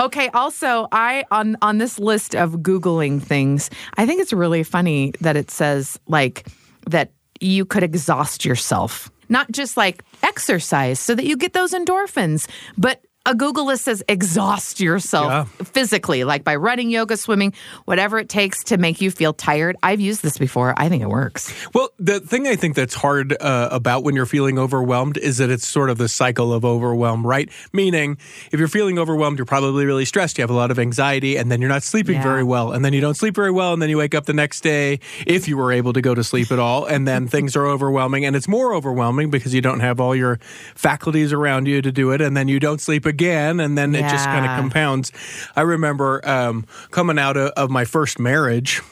Okay. 0.00 0.28
Also, 0.28 0.88
I 0.90 1.24
on 1.30 1.56
on 1.60 1.76
this 1.78 1.98
list 1.98 2.34
of 2.34 2.52
googling 2.60 3.20
things, 3.22 3.68
I 3.98 4.06
think 4.06 4.22
it's 4.22 4.32
really 4.32 4.62
funny 4.62 5.12
that 5.20 5.36
it 5.36 5.50
says 5.50 5.98
like 6.08 6.46
that 6.88 7.10
you 7.40 7.64
could 7.64 7.82
exhaust 7.82 8.44
yourself, 8.44 9.10
not 9.28 9.50
just 9.50 9.76
like 9.76 10.04
exercise, 10.22 11.00
so 11.00 11.14
that 11.14 11.24
you 11.24 11.36
get 11.36 11.52
those 11.52 11.72
endorphins, 11.72 12.48
but 12.76 13.02
a 13.26 13.34
Google 13.34 13.66
list 13.66 13.84
says 13.84 14.02
exhaust 14.08 14.80
yourself 14.80 15.30
Yeah. 15.30 15.64
physically, 15.64 16.24
like 16.24 16.44
by 16.44 16.56
running, 16.56 16.90
yoga, 16.90 17.16
swimming, 17.16 17.54
whatever 17.86 18.18
it 18.18 18.28
takes 18.28 18.62
to 18.64 18.76
make 18.76 19.00
you 19.00 19.10
feel 19.10 19.32
tired. 19.32 19.76
I've 19.82 20.00
used 20.00 20.22
this 20.22 20.36
before. 20.36 20.74
I 20.76 20.88
think 20.90 21.02
it 21.02 21.08
works. 21.08 21.52
Well, 21.74 21.88
the 21.98 22.20
thing 22.20 22.46
I 22.46 22.54
think 22.56 22.76
that's 22.76 22.94
hard 22.94 23.34
uh, 23.40 23.68
about 23.72 24.04
when 24.04 24.14
you're 24.14 24.26
feeling 24.26 24.58
overwhelmed 24.58 25.16
is 25.16 25.38
that 25.38 25.48
it's 25.50 25.66
sort 25.66 25.88
of 25.88 25.96
the 25.96 26.08
cycle 26.08 26.52
of 26.52 26.64
overwhelm, 26.66 27.26
right? 27.26 27.48
Meaning, 27.72 28.18
if 28.52 28.58
you're 28.58 28.68
feeling 28.68 28.98
overwhelmed, 28.98 29.38
you're 29.38 29.46
probably 29.46 29.86
really 29.86 30.04
stressed. 30.04 30.36
You 30.36 30.42
have 30.42 30.50
a 30.50 30.54
lot 30.54 30.70
of 30.70 30.78
anxiety, 30.78 31.36
and 31.36 31.50
then 31.50 31.60
you're 31.62 31.70
not 31.70 31.82
sleeping 31.82 32.16
Yeah. 32.16 32.22
very 32.24 32.44
well, 32.44 32.72
and 32.72 32.84
then 32.84 32.92
you 32.92 33.00
don't 33.00 33.16
sleep 33.16 33.34
very 33.34 33.50
well, 33.50 33.72
and 33.72 33.80
then 33.80 33.88
you 33.88 33.96
wake 33.98 34.14
up 34.14 34.26
the 34.26 34.34
next 34.34 34.60
day, 34.60 35.00
if 35.26 35.48
you 35.48 35.56
were 35.56 35.72
able 35.72 35.92
to 35.94 36.02
go 36.02 36.14
to 36.14 36.22
sleep 36.22 36.52
at 36.52 36.58
all, 36.58 36.84
and 36.84 37.08
then 37.08 37.26
things 37.26 37.56
are 37.56 37.66
overwhelming, 37.66 38.24
and 38.26 38.36
it's 38.36 38.48
more 38.48 38.74
overwhelming 38.74 39.30
because 39.30 39.54
you 39.54 39.62
don't 39.62 39.80
have 39.80 39.98
all 39.98 40.14
your 40.14 40.38
faculties 40.74 41.32
around 41.32 41.66
you 41.66 41.80
to 41.80 41.90
do 41.90 42.10
it, 42.10 42.20
and 42.20 42.36
then 42.36 42.48
you 42.48 42.60
don't 42.60 42.82
sleep 42.82 43.06
again, 43.06 43.13
and 43.60 43.76
then 43.76 43.94
it 43.94 44.02
just 44.02 44.24
kind 44.24 44.44
of 44.44 44.58
compounds. 44.58 45.12
I 45.56 45.62
remember 45.62 46.26
um, 46.28 46.66
coming 46.90 47.18
out 47.18 47.36
of, 47.36 47.50
of 47.52 47.70
my 47.70 47.84
first 47.84 48.18
marriage 48.18 48.82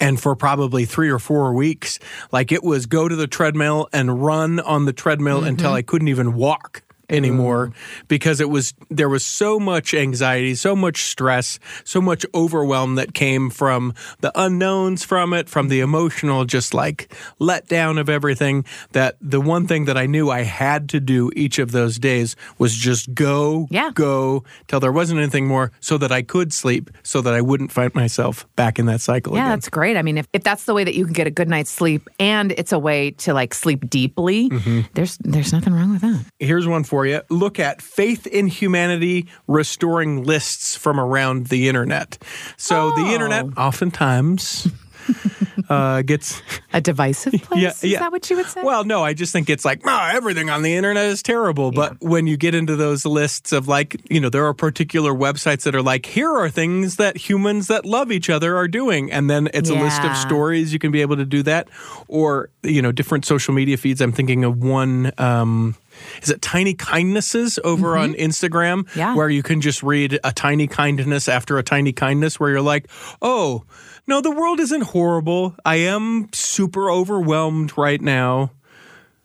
and 0.00 0.20
for 0.20 0.36
probably 0.36 0.84
three 0.84 1.10
or 1.10 1.18
four 1.18 1.52
weeks, 1.52 1.98
like 2.30 2.52
it 2.52 2.62
was 2.62 2.86
go 2.86 3.08
to 3.08 3.16
the 3.16 3.26
treadmill 3.26 3.88
and 3.92 4.22
run 4.24 4.60
on 4.60 4.84
the 4.84 4.92
treadmill 4.92 5.44
until 5.44 5.72
I 5.72 5.82
couldn't 5.82 6.08
even 6.08 6.34
walk. 6.34 6.82
Anymore 7.10 7.72
because 8.08 8.40
it 8.40 8.50
was 8.50 8.74
there 8.90 9.08
was 9.08 9.24
so 9.24 9.58
much 9.58 9.94
anxiety, 9.94 10.54
so 10.54 10.76
much 10.76 11.04
stress, 11.04 11.58
so 11.84 12.00
much 12.00 12.24
overwhelm 12.34 12.94
that 12.96 13.14
came 13.14 13.50
from 13.50 13.94
the 14.20 14.32
unknowns 14.40 15.04
from 15.04 15.32
it, 15.32 15.48
from 15.48 15.68
the 15.68 15.80
emotional 15.80 16.44
just 16.44 16.74
like 16.74 17.12
letdown 17.40 17.98
of 17.98 18.08
everything 18.08 18.64
that 18.92 19.16
the 19.20 19.40
one 19.40 19.66
thing 19.66 19.84
that 19.86 19.96
I 19.96 20.06
knew 20.06 20.30
I 20.30 20.42
had 20.42 20.88
to 20.90 21.00
do 21.00 21.30
each 21.34 21.58
of 21.58 21.72
those 21.72 21.98
days 21.98 22.36
was 22.58 22.74
just 22.74 23.14
go, 23.14 23.66
Yeah. 23.70 23.90
go 23.94 24.44
till 24.66 24.80
there 24.80 24.92
wasn't 24.92 25.20
anything 25.20 25.46
more 25.46 25.72
so 25.80 25.98
that 25.98 26.12
I 26.12 26.22
could 26.22 26.52
sleep 26.52 26.90
so 27.02 27.20
that 27.22 27.34
I 27.34 27.40
wouldn't 27.40 27.72
find 27.72 27.94
myself 27.94 28.46
back 28.56 28.78
in 28.78 28.86
that 28.86 29.00
cycle 29.00 29.34
Yeah, 29.34 29.40
again. 29.42 29.50
that's 29.50 29.68
great. 29.68 29.96
I 29.96 30.02
mean, 30.02 30.18
if, 30.18 30.26
if 30.32 30.42
that's 30.42 30.64
the 30.64 30.74
way 30.74 30.84
that 30.84 30.94
you 30.94 31.04
can 31.04 31.12
get 31.14 31.26
a 31.26 31.30
good 31.30 31.48
night's 31.48 31.70
sleep 31.70 32.08
and 32.20 32.52
it's 32.52 32.72
a 32.72 32.78
way 32.78 33.12
to 33.12 33.32
like 33.34 33.54
sleep 33.54 33.88
deeply, 33.88 34.48
Mm-hmm. 34.48 34.80
there's 34.94 35.16
there's 35.18 35.52
nothing 35.52 35.72
wrong 35.72 35.92
with 35.92 36.00
that. 36.02 36.24
Here's 36.38 36.66
one 36.66 36.84
for 36.84 36.97
you. 37.06 37.20
Look 37.30 37.58
at 37.58 37.82
faith 37.82 38.26
in 38.26 38.46
humanity 38.46 39.26
restoring 39.46 40.24
lists 40.24 40.76
from 40.76 40.98
around 41.00 41.48
the 41.48 41.68
internet. 41.68 42.18
So 42.56 42.90
the 42.96 43.06
internet 43.12 43.44
Oh. 43.46 43.52
oftentimes 43.56 44.68
uh, 45.68 46.02
gets 46.02 46.42
A 46.72 46.80
divisive 46.80 47.32
place? 47.42 47.62
yeah, 47.62 47.72
yeah. 47.88 47.94
Is 47.94 47.98
that 48.00 48.12
what 48.12 48.28
you 48.30 48.36
would 48.36 48.46
say? 48.46 48.62
Well, 48.62 48.84
no, 48.84 49.02
I 49.02 49.14
just 49.14 49.32
think 49.32 49.48
it's 49.48 49.64
like 49.64 49.80
oh, 49.84 50.10
everything 50.12 50.50
on 50.50 50.62
the 50.62 50.74
internet 50.74 51.06
is 51.06 51.22
terrible. 51.22 51.70
But 51.72 52.00
when 52.02 52.26
you 52.26 52.36
get 52.36 52.54
into 52.54 52.76
those 52.76 53.06
lists 53.06 53.52
of 53.52 53.68
like, 53.68 53.96
you 54.10 54.20
know, 54.20 54.28
there 54.28 54.44
are 54.46 54.54
particular 54.54 55.12
websites 55.12 55.62
that 55.62 55.74
are 55.74 55.82
like, 55.82 56.04
here 56.06 56.30
are 56.30 56.50
things 56.50 56.96
that 56.96 57.16
humans 57.16 57.68
that 57.68 57.86
love 57.86 58.12
each 58.12 58.28
other 58.30 58.56
are 58.56 58.68
doing, 58.68 59.10
and 59.10 59.30
then 59.30 59.48
it's 59.54 59.70
a 59.70 59.74
list 59.74 60.02
of 60.02 60.16
stories 60.16 60.72
you 60.72 60.78
can 60.78 60.90
be 60.90 61.00
able 61.00 61.16
to 61.16 61.24
do 61.24 61.42
that, 61.44 61.68
or 62.08 62.50
you 62.62 62.82
know, 62.82 62.92
different 62.92 63.24
social 63.24 63.54
media 63.54 63.76
feeds. 63.76 64.00
I'm 64.00 64.12
thinking 64.12 64.44
of 64.44 64.62
one. 64.62 65.12
Um, 65.18 65.74
is 66.22 66.30
it 66.30 66.42
tiny 66.42 66.74
kindnesses 66.74 67.58
over 67.64 67.96
on 67.96 68.14
Instagram 68.14 68.68
Mm-hmm. 68.84 68.98
Yeah. 68.98 69.14
where 69.14 69.28
you 69.30 69.42
can 69.42 69.60
just 69.60 69.82
read 69.82 70.18
a 70.24 70.32
tiny 70.32 70.66
kindness 70.66 71.28
after 71.28 71.58
a 71.58 71.62
tiny 71.62 71.92
kindness 71.92 72.38
where 72.38 72.50
you're 72.50 72.60
like, 72.62 72.88
oh, 73.22 73.64
no, 74.06 74.20
the 74.20 74.30
world 74.30 74.60
isn't 74.60 74.82
horrible. 74.82 75.54
I 75.64 75.76
am 75.76 76.28
super 76.32 76.90
overwhelmed 76.90 77.76
right 77.76 78.00
now, 78.00 78.52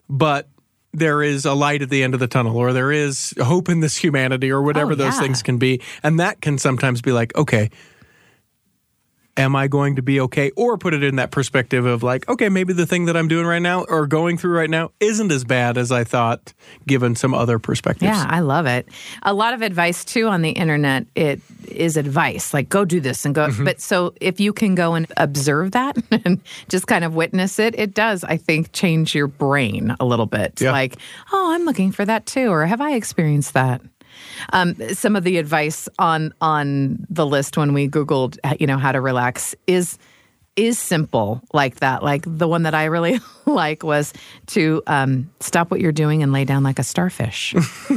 but 0.10 0.48
there 0.94 1.24
is 1.24 1.46
a 1.46 1.54
light 1.54 1.82
at 1.82 1.90
the 1.90 2.04
end 2.04 2.14
of 2.14 2.20
the 2.20 2.28
tunnel 2.28 2.56
or 2.58 2.72
there 2.74 2.92
is 2.92 3.34
hope 3.42 3.68
in 3.70 3.80
this 3.80 3.96
humanity 3.98 4.52
or 4.52 4.62
whatever 4.62 4.92
Oh, 4.92 4.96
those 4.96 5.18
things 5.18 5.42
can 5.42 5.58
be. 5.58 5.82
And 6.04 6.20
that 6.20 6.40
can 6.42 6.58
sometimes 6.60 7.02
be 7.02 7.12
like, 7.12 7.36
okay, 7.36 7.72
am 9.38 9.56
I 9.56 9.68
going 9.68 9.96
to 9.96 10.02
be 10.02 10.20
okay? 10.22 10.52
Or 10.56 10.78
put 10.78 10.94
it 10.94 11.04
in 11.04 11.16
that 11.16 11.32
perspective 11.32 11.86
of 11.86 12.04
like, 12.04 12.28
okay, 12.30 12.50
maybe 12.50 12.74
the 12.74 12.86
thing 12.86 13.06
that 13.06 13.18
I'm 13.18 13.28
doing 13.28 13.46
right 13.46 13.62
now 13.62 13.84
or 13.84 14.08
going 14.08 14.38
through 14.38 14.56
right 14.56 14.70
now 14.70 14.92
isn't 15.00 15.32
as 15.32 15.44
bad 15.44 15.78
as 15.78 15.92
I 15.92 16.04
thought, 16.04 16.54
given 16.88 17.16
some 17.16 17.34
other 17.34 17.60
perspectives. 17.60 18.04
Yeah, 18.04 18.26
I 18.28 18.42
love 18.42 18.66
it. 18.66 18.88
A 19.24 19.34
lot 19.34 19.54
of 19.54 19.62
advice 19.62 20.06
too 20.06 20.28
on 20.28 20.42
the 20.42 20.52
internet. 20.52 21.06
It 21.16 21.42
is 21.68 21.98
advice 21.98 22.54
like 22.54 22.70
go 22.70 22.86
do 22.86 23.00
this 23.00 23.26
and 23.26 23.34
go. 23.34 23.48
Mm-hmm. 23.48 23.64
But 23.64 23.82
so 23.82 24.14
if 24.22 24.40
you 24.40 24.54
can 24.54 24.76
go 24.76 24.94
and 24.94 25.08
observe 25.18 25.72
that 25.72 25.98
and 26.26 26.42
just 26.70 26.88
kind 26.88 27.04
of 27.04 27.16
witness 27.16 27.60
it, 27.60 27.78
it 27.78 27.94
does. 27.94 28.24
I 28.24 28.38
think 28.38 28.72
change 28.72 29.16
your 29.16 29.28
brain 29.28 29.96
a 30.00 30.06
little 30.06 30.26
bit. 30.26 30.62
Yeah. 30.62 30.72
Like, 30.72 30.98
oh, 31.32 31.52
I'm 31.54 31.66
looking 31.66 31.92
for 31.92 32.06
that 32.06 32.26
too, 32.26 32.48
or 32.50 32.66
have 32.66 32.82
I 32.82 32.94
experienced 32.94 33.54
that? 33.54 33.82
Um, 34.52 34.76
some 34.94 35.16
of 35.16 35.24
the 35.24 35.38
advice 35.38 35.88
on 36.00 36.34
on 36.42 37.06
the 37.10 37.26
list 37.26 37.58
when 37.58 37.74
we 37.74 37.88
googled, 37.88 38.38
you 38.60 38.68
know, 38.68 38.78
how 38.78 38.92
to 38.92 39.02
relax 39.02 39.56
is 39.68 39.98
is 40.56 40.78
simple 40.78 41.42
like 41.54 41.78
that. 41.78 42.04
Like 42.04 42.24
the 42.28 42.48
one 42.48 42.64
that 42.64 42.76
I 42.76 42.86
really 42.86 43.20
like 43.54 43.84
was 43.84 44.14
to 44.48 44.82
um, 44.88 45.30
stop 45.40 45.72
what 45.72 45.80
you're 45.80 45.92
doing 45.92 46.24
and 46.24 46.32
lay 46.32 46.46
down 46.46 46.64
like 46.64 46.80
a 46.80 46.84
starfish. 46.84 47.54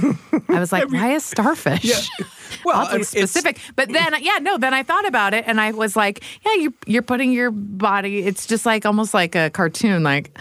I 0.49 0.59
was 0.59 0.73
like, 0.73 0.91
why 0.91 1.13
a 1.13 1.21
starfish? 1.21 2.09
Well, 2.65 2.77
I 2.77 2.93
mean, 2.93 3.01
it's- 3.03 3.09
specific. 3.09 3.59
But 3.75 3.89
then, 3.91 4.15
yeah, 4.21 4.39
no. 4.41 4.59
Then 4.59 4.75
I 4.75 4.83
thought 4.83 5.07
about 5.07 5.35
it, 5.35 5.45
and 5.47 5.61
I 5.61 5.73
was 5.73 5.97
like, 5.97 6.23
yeah, 6.45 6.55
you, 6.55 6.75
you're 6.87 7.03
putting 7.03 7.33
your 7.33 7.51
body. 7.51 8.21
It's 8.21 8.47
just 8.47 8.67
like 8.67 8.87
almost 8.87 9.15
like 9.15 9.35
a 9.35 9.51
cartoon. 9.51 10.03
Like 10.03 10.37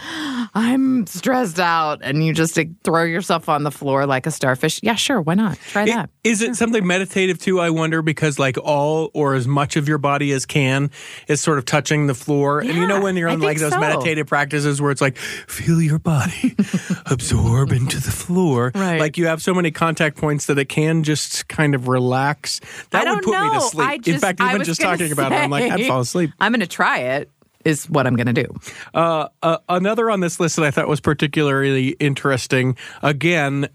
I'm 0.54 1.06
stressed 1.06 1.60
out, 1.60 2.00
and 2.02 2.24
you 2.24 2.32
just 2.32 2.56
like, 2.56 2.68
throw 2.82 3.02
yourself 3.02 3.48
on 3.48 3.64
the 3.64 3.70
floor 3.70 4.06
like 4.06 4.26
a 4.26 4.30
starfish. 4.30 4.80
Yeah, 4.82 4.94
sure. 4.94 5.20
Why 5.20 5.34
not? 5.34 5.58
Try 5.68 5.84
It- 5.84 5.86
that. 5.88 6.10
Is 6.24 6.42
it 6.42 6.56
something 6.56 6.84
meditative 6.84 7.38
too? 7.38 7.60
I 7.60 7.70
wonder 7.70 8.02
because 8.02 8.38
like 8.38 8.58
all 8.58 9.10
or 9.14 9.34
as 9.34 9.46
much 9.46 9.76
of 9.76 9.86
your 9.86 9.98
body 9.98 10.32
as 10.32 10.44
can 10.46 10.90
is 11.28 11.40
sort 11.40 11.58
of 11.58 11.64
touching 11.64 12.08
the 12.08 12.14
floor, 12.14 12.60
and 12.60 12.74
you 12.74 12.86
know 12.86 13.00
when 13.00 13.16
you're 13.16 13.28
in 13.28 13.40
like 13.40 13.58
those 13.58 13.72
so. 13.72 13.78
meditative 13.78 14.26
practices 14.26 14.80
where 14.82 14.90
it's 14.96 15.02
like 15.02 15.18
feel 15.18 15.82
your 15.82 15.98
body 15.98 16.56
absorb 17.06 17.70
into 17.70 18.00
the 18.00 18.10
floor, 18.10 18.72
Right. 18.74 18.98
Like 18.98 19.18
you 19.18 19.26
have 19.26 19.42
so 19.42 19.52
many 19.52 19.70
contact 19.70 20.16
points 20.16 20.46
that 20.46 20.58
it 20.58 20.70
can 20.70 21.02
just 21.02 21.48
kind 21.48 21.74
of 21.74 21.86
relax. 21.86 22.60
That 22.90 23.06
would 23.06 23.22
put 23.22 23.38
me 23.38 23.50
to 23.50 23.60
sleep. 23.60 23.88
I 23.88 23.94
in 23.94 24.18
fact, 24.18 24.40
even 24.40 24.64
just 24.64 24.80
talking 24.80 25.12
about 25.12 25.32
it, 25.32 25.36
I'm 25.36 25.50
like 25.50 25.70
I'd 25.70 25.86
fall 25.86 26.00
asleep. 26.00 26.30
I'm 26.40 26.52
going 26.52 26.60
to 26.60 26.66
try 26.66 26.98
it. 27.00 27.30
Is 27.64 27.90
what 27.90 28.06
I'm 28.06 28.14
going 28.14 28.32
to 28.32 28.44
do. 28.44 28.46
Uh, 28.94 29.28
uh, 29.42 29.58
another 29.68 30.08
on 30.08 30.20
this 30.20 30.38
list 30.38 30.54
that 30.54 30.64
I 30.64 30.70
thought 30.70 30.86
was 30.86 31.00
particularly 31.00 31.88
interesting, 31.98 32.76
again, 33.02 33.68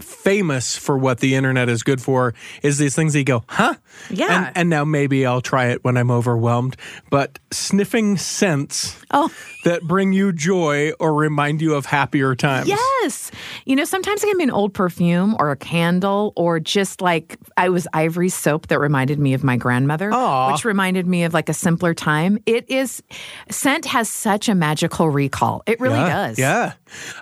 famous 0.00 0.76
for 0.76 0.96
what 0.96 1.20
the 1.20 1.34
internet 1.34 1.68
is 1.68 1.82
good 1.82 2.00
for, 2.00 2.34
is 2.62 2.78
these 2.78 2.96
things 2.96 3.12
that 3.12 3.20
you 3.20 3.24
go, 3.24 3.44
huh? 3.48 3.74
Yeah. 4.10 4.46
And, 4.48 4.56
and 4.56 4.70
now 4.70 4.84
maybe 4.84 5.26
I'll 5.26 5.40
try 5.40 5.66
it 5.66 5.84
when 5.84 5.96
I'm 5.96 6.10
overwhelmed. 6.10 6.76
But 7.10 7.38
sniffing 7.50 8.16
scents 8.16 8.98
Oh. 9.10 9.30
that 9.64 9.82
bring 9.82 10.12
you 10.12 10.32
joy 10.32 10.92
or 10.98 11.14
remind 11.14 11.60
you 11.60 11.74
of 11.74 11.86
happier 11.86 12.34
times. 12.34 12.68
Yes. 12.68 13.30
You 13.66 13.76
know, 13.76 13.84
sometimes 13.84 14.24
it 14.24 14.28
can 14.28 14.38
be 14.38 14.44
an 14.44 14.50
old 14.50 14.72
perfume 14.74 15.36
or 15.38 15.50
a 15.50 15.56
candle 15.56 16.32
or 16.36 16.58
just 16.58 17.00
like 17.00 17.38
I 17.56 17.68
was 17.68 17.86
Ivory 17.92 18.30
soap 18.30 18.68
that 18.68 18.78
reminded 18.80 19.18
me 19.18 19.34
of 19.34 19.44
my 19.44 19.56
grandmother, 19.56 20.10
Aw. 20.12 20.52
which 20.52 20.64
reminded 20.64 21.06
me 21.06 21.24
of 21.24 21.34
like 21.34 21.48
a 21.48 21.54
simpler 21.54 21.94
time. 21.94 22.38
It 22.46 22.68
is, 22.70 23.02
scent 23.50 23.84
has 23.84 24.08
such 24.08 24.48
a 24.48 24.54
magical 24.54 25.10
recall. 25.10 25.62
It 25.66 25.78
really 25.80 25.98
yeah, 25.98 26.08
does. 26.08 26.38
Yeah. 26.38 26.72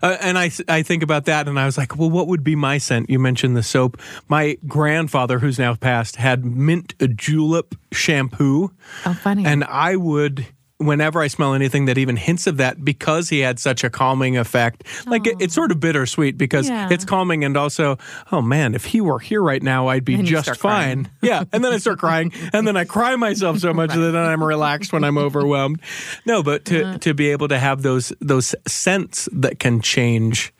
Uh, 0.03 0.17
and 0.21 0.39
I, 0.39 0.51
I 0.69 0.83
think 0.83 1.03
about 1.03 1.25
that 1.27 1.49
and 1.49 1.59
I 1.59 1.67
was 1.67 1.79
like, 1.79 1.97
well, 1.97 2.11
what 2.11 2.27
would 2.27 2.45
be 2.45 2.57
my 2.57 2.79
scent? 2.79 3.11
You 3.11 3.19
mentioned 3.19 3.57
the 3.57 3.63
soap. 3.63 4.01
My 4.29 4.59
grandfather, 4.67 5.39
who's 5.39 5.59
now 5.59 5.75
passed, 5.75 6.17
had 6.17 6.45
mint 6.45 6.95
julep 7.17 7.75
shampoo. 7.93 8.73
Oh, 9.07 9.15
funny. 9.15 9.45
And 9.45 9.65
I 9.65 9.97
would, 9.97 10.47
whenever 10.81 11.21
I 11.21 11.27
smell 11.29 11.53
anything 11.55 11.85
that 11.85 11.99
even 11.99 12.17
hints 12.17 12.47
of 12.47 12.57
that, 12.57 12.83
because 12.85 13.29
he 13.29 13.41
had 13.41 13.59
such 13.59 13.85
a 13.85 13.91
calming 13.91 14.39
effect, 14.39 14.83
like 15.07 15.27
it, 15.27 15.37
it's 15.39 15.55
sort 15.55 15.71
of 15.71 15.79
bittersweet 15.79 16.39
because 16.39 16.69
Yeah. 16.69 16.89
it's 16.91 17.05
calming 17.05 17.45
and 17.45 17.57
also, 17.57 17.99
oh 18.33 18.41
man, 18.41 18.75
if 18.75 18.87
he 18.87 19.01
were 19.01 19.19
here 19.19 19.43
right 19.43 19.63
now, 19.63 19.89
I'd 19.89 20.05
be 20.05 20.15
And 20.15 20.25
just 20.27 20.57
fine. 20.57 21.09
Yeah. 21.23 21.45
And 21.53 21.63
then 21.63 21.73
I 21.73 21.77
start 21.79 21.99
crying 21.99 22.33
and 22.53 22.67
then 22.67 22.77
I 22.77 22.85
cry 22.85 23.15
myself 23.17 23.59
so 23.59 23.75
much 23.75 23.91
that 23.91 23.99
then 23.99 24.17
I'm 24.17 24.43
relaxed 24.43 24.93
when 24.93 25.05
I'm 25.05 25.19
overwhelmed. 25.19 25.81
No, 26.25 26.43
but 26.43 26.65
to, 26.67 26.83
Uh-huh. 26.83 26.99
to 26.99 27.15
be 27.15 27.31
able 27.31 27.49
to 27.49 27.59
have 27.59 27.83
those, 27.83 28.13
those 28.21 28.55
scents 28.67 29.29
that 29.33 29.59
can 29.59 29.83
change 29.83 30.53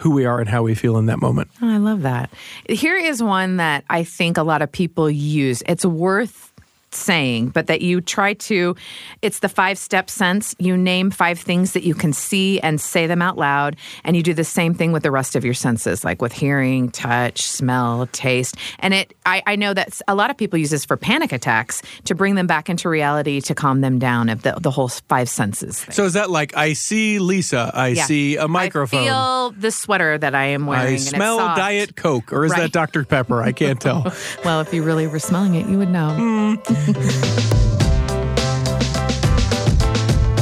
who 0.00 0.10
we 0.10 0.26
are 0.26 0.38
and 0.38 0.50
how 0.50 0.62
we 0.62 0.74
feel 0.74 0.98
in 0.98 1.06
that 1.06 1.18
moment. 1.18 1.48
Oh, 1.62 1.68
I 1.70 1.78
love 1.78 2.02
that. 2.02 2.28
Here 2.68 2.98
is 2.98 3.22
one 3.22 3.56
that 3.56 3.84
I 3.88 4.04
think 4.04 4.36
a 4.36 4.42
lot 4.42 4.60
of 4.60 4.70
people 4.70 5.08
use. 5.10 5.62
It's 5.66 5.86
worth 5.86 6.52
saying, 6.94 7.48
but 7.48 7.66
that 7.66 7.82
you 7.82 8.00
try 8.00 8.34
to, 8.34 8.74
it's 9.22 9.40
the 9.40 9.48
five 9.48 9.78
step 9.78 10.08
sense. 10.08 10.54
You 10.58 10.76
name 10.76 11.10
five 11.10 11.38
things 11.38 11.72
that 11.72 11.82
you 11.82 11.94
can 11.94 12.12
see 12.12 12.60
and 12.60 12.80
say 12.80 13.06
them 13.06 13.20
out 13.22 13.36
loud. 13.36 13.76
And 14.04 14.16
you 14.16 14.22
do 14.22 14.32
the 14.34 14.44
same 14.44 14.74
thing 14.74 14.92
with 14.92 15.02
the 15.02 15.10
rest 15.10 15.36
of 15.36 15.44
your 15.44 15.54
senses, 15.54 16.04
like 16.04 16.22
with 16.22 16.32
hearing, 16.32 16.90
touch, 16.90 17.42
smell, 17.42 18.06
taste. 18.12 18.56
And 18.78 18.94
it, 18.94 19.14
I, 19.26 19.42
I 19.46 19.56
know 19.56 19.74
that 19.74 20.00
a 20.08 20.14
lot 20.14 20.30
of 20.30 20.36
people 20.36 20.58
use 20.58 20.70
this 20.70 20.84
for 20.84 20.96
panic 20.96 21.32
attacks 21.32 21.82
to 22.04 22.14
bring 22.14 22.34
them 22.34 22.46
back 22.46 22.68
into 22.70 22.88
reality, 22.88 23.40
to 23.42 23.54
calm 23.54 23.80
them 23.80 23.98
down 23.98 24.28
of 24.28 24.42
the, 24.42 24.52
the 24.60 24.70
whole 24.70 24.88
five 24.88 25.28
senses. 25.28 25.84
thing. 25.84 25.92
So 25.92 26.04
is 26.04 26.14
that 26.14 26.30
like 26.30 26.56
I 26.56 26.72
see 26.72 27.18
Lisa, 27.18 27.70
I 27.74 27.88
Yeah. 27.88 28.04
see 28.04 28.36
a 28.36 28.48
microphone, 28.48 29.00
I 29.00 29.04
feel 29.04 29.50
the 29.58 29.70
sweater 29.70 30.16
that 30.18 30.34
I 30.34 30.46
am 30.46 30.66
wearing. 30.66 30.94
I 30.94 30.96
smell. 30.96 31.38
Diet 31.56 31.96
Coke, 31.96 32.32
or 32.32 32.44
is 32.44 32.52
Right. 32.52 32.62
that 32.62 32.72
Dr. 32.72 33.04
Pepper? 33.04 33.42
I 33.42 33.52
can't 33.52 33.80
tell. 33.80 34.12
Well, 34.44 34.60
if 34.60 34.72
you 34.72 34.82
really 34.82 35.06
were 35.06 35.18
smelling 35.18 35.54
it, 35.54 35.66
you 35.68 35.78
would 35.78 35.88
know. 35.90 36.10
Hmm. 36.10 36.74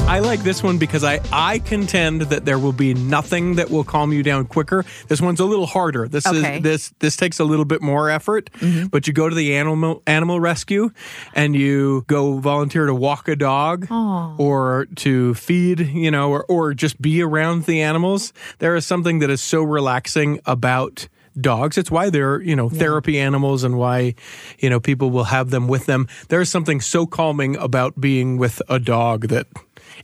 I 0.06 0.20
like 0.20 0.44
this 0.44 0.62
one 0.62 0.78
because 0.78 1.02
I, 1.02 1.20
I 1.32 1.58
contend 1.58 2.22
that 2.22 2.44
there 2.44 2.58
will 2.58 2.74
be 2.74 2.94
nothing 2.94 3.56
that 3.56 3.70
will 3.70 3.82
calm 3.82 4.12
you 4.12 4.22
down 4.22 4.44
quicker. 4.44 4.84
This 5.08 5.20
one's 5.20 5.40
a 5.40 5.44
little 5.44 5.66
harder. 5.66 6.06
This 6.06 6.24
Okay. 6.26 6.58
is 6.58 6.62
this 6.62 6.92
this 7.00 7.16
takes 7.16 7.40
a 7.40 7.44
little 7.44 7.64
bit 7.64 7.82
more 7.82 8.10
effort. 8.10 8.48
Mm-hmm. 8.60 8.88
But 8.88 9.08
you 9.08 9.12
go 9.12 9.28
to 9.28 9.34
the 9.34 9.56
animal 9.56 10.02
animal 10.06 10.38
rescue 10.38 10.90
and 11.34 11.56
you 11.56 12.04
go 12.06 12.38
volunteer 12.38 12.86
to 12.86 12.94
walk 12.94 13.26
a 13.26 13.34
dog 13.34 13.88
or 13.90 14.86
to 14.96 15.34
feed, 15.34 15.80
you 15.80 16.10
know, 16.12 16.30
or, 16.30 16.44
or 16.44 16.74
just 16.74 17.00
be 17.02 17.20
around 17.22 17.64
the 17.64 17.80
animals. 17.82 18.32
There 18.58 18.76
is 18.76 18.86
something 18.86 19.18
that 19.20 19.30
is 19.30 19.40
so 19.40 19.62
relaxing 19.64 20.38
about 20.46 21.08
dogs. 21.40 21.76
It's 21.78 21.90
why 21.90 22.10
they're, 22.10 22.40
you 22.40 22.56
know, 22.56 22.68
therapy 22.68 23.18
animals 23.18 23.64
and 23.64 23.76
why, 23.78 24.14
you 24.58 24.70
know, 24.70 24.80
people 24.80 25.10
will 25.10 25.24
have 25.24 25.50
them 25.50 25.68
with 25.68 25.86
them. 25.86 26.08
There's 26.28 26.48
something 26.50 26.80
so 26.80 27.06
calming 27.06 27.56
about 27.56 28.00
being 28.00 28.36
with 28.38 28.60
a 28.68 28.78
dog 28.78 29.28
that 29.28 29.46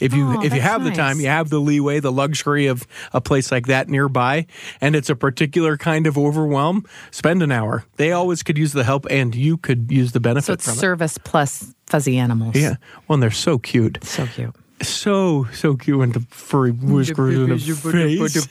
if 0.00 0.14
you 0.14 0.28
Oh, 0.38 0.42
if 0.42 0.54
you 0.54 0.60
have 0.60 0.84
the 0.84 0.90
time, 0.92 1.18
you 1.20 1.26
have 1.26 1.50
the 1.50 1.58
leeway, 1.58 1.98
the 2.00 2.12
luxury 2.12 2.66
of 2.66 2.86
a 3.12 3.20
place 3.20 3.50
like 3.50 3.66
that 3.66 3.88
nearby, 3.88 4.46
and 4.80 4.94
it's 4.94 5.10
a 5.10 5.16
particular 5.16 5.76
kind 5.76 6.06
of 6.06 6.16
overwhelm, 6.16 6.84
spend 7.10 7.42
an 7.42 7.50
hour. 7.50 7.84
They 7.96 8.12
always 8.12 8.42
could 8.42 8.56
use 8.56 8.72
the 8.72 8.84
help 8.84 9.06
and 9.10 9.34
you 9.34 9.56
could 9.56 9.90
use 9.90 10.12
the 10.12 10.20
benefit 10.20 10.46
So 10.46 10.52
it's 10.52 10.64
from 10.64 10.74
it. 10.74 10.78
service 10.78 11.18
plus 11.18 11.74
fuzzy 11.86 12.18
animals. 12.18 12.54
Yeah. 12.54 12.76
Well, 13.08 13.14
and 13.14 13.22
they're 13.22 13.30
so 13.30 13.58
cute. 13.58 13.98
So 14.04 14.26
cute. 14.26 14.54
So, 14.82 15.46
so 15.52 15.74
cute 15.76 16.00
and 16.00 16.14
the 16.14 16.20
furry 16.30 16.70
whiskers 16.70 17.36
and 17.36 17.50
the 17.50 17.58
face. 17.58 18.46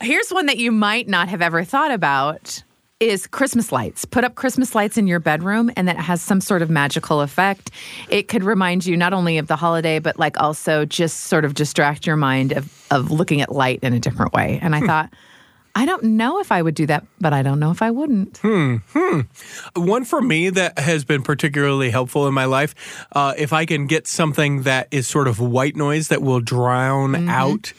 Here's 0.00 0.30
one 0.30 0.46
that 0.46 0.58
you 0.58 0.72
might 0.72 1.08
not 1.08 1.28
have 1.28 1.42
ever 1.42 1.64
thought 1.64 1.90
about 1.90 2.62
is 2.98 3.26
Christmas 3.26 3.72
lights. 3.72 4.04
Put 4.04 4.24
up 4.24 4.36
Christmas 4.36 4.74
lights 4.74 4.96
in 4.96 5.06
your 5.06 5.20
bedroom 5.20 5.70
and 5.76 5.86
that 5.86 5.98
has 5.98 6.22
some 6.22 6.40
sort 6.40 6.62
of 6.62 6.70
magical 6.70 7.20
effect. 7.20 7.70
It 8.08 8.28
could 8.28 8.42
remind 8.42 8.86
you 8.86 8.96
not 8.96 9.12
only 9.12 9.36
of 9.36 9.48
the 9.48 9.56
holiday 9.56 9.98
but 9.98 10.18
like 10.18 10.40
also 10.40 10.86
just 10.86 11.20
sort 11.24 11.44
of 11.44 11.54
distract 11.54 12.06
your 12.06 12.16
mind 12.16 12.52
of 12.52 12.86
of 12.90 13.10
looking 13.10 13.42
at 13.42 13.52
light 13.52 13.80
in 13.82 13.92
a 13.92 14.00
different 14.00 14.32
way. 14.32 14.58
And 14.62 14.74
I 14.74 14.80
thought 14.80 15.10
I 15.74 15.84
don't 15.84 16.04
know 16.04 16.40
if 16.40 16.50
I 16.50 16.62
would 16.62 16.74
do 16.74 16.86
that, 16.86 17.06
but 17.20 17.34
I 17.34 17.42
don't 17.42 17.58
know 17.60 17.70
if 17.70 17.82
I 17.82 17.90
wouldn't. 17.90 18.38
Hmm. 18.38 18.76
hmm. 18.94 19.20
One 19.74 20.06
for 20.06 20.22
me 20.22 20.48
that 20.48 20.78
has 20.78 21.04
been 21.04 21.22
particularly 21.22 21.90
helpful 21.90 22.26
in 22.26 22.32
my 22.32 22.46
life, 22.46 23.06
uh, 23.12 23.34
if 23.36 23.52
I 23.52 23.66
can 23.66 23.86
get 23.86 24.06
something 24.06 24.62
that 24.62 24.88
is 24.90 25.06
sort 25.06 25.28
of 25.28 25.38
white 25.38 25.76
noise 25.76 26.08
that 26.08 26.22
will 26.22 26.40
drown 26.40 27.28
out. 27.28 27.74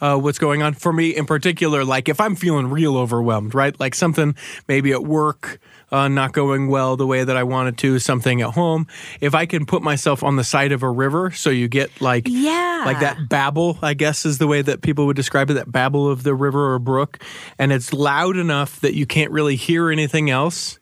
Uh, 0.00 0.18
what's 0.18 0.38
going 0.38 0.62
on 0.62 0.74
for 0.74 0.92
me 0.92 1.16
in 1.16 1.24
particular 1.24 1.82
like 1.82 2.06
if 2.08 2.20
i'm 2.20 2.36
feeling 2.36 2.68
real 2.68 2.98
overwhelmed 2.98 3.54
right? 3.54 3.78
Like 3.80 3.94
something 3.94 4.34
maybe 4.68 4.92
at 4.92 5.02
work 5.04 5.58
uh, 5.90 6.08
not 6.08 6.32
going 6.32 6.68
well 6.68 6.96
the 6.96 7.06
way 7.06 7.24
that 7.24 7.36
i 7.36 7.42
wanted 7.44 7.78
to 7.78 7.98
something 7.98 8.42
at 8.42 8.50
home. 8.54 8.86
If 9.20 9.34
i 9.34 9.46
can 9.46 9.64
put 9.64 9.82
myself 9.82 10.22
on 10.22 10.36
the 10.36 10.44
side 10.44 10.72
of 10.72 10.82
a 10.82 10.90
river 10.90 11.30
so 11.30 11.48
you 11.48 11.66
get 11.68 12.00
like 12.02 12.26
Yeah. 12.28 12.82
like 12.84 13.00
that 13.00 13.28
babble 13.30 13.78
i 13.80 13.94
guess 13.94 14.26
is 14.26 14.36
the 14.36 14.46
way 14.46 14.60
that 14.62 14.82
people 14.82 15.06
would 15.06 15.16
describe 15.16 15.48
it 15.50 15.54
that 15.54 15.72
babble 15.72 16.10
of 16.10 16.24
the 16.24 16.34
river 16.34 16.74
or 16.74 16.78
brook 16.78 17.18
and 17.58 17.72
it's 17.72 17.92
loud 17.94 18.36
enough 18.36 18.80
that 18.80 18.94
you 18.94 19.06
can't 19.06 19.30
really 19.30 19.56
hear 19.56 19.90
anything 19.90 20.28
else 20.28 20.78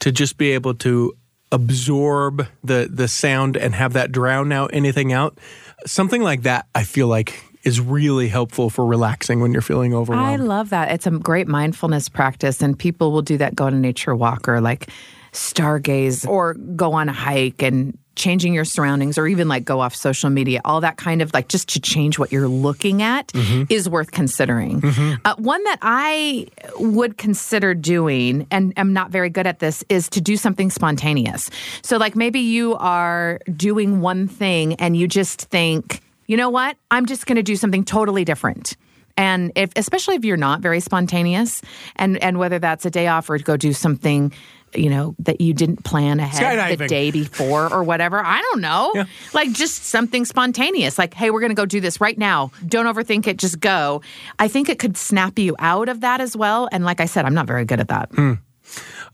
to 0.00 0.10
just 0.10 0.36
be 0.36 0.50
able 0.52 0.74
to 0.74 1.12
absorb 1.52 2.46
the 2.64 2.88
the 2.90 3.08
sound 3.08 3.56
and 3.56 3.74
have 3.74 3.92
that 3.94 4.12
drown 4.12 4.52
out 4.52 4.70
anything 4.72 5.12
out. 5.12 5.38
Something 5.86 6.22
like 6.22 6.42
that 6.42 6.66
i 6.74 6.82
feel 6.84 7.06
like 7.08 7.44
is 7.68 7.80
really 7.80 8.26
helpful 8.28 8.70
for 8.70 8.84
relaxing 8.84 9.40
when 9.40 9.52
you're 9.52 9.62
feeling 9.62 9.94
overwhelmed. 9.94 10.26
I 10.26 10.36
love 10.36 10.70
that. 10.70 10.90
It's 10.90 11.06
a 11.06 11.10
great 11.10 11.46
mindfulness 11.46 12.08
practice, 12.08 12.62
and 12.62 12.76
people 12.76 13.12
will 13.12 13.22
do 13.22 13.36
that 13.38 13.54
go 13.54 13.66
on 13.66 13.74
a 13.74 13.78
nature 13.78 14.16
walk 14.16 14.48
or 14.48 14.60
like 14.60 14.88
stargaze 15.32 16.26
or 16.26 16.54
go 16.54 16.94
on 16.94 17.08
a 17.08 17.12
hike 17.12 17.62
and 17.62 17.96
changing 18.16 18.52
your 18.52 18.64
surroundings 18.64 19.16
or 19.16 19.28
even 19.28 19.46
like 19.46 19.64
go 19.64 19.80
off 19.80 19.94
social 19.94 20.28
media. 20.30 20.60
All 20.64 20.80
that 20.80 20.96
kind 20.96 21.22
of 21.22 21.32
like 21.32 21.48
just 21.48 21.68
to 21.68 21.80
change 21.80 22.18
what 22.18 22.32
you're 22.32 22.48
looking 22.48 23.00
at 23.00 23.30
is 23.70 23.88
worth 23.88 24.10
considering. 24.10 24.82
Uh, 25.24 25.34
one 25.36 25.62
that 25.64 25.78
I 25.82 26.48
would 26.78 27.16
consider 27.18 27.74
doing, 27.74 28.46
and 28.50 28.72
am 28.76 28.92
not 28.92 29.10
very 29.10 29.30
good 29.30 29.46
at 29.46 29.60
this, 29.60 29.84
is 29.88 30.08
to 30.10 30.20
do 30.20 30.36
something 30.36 30.70
spontaneous. 30.70 31.50
So, 31.82 31.96
like 31.98 32.16
maybe 32.16 32.40
you 32.40 32.74
are 32.76 33.38
doing 33.56 34.00
one 34.00 34.26
thing 34.26 34.74
and 34.74 34.96
you 34.96 35.06
just 35.06 35.42
think, 35.42 36.00
you 36.28 36.36
know 36.36 36.50
what? 36.50 36.76
I'm 36.92 37.06
just 37.06 37.26
going 37.26 37.36
to 37.36 37.42
do 37.42 37.56
something 37.56 37.84
totally 37.84 38.24
different. 38.24 38.76
And 39.16 39.50
if, 39.56 39.72
especially 39.74 40.14
if 40.14 40.24
you're 40.24 40.36
not 40.36 40.60
very 40.60 40.78
spontaneous, 40.78 41.60
and 41.96 42.22
and 42.22 42.38
whether 42.38 42.60
that's 42.60 42.86
a 42.86 42.90
day 42.90 43.08
off 43.08 43.28
or 43.28 43.36
to 43.36 43.42
go 43.42 43.56
do 43.56 43.72
something, 43.72 44.32
you 44.74 44.90
know, 44.90 45.16
that 45.18 45.40
you 45.40 45.52
didn't 45.54 45.82
plan 45.82 46.20
ahead 46.20 46.78
the 46.78 46.86
day 46.86 47.10
before 47.10 47.72
or 47.72 47.82
whatever. 47.82 48.24
I 48.24 48.40
don't 48.40 48.60
know, 48.60 48.92
like 49.34 49.50
just 49.50 49.86
something 49.86 50.24
spontaneous. 50.24 50.98
Like, 50.98 51.14
hey, 51.14 51.30
we're 51.30 51.40
going 51.40 51.50
to 51.50 51.56
go 51.56 51.66
do 51.66 51.80
this 51.80 52.00
right 52.00 52.16
now. 52.16 52.52
Don't 52.66 52.86
overthink 52.86 53.26
it. 53.26 53.38
Just 53.38 53.58
go. 53.58 54.02
I 54.38 54.46
think 54.46 54.68
it 54.68 54.78
could 54.78 54.96
snap 54.96 55.36
you 55.36 55.56
out 55.58 55.88
of 55.88 56.02
that 56.02 56.20
as 56.20 56.36
well. 56.36 56.68
And 56.70 56.84
like 56.84 57.00
I 57.00 57.06
said, 57.06 57.24
I'm 57.24 57.34
not 57.34 57.48
very 57.48 57.64
good 57.64 57.80
at 57.80 57.88
that. 57.88 58.10
Hmm. 58.12 58.34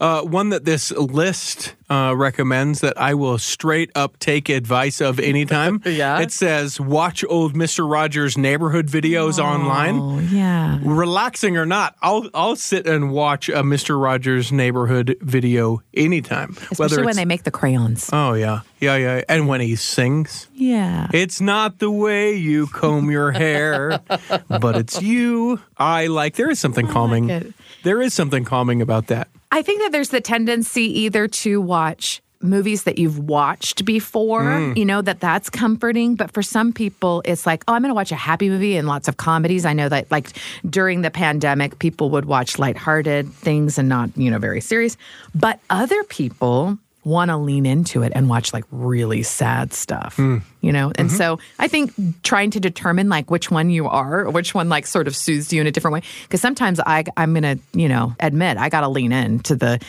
Uh, 0.01 0.23
one 0.23 0.49
that 0.51 0.65
this 0.65 0.91
list 0.93 1.75
uh, 1.91 2.15
recommends 2.17 2.81
that 2.81 2.99
i 2.99 3.15
will 3.15 3.39
straight 3.39 3.91
up 3.95 4.19
take 4.19 4.49
advice 4.49 5.01
of 5.01 5.21
anytime 5.21 5.81
Yeah? 5.87 6.21
it 6.21 6.33
says 6.33 6.81
watch 6.81 7.25
old 7.29 7.55
mr 7.55 7.89
rogers 7.91 8.37
neighborhood 8.39 8.87
videos 8.89 9.39
online 9.39 9.99
Oh 10.01 10.19
yeah. 10.19 10.79
relaxing 10.83 11.57
or 11.57 11.67
not, 11.67 11.95
I'll 12.03 12.29
I'll 12.35 12.57
sit 12.57 12.87
and 12.87 13.11
watch 13.13 13.49
a 13.49 13.63
Mister 13.63 13.99
Rogers 13.99 14.51
neighborhood 14.53 15.17
video 15.21 15.83
anytime. 15.93 16.57
Especially 16.71 17.05
when 17.05 17.17
they 17.17 17.25
make 17.25 17.45
the 17.45 17.51
crayons. 17.51 18.11
oh 18.13 18.33
yeah 18.35 18.61
yeah 18.81 18.97
yeah, 18.97 19.23
and 19.29 19.47
when 19.49 19.61
he 19.61 19.77
sings, 19.77 20.49
yeah. 20.55 21.09
it's 21.13 21.41
not 21.41 21.79
the 21.79 21.91
way 21.91 22.35
you 22.35 22.67
comb 22.67 23.11
your 23.11 23.33
hair, 23.33 24.01
but 24.49 24.77
it's 24.77 25.01
you. 25.01 25.61
I 25.79 26.07
like. 26.09 26.35
There 26.37 26.51
is 26.51 26.59
something 26.59 26.87
calming. 26.87 27.31
it. 27.31 27.55
There 27.83 28.01
is 28.03 28.13
something 28.15 28.45
calming 28.45 28.83
about 28.83 29.07
that. 29.09 29.29
I 29.55 29.63
think 29.63 29.83
that 29.83 29.93
there's 29.93 30.09
the 30.09 30.21
tendency 30.21 31.03
either 31.03 31.29
to 31.29 31.61
watch 31.61 32.21
movies 32.41 32.83
that 32.83 32.99
you've 32.99 33.21
watched 33.21 33.85
before, 33.85 34.43
mm. 34.43 34.77
you 34.77 34.85
know, 34.85 35.01
that 35.01 35.21
that's 35.21 35.49
comforting. 35.49 36.17
But 36.17 36.33
for 36.33 36.43
some 36.43 36.73
people, 36.73 37.23
it's 37.25 37.47
like, 37.47 37.63
oh, 37.69 37.75
I'm 37.75 37.81
going 37.81 37.91
to 37.91 37.95
watch 37.95 38.11
a 38.11 38.17
happy 38.17 38.49
movie 38.49 38.77
and 38.77 38.89
lots 38.89 39.07
of 39.07 39.17
comedies. 39.17 39.65
I 39.65 39.73
know 39.73 39.89
that, 39.89 40.11
like, 40.11 40.31
during 40.69 41.03
the 41.03 41.11
pandemic, 41.11 41.79
people 41.79 42.11
would 42.11 42.25
watch 42.25 42.59
lighthearted 42.59 43.33
things 43.33 43.79
and 43.79 43.89
not, 43.89 44.11
you 44.17 44.29
know, 44.29 44.41
very 44.41 44.61
serious. 44.61 44.97
But 45.37 45.61
other 45.71 46.03
people, 46.03 46.77
want 47.05 47.31
to 47.31 47.37
lean 47.37 47.67
into 47.67 48.03
it 48.03 48.13
and 48.15 48.29
watch 48.29 48.53
like 48.53 48.65
really 48.71 49.23
sad 49.23 49.73
stuff, 49.73 50.17
hmm. 50.17 50.39
you 50.61 50.73
know? 50.73 50.93
And 50.97 51.09
mm-hmm. 51.09 51.17
so 51.17 51.39
I 51.59 51.69
think 51.69 51.93
trying 52.23 52.51
to 52.53 52.61
determine 52.61 53.09
like 53.09 53.31
which 53.31 53.51
one 53.51 53.71
you 53.71 53.87
are, 53.89 54.21
or 54.21 54.31
which 54.31 54.55
one 54.55 54.69
like 54.69 54.87
sort 54.87 55.07
of 55.07 55.15
soothes 55.15 55.53
you 55.53 55.61
in 55.61 55.67
a 55.67 55.71
different 55.71 55.95
way. 55.95 56.03
Because 56.23 56.41
sometimes 56.41 56.81
I, 56.81 57.05
I'm 57.17 57.35
going 57.35 57.59
to, 57.59 57.79
you 57.79 57.89
know, 57.89 58.15
admit 58.21 58.57
I 58.57 58.69
got 58.69 58.81
to 58.81 58.89
lean 58.89 59.13
in 59.13 59.41
to 59.41 59.57
the, 59.57 59.81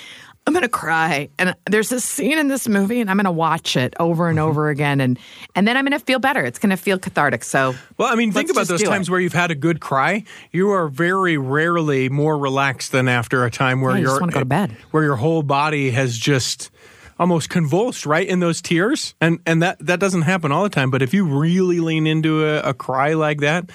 I'm 0.47 0.53
going 0.53 0.61
to 0.61 0.69
cry. 0.69 1.29
And 1.39 1.55
there's 1.65 1.89
this 1.89 2.03
scene 2.03 2.37
in 2.37 2.49
this 2.49 2.67
movie 2.67 3.01
and 3.01 3.09
I'm 3.09 3.17
going 3.17 3.25
to 3.25 3.31
watch 3.31 3.75
it 3.75 3.95
over 3.99 4.29
and 4.29 4.37
mm-hmm. 4.37 4.47
over 4.47 4.69
again. 4.69 5.01
And, 5.01 5.17
and 5.55 5.67
then 5.67 5.75
I'm 5.75 5.85
going 5.85 5.97
to 5.97 6.05
feel 6.05 6.19
better. 6.19 6.43
It's 6.43 6.59
going 6.59 6.69
to 6.69 6.77
feel 6.77 6.99
cathartic. 6.99 7.43
So 7.43 7.73
Well, 7.97 8.11
I 8.11 8.15
mean, 8.15 8.31
think 8.31 8.51
about 8.51 8.67
those 8.67 8.83
times 8.83 9.07
it. 9.07 9.11
where 9.11 9.19
you've 9.19 9.33
had 9.33 9.49
a 9.49 9.55
good 9.55 9.79
cry. 9.79 10.23
You 10.51 10.69
are 10.71 10.87
very 10.87 11.37
rarely 11.37 12.09
more 12.09 12.37
relaxed 12.37 12.91
than 12.91 13.07
after 13.07 13.43
a 13.43 13.49
time 13.49 13.81
where 13.81 13.93
Yeah, 13.93 13.97
you 13.97 14.03
you're 14.03 14.11
just 14.11 14.21
wanna 14.21 14.33
go 14.33 14.39
to 14.39 14.45
bed. 14.45 14.77
where 14.91 15.03
your 15.03 15.15
whole 15.15 15.41
body 15.41 15.89
has 15.91 16.15
just 16.15 16.69
almost 17.17 17.49
convulsed 17.49 18.05
right 18.05 18.27
in 18.27 18.39
those 18.39 18.61
tears. 18.61 19.15
And 19.21 19.39
and 19.45 19.61
that 19.63 19.77
that 19.85 19.99
doesn't 19.99 20.23
happen 20.23 20.51
all 20.51 20.63
the 20.63 20.69
time 20.69 20.91
but 20.91 21.01
if 21.01 21.13
you 21.13 21.25
really 21.25 21.79
lean 21.79 22.07
into 22.07 22.45
a, 22.45 22.59
a 22.69 22.73
cry 22.73 23.13
like 23.13 23.39
that 23.39 23.69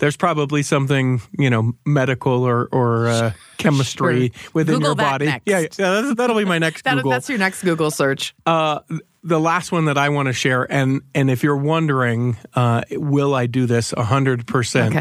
there's 0.00 0.16
probably 0.16 0.62
something 0.62 1.20
you 1.38 1.50
know 1.50 1.74
medical 1.86 2.42
or 2.42 2.68
or 2.72 3.06
uh, 3.06 3.32
chemistry 3.58 4.32
within 4.52 4.76
Google 4.76 4.88
your 4.88 4.94
body. 4.96 5.26
next. 5.26 5.46
yeah, 5.46 5.60
yeah 5.60 5.68
that's, 6.00 6.14
that'll 6.16 6.36
be 6.36 6.44
my 6.44 6.58
next 6.66 6.82
that, 6.82 6.96
google. 6.96 7.12
that's 7.12 7.28
your 7.28 7.38
next 7.38 7.62
Google 7.62 7.90
search. 7.90 8.34
uh, 8.46 8.80
the 9.22 9.38
last 9.38 9.70
one 9.70 9.84
that 9.84 9.98
I 9.98 10.08
want 10.08 10.26
to 10.26 10.32
share, 10.32 10.70
and 10.70 11.02
and 11.14 11.30
if 11.30 11.42
you're 11.42 11.56
wondering, 11.56 12.38
uh, 12.54 12.82
will 12.90 13.34
I 13.34 13.46
do 13.46 13.66
this? 13.66 13.92
Hundred 13.96 14.46
percent? 14.46 14.94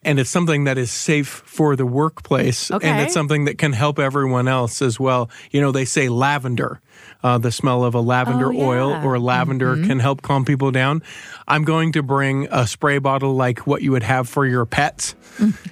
Okay. 0.00 0.10
And 0.10 0.20
it's 0.20 0.30
something 0.30 0.64
that 0.64 0.78
is 0.78 0.92
safe 0.92 1.26
for 1.26 1.74
the 1.74 1.84
workplace, 1.84 2.70
and 2.70 3.00
it's 3.00 3.12
something 3.12 3.46
that 3.46 3.58
can 3.58 3.72
help 3.72 3.98
everyone 3.98 4.46
else 4.46 4.80
as 4.80 4.98
well. 5.00 5.28
You 5.50 5.60
know, 5.60 5.72
they 5.72 5.84
say 5.84 6.08
lavender, 6.08 6.80
uh, 7.24 7.38
the 7.38 7.50
smell 7.50 7.82
of 7.82 7.96
a 7.96 8.00
lavender 8.00 8.52
Oh, 8.52 8.60
oil 8.60 8.90
or 9.04 9.18
lavender 9.18 9.74
can 9.74 9.98
help 9.98 10.22
calm 10.22 10.44
people 10.44 10.70
down. 10.70 11.02
I'm 11.48 11.64
going 11.64 11.92
to 11.92 12.02
bring 12.04 12.46
a 12.52 12.64
spray 12.68 12.98
bottle 12.98 13.34
like 13.34 13.66
what 13.66 13.82
you 13.82 13.90
would 13.90 14.04
have 14.04 14.28
for 14.28 14.46
your 14.46 14.64
pets. 14.66 15.16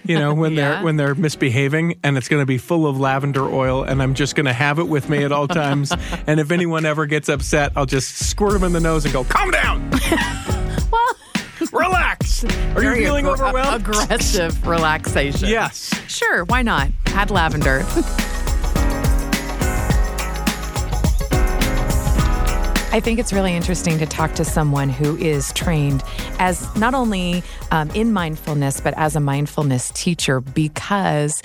You 0.05 0.19
know, 0.19 0.35
when 0.41 0.55
Yeah. 0.55 0.75
they're 0.75 0.85
when 0.85 0.97
they're 0.97 1.15
misbehaving, 1.15 2.01
and 2.03 2.19
it's 2.19 2.29
going 2.29 2.43
to 2.43 2.47
be 2.47 2.59
full 2.59 2.87
of 2.89 2.99
lavender 2.99 3.45
oil, 3.49 3.85
and 3.85 4.03
I'm 4.03 4.15
just 4.15 4.35
going 4.35 4.47
to 4.47 4.53
have 4.53 4.81
it 4.81 4.89
with 4.89 5.09
me 5.09 5.23
at 5.23 5.31
all 5.31 5.47
times. 5.63 5.93
and 6.27 6.41
if 6.41 6.51
anyone 6.51 6.85
ever 6.85 7.07
gets 7.07 7.29
upset, 7.29 7.73
I'll 7.77 7.87
just 7.87 8.17
squirt 8.29 8.53
them 8.55 8.65
in 8.65 8.73
the 8.73 8.81
nose 8.81 9.05
and 9.05 9.15
go, 9.15 9.23
"Calm 9.23 9.53
down, 9.53 9.89
relax." 11.73 12.45
Are 12.45 12.49
you 12.83 12.91
very 12.91 13.05
feeling 13.05 13.25
aggr- 13.27 13.33
overwhelmed? 13.33 13.83
Aggressive 13.83 14.67
relaxation. 14.67 15.49
yes. 15.49 15.93
Sure, 16.09 16.45
why 16.45 16.63
not? 16.63 16.91
Add 17.07 17.31
lavender. 17.31 17.85
I 22.93 23.01
think 23.01 23.19
it's 23.19 23.31
really 23.33 23.55
interesting 23.55 23.99
to 23.99 24.07
talk 24.07 24.33
to 24.37 24.45
someone 24.45 24.89
who 24.89 25.17
is 25.19 25.53
trained 25.53 26.03
as 26.39 26.75
not 26.77 26.95
only 26.95 27.43
um, 27.71 27.91
in 27.91 28.13
mindfulness, 28.15 28.81
but 28.81 28.95
as 28.97 29.15
a 29.17 29.21
mindfulness 29.21 29.91
teacher 29.95 30.41
because. 30.41 31.43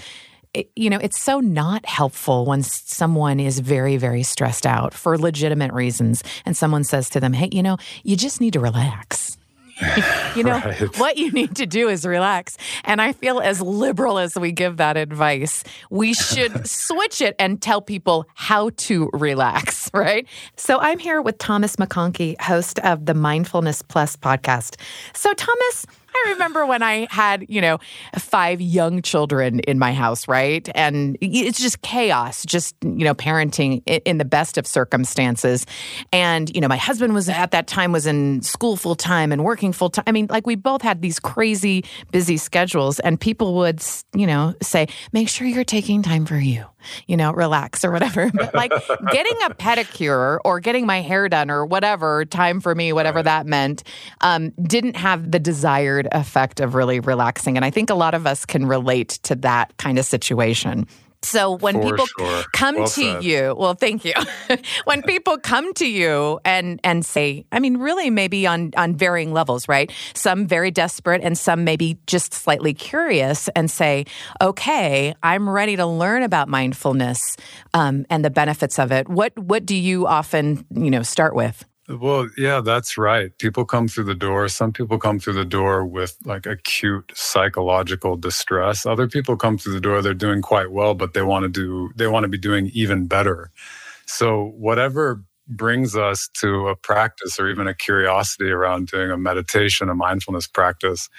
it- 0.53 0.69
You 0.76 0.89
know, 0.89 0.97
it's 1.01 1.19
so 1.19 1.39
not 1.39 1.86
helpful 1.86 2.45
when 2.45 2.61
someone 2.63 3.39
is 3.39 3.59
very, 3.59 3.95
very 3.97 4.24
stressed 4.24 4.65
out 4.65 4.93
for 4.93 5.17
legitimate 5.17 5.72
reasons, 5.74 6.24
and 6.45 6.55
someone 6.57 6.84
says 6.84 7.09
to 7.11 7.19
them, 7.22 7.32
"Hey, 7.34 7.49
you 7.53 7.63
know, 7.63 7.78
you 8.03 8.15
just 8.17 8.39
need 8.41 8.53
to 8.53 8.59
relax." 8.59 9.38
you 10.36 10.44
know, 10.44 10.60
Right. 10.60 10.98
what 10.98 11.18
you 11.18 11.32
need 11.32 11.56
to 11.58 11.66
do 11.66 11.90
is 11.90 12.06
relax. 12.06 12.58
And 12.84 13.02
I 13.02 13.14
feel 13.14 13.40
as 13.40 13.62
liberal 13.62 14.18
as 14.20 14.36
we 14.38 14.52
give 14.52 14.78
that 14.78 14.98
advice, 14.98 15.64
we 15.90 16.14
should 16.14 16.68
switch 16.70 17.22
it 17.22 17.36
and 17.40 17.62
tell 17.62 17.82
people 17.82 18.28
how 18.36 18.70
to 18.78 19.10
relax, 19.14 19.90
right? 19.94 20.28
So 20.56 20.80
I'm 20.80 21.00
here 21.00 21.22
with 21.22 21.38
Thomas 21.38 21.76
McConkie, 21.78 22.40
host 22.42 22.80
of 22.80 23.06
the 23.06 23.14
Mindfulness 23.14 23.82
Plus 23.82 24.16
podcast. 24.16 24.76
So, 25.14 25.34
Thomas, 25.34 25.86
I 26.14 26.30
remember 26.32 26.66
when 26.66 26.84
I 26.84 27.07
had, 27.09 27.45
you 27.49 27.62
know, 27.62 27.80
five 28.18 28.62
young 28.62 29.01
children 29.01 29.59
in 29.62 29.80
my 29.80 29.93
house, 29.93 30.28
right? 30.28 30.68
And 30.76 31.18
it's 31.22 31.59
just 31.59 31.82
chaos, 31.82 32.45
just, 32.45 32.76
you 32.84 33.03
know, 33.03 33.14
parenting 33.14 33.82
in 34.05 34.18
the 34.18 34.26
best 34.26 34.57
of 34.57 34.68
circumstances. 34.68 35.66
And, 36.12 36.53
you 36.53 36.62
know, 36.62 36.68
my 36.68 36.78
husband 36.78 37.14
was 37.14 37.30
at 37.30 37.51
that 37.51 37.68
time 37.68 37.91
was 37.91 38.05
in 38.05 38.41
school 38.41 38.76
full 38.76 38.95
time 38.95 39.32
and 39.32 39.43
working 39.43 39.74
full 39.74 39.89
time. 39.89 40.03
I 40.07 40.12
mean, 40.12 40.28
like 40.30 40.45
we 40.45 40.55
both 40.55 40.82
had 40.82 41.01
these 41.01 41.20
crazy 41.20 41.84
busy 42.12 42.38
schedules 42.38 42.99
and 42.99 43.20
people 43.20 43.55
would, 43.55 43.84
you 44.14 44.28
know, 44.28 44.53
say, 44.62 44.88
make 45.12 45.30
sure 45.30 45.47
you're 45.47 45.64
taking 45.64 46.01
time 46.01 46.26
for 46.26 46.38
you, 46.38 46.66
you 47.08 47.18
know, 47.18 47.32
relax 47.32 47.84
or 47.84 47.92
whatever. 47.92 48.32
But 48.42 48.56
like 48.56 48.72
getting 49.12 49.38
a 49.46 49.50
pedicure 49.52 50.40
or 50.44 50.60
getting 50.60 50.86
my 50.86 51.02
hair 51.02 51.30
done 51.30 51.52
or 51.52 51.66
whatever, 51.66 52.26
time 52.26 52.60
for 52.60 52.74
me, 52.74 52.92
whatever 52.92 53.22
that 53.22 53.46
meant, 53.46 53.84
um, 54.22 54.50
didn't 54.64 54.96
have 54.96 55.32
the 55.32 55.40
desired 55.40 56.08
effect 56.12 56.60
of 56.60 56.74
really 56.74 57.00
relaxing. 57.00 57.56
And 57.56 57.66
I 57.66 57.70
think 57.70 57.90
a 57.90 57.94
lot 57.94 58.14
of 58.14 58.26
us 58.26 58.46
can 58.46 58.66
relate 58.66 59.20
to 59.24 59.36
that 59.36 59.76
kind 59.78 60.00
of 60.00 60.06
situation. 60.06 60.88
So 61.24 61.51
when 61.51 61.80
For 61.80 61.84
people 61.84 62.07
sure. 62.17 62.43
come 62.53 62.76
Well 62.76 62.88
to 62.88 62.89
said. 62.89 63.24
you, 63.24 63.55
well, 63.57 63.74
thank 63.76 64.03
you. 64.05 64.13
when 64.86 65.03
people 65.03 65.38
come 65.38 65.74
to 65.76 65.88
you 65.88 66.39
and 66.45 66.80
and 66.84 67.05
say, 67.05 67.45
I 67.51 67.59
mean, 67.59 67.78
really, 67.78 68.09
maybe 68.09 68.47
on 68.47 68.72
on 68.76 68.95
varying 68.95 69.32
levels, 69.32 69.67
right? 69.67 69.91
Some 70.13 70.47
very 70.47 70.72
desperate, 70.72 71.22
and 71.24 71.38
some 71.38 71.63
maybe 71.63 71.97
just 72.07 72.34
slightly 72.34 72.74
curious, 72.74 73.49
and 73.55 73.69
say, 73.69 74.05
okay, 74.41 75.13
I'm 75.22 75.47
ready 75.49 75.76
to 75.76 75.86
learn 75.86 76.24
about 76.24 76.47
mindfulness 76.47 77.38
um, 77.74 78.05
and 78.09 78.26
the 78.26 78.32
benefits 78.32 78.80
of 78.80 78.91
it. 78.91 79.07
What 79.07 79.38
what 79.38 79.65
do 79.65 79.76
you 79.76 80.07
often 80.07 80.65
you 80.74 80.89
know 80.89 81.03
start 81.03 81.36
with? 81.36 81.63
Well, 81.92 82.30
yeah, 82.38 82.62
that's 82.62 82.98
right. 82.98 83.38
People 83.39 83.66
come 83.66 83.88
through 83.89 84.06
the 84.06 84.16
door. 84.16 84.48
Some 84.50 84.74
people 84.74 85.00
come 85.00 85.20
through 85.20 85.34
the 85.36 85.46
door 85.46 85.86
with 85.86 86.18
like 86.26 86.48
acute 86.48 87.12
psychological 87.16 88.18
distress. 88.18 88.88
Other 88.88 89.08
people 89.08 89.38
come 89.38 89.60
through 89.60 89.74
the 89.76 89.82
door, 89.82 90.02
they're 90.02 90.16
doing 90.16 90.42
quite 90.42 90.72
well, 90.72 90.96
but 90.96 91.14
they 91.14 91.24
want 91.24 91.44
to 91.44 91.50
do, 91.50 91.92
they 91.98 92.08
want 92.08 92.26
to 92.26 92.30
be 92.30 92.39
doing 92.39 92.72
even 92.74 93.08
better. 93.08 93.52
So, 94.08 94.54
whatever 94.58 95.24
brings 95.48 95.96
us 95.98 96.30
to 96.42 96.70
a 96.70 96.76
practice 96.78 97.39
or 97.39 97.50
even 97.50 97.68
a 97.68 97.76
curiosity 97.76 98.52
around 98.52 98.88
doing 98.89 99.12
a 99.12 99.18
meditation, 99.18 99.89
a 99.89 99.96
mindfulness 99.96 100.48
practice, 100.48 101.10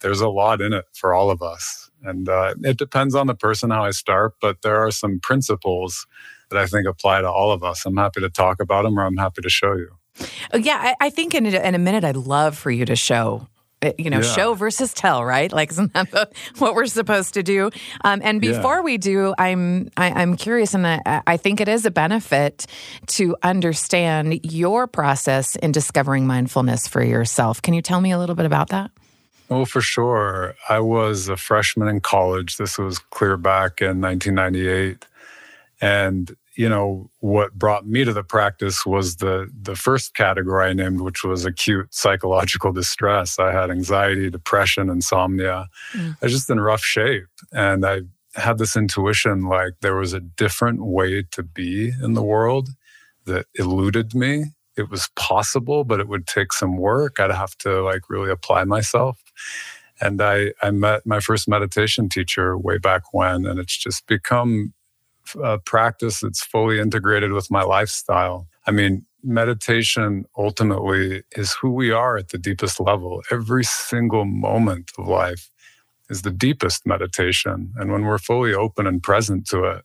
there's 0.00 0.20
a 0.22 0.28
lot 0.30 0.60
in 0.62 0.72
it 0.74 0.86
for 0.94 1.14
all 1.14 1.30
of 1.30 1.42
us. 1.42 1.90
And 2.04 2.28
uh, 2.28 2.54
it 2.62 2.78
depends 2.78 3.14
on 3.14 3.28
the 3.28 3.36
person 3.36 3.70
how 3.70 3.84
I 3.84 3.92
start, 3.92 4.34
but 4.40 4.62
there 4.62 4.78
are 4.78 4.92
some 4.92 5.20
principles 5.20 6.06
that 6.50 6.58
I 6.60 6.66
think 6.66 6.86
apply 6.88 7.22
to 7.22 7.30
all 7.30 7.52
of 7.52 7.64
us. 7.64 7.86
I'm 7.86 7.96
happy 7.98 8.20
to 8.22 8.30
talk 8.30 8.60
about 8.60 8.84
them 8.84 8.98
or 8.98 9.04
I'm 9.04 9.18
happy 9.18 9.42
to 9.42 9.50
show 9.50 9.74
you. 9.74 9.90
Oh, 10.52 10.58
yeah, 10.58 10.78
I, 11.00 11.06
I 11.06 11.10
think 11.10 11.34
in 11.34 11.46
a, 11.46 11.50
in 11.66 11.74
a 11.74 11.78
minute, 11.78 12.04
I'd 12.04 12.16
love 12.16 12.56
for 12.58 12.70
you 12.70 12.84
to 12.86 12.96
show. 12.96 13.46
uh, 13.82 13.92
You 13.98 14.10
know, 14.10 14.18
Yeah. 14.20 14.32
show 14.34 14.54
versus 14.54 14.92
tell, 14.92 15.24
right? 15.24 15.50
Like, 15.52 15.70
isn't 15.74 15.92
that 15.94 16.10
the- 16.10 16.28
what 16.58 16.74
we're 16.74 16.86
supposed 16.86 17.34
to 17.34 17.42
do? 17.42 17.70
Um, 18.04 18.20
and 18.22 18.42
Yeah. 18.44 18.52
before 18.52 18.82
we 18.82 18.98
do, 18.98 19.34
I'm 19.38 19.90
I, 19.96 20.10
I'm 20.10 20.36
curious, 20.36 20.74
and 20.74 20.86
I, 20.86 21.22
I 21.26 21.36
think 21.38 21.60
it 21.60 21.68
is 21.68 21.86
a 21.86 21.90
benefit 21.90 22.66
to 23.16 23.36
understand 23.42 24.40
your 24.44 24.86
process 24.86 25.56
in 25.56 25.72
discovering 25.72 26.26
mindfulness 26.26 26.86
for 26.88 27.02
yourself. 27.02 27.62
Can 27.62 27.72
you 27.74 27.80
tell 27.82 28.00
me 28.00 28.10
a 28.12 28.18
little 28.18 28.34
bit 28.36 28.46
about 28.46 28.68
that? 28.70 28.90
Oh, 29.52 29.64
for 29.64 29.80
sure. 29.80 30.54
I 30.68 30.78
was 30.80 31.28
a 31.28 31.36
freshman 31.36 31.88
in 31.88 32.00
college. 32.00 32.56
This 32.56 32.78
was 32.78 32.98
clear 32.98 33.36
back 33.36 33.80
in 33.80 34.00
1998. 34.00 35.06
And, 35.80 36.36
you 36.56 36.68
know, 36.68 37.10
what 37.20 37.54
brought 37.54 37.86
me 37.86 38.04
to 38.04 38.12
the 38.12 38.24
practice 38.24 38.84
was 38.84 39.16
the, 39.16 39.48
the 39.60 39.76
first 39.76 40.14
category 40.14 40.70
I 40.70 40.72
named, 40.72 41.00
which 41.00 41.22
was 41.22 41.44
acute 41.44 41.94
psychological 41.94 42.72
distress. 42.72 43.38
I 43.38 43.52
had 43.52 43.70
anxiety, 43.70 44.30
depression, 44.30 44.90
insomnia. 44.90 45.68
Mm. 45.92 46.16
I 46.20 46.26
was 46.26 46.32
just 46.32 46.50
in 46.50 46.60
rough 46.60 46.82
shape. 46.82 47.28
And 47.52 47.86
I 47.86 48.02
had 48.34 48.58
this 48.58 48.76
intuition 48.76 49.44
like 49.44 49.74
there 49.80 49.96
was 49.96 50.12
a 50.12 50.20
different 50.20 50.84
way 50.84 51.24
to 51.30 51.42
be 51.42 51.92
in 52.02 52.14
the 52.14 52.22
world 52.22 52.70
that 53.26 53.46
eluded 53.54 54.14
me. 54.14 54.46
It 54.76 54.90
was 54.90 55.08
possible, 55.16 55.84
but 55.84 56.00
it 56.00 56.08
would 56.08 56.26
take 56.26 56.52
some 56.52 56.76
work. 56.76 57.20
I'd 57.20 57.30
have 57.30 57.56
to 57.58 57.82
like 57.82 58.08
really 58.08 58.30
apply 58.30 58.64
myself. 58.64 59.22
And 60.00 60.22
I, 60.22 60.52
I 60.62 60.70
met 60.70 61.04
my 61.04 61.20
first 61.20 61.48
meditation 61.48 62.08
teacher 62.08 62.56
way 62.56 62.78
back 62.78 63.12
when, 63.12 63.44
and 63.46 63.60
it's 63.60 63.76
just 63.76 64.06
become 64.06 64.72
a 65.42 65.58
practice 65.58 66.20
that's 66.20 66.42
fully 66.42 66.78
integrated 66.78 67.32
with 67.32 67.50
my 67.50 67.62
lifestyle. 67.62 68.48
I 68.66 68.70
mean, 68.70 69.06
meditation 69.22 70.24
ultimately 70.36 71.22
is 71.36 71.52
who 71.54 71.70
we 71.70 71.90
are 71.90 72.16
at 72.16 72.28
the 72.28 72.38
deepest 72.38 72.80
level. 72.80 73.22
Every 73.30 73.64
single 73.64 74.24
moment 74.24 74.92
of 74.98 75.06
life 75.06 75.50
is 76.08 76.22
the 76.22 76.30
deepest 76.30 76.86
meditation. 76.86 77.72
And 77.76 77.92
when 77.92 78.04
we're 78.04 78.18
fully 78.18 78.54
open 78.54 78.86
and 78.86 79.02
present 79.02 79.46
to 79.48 79.64
it, 79.64 79.84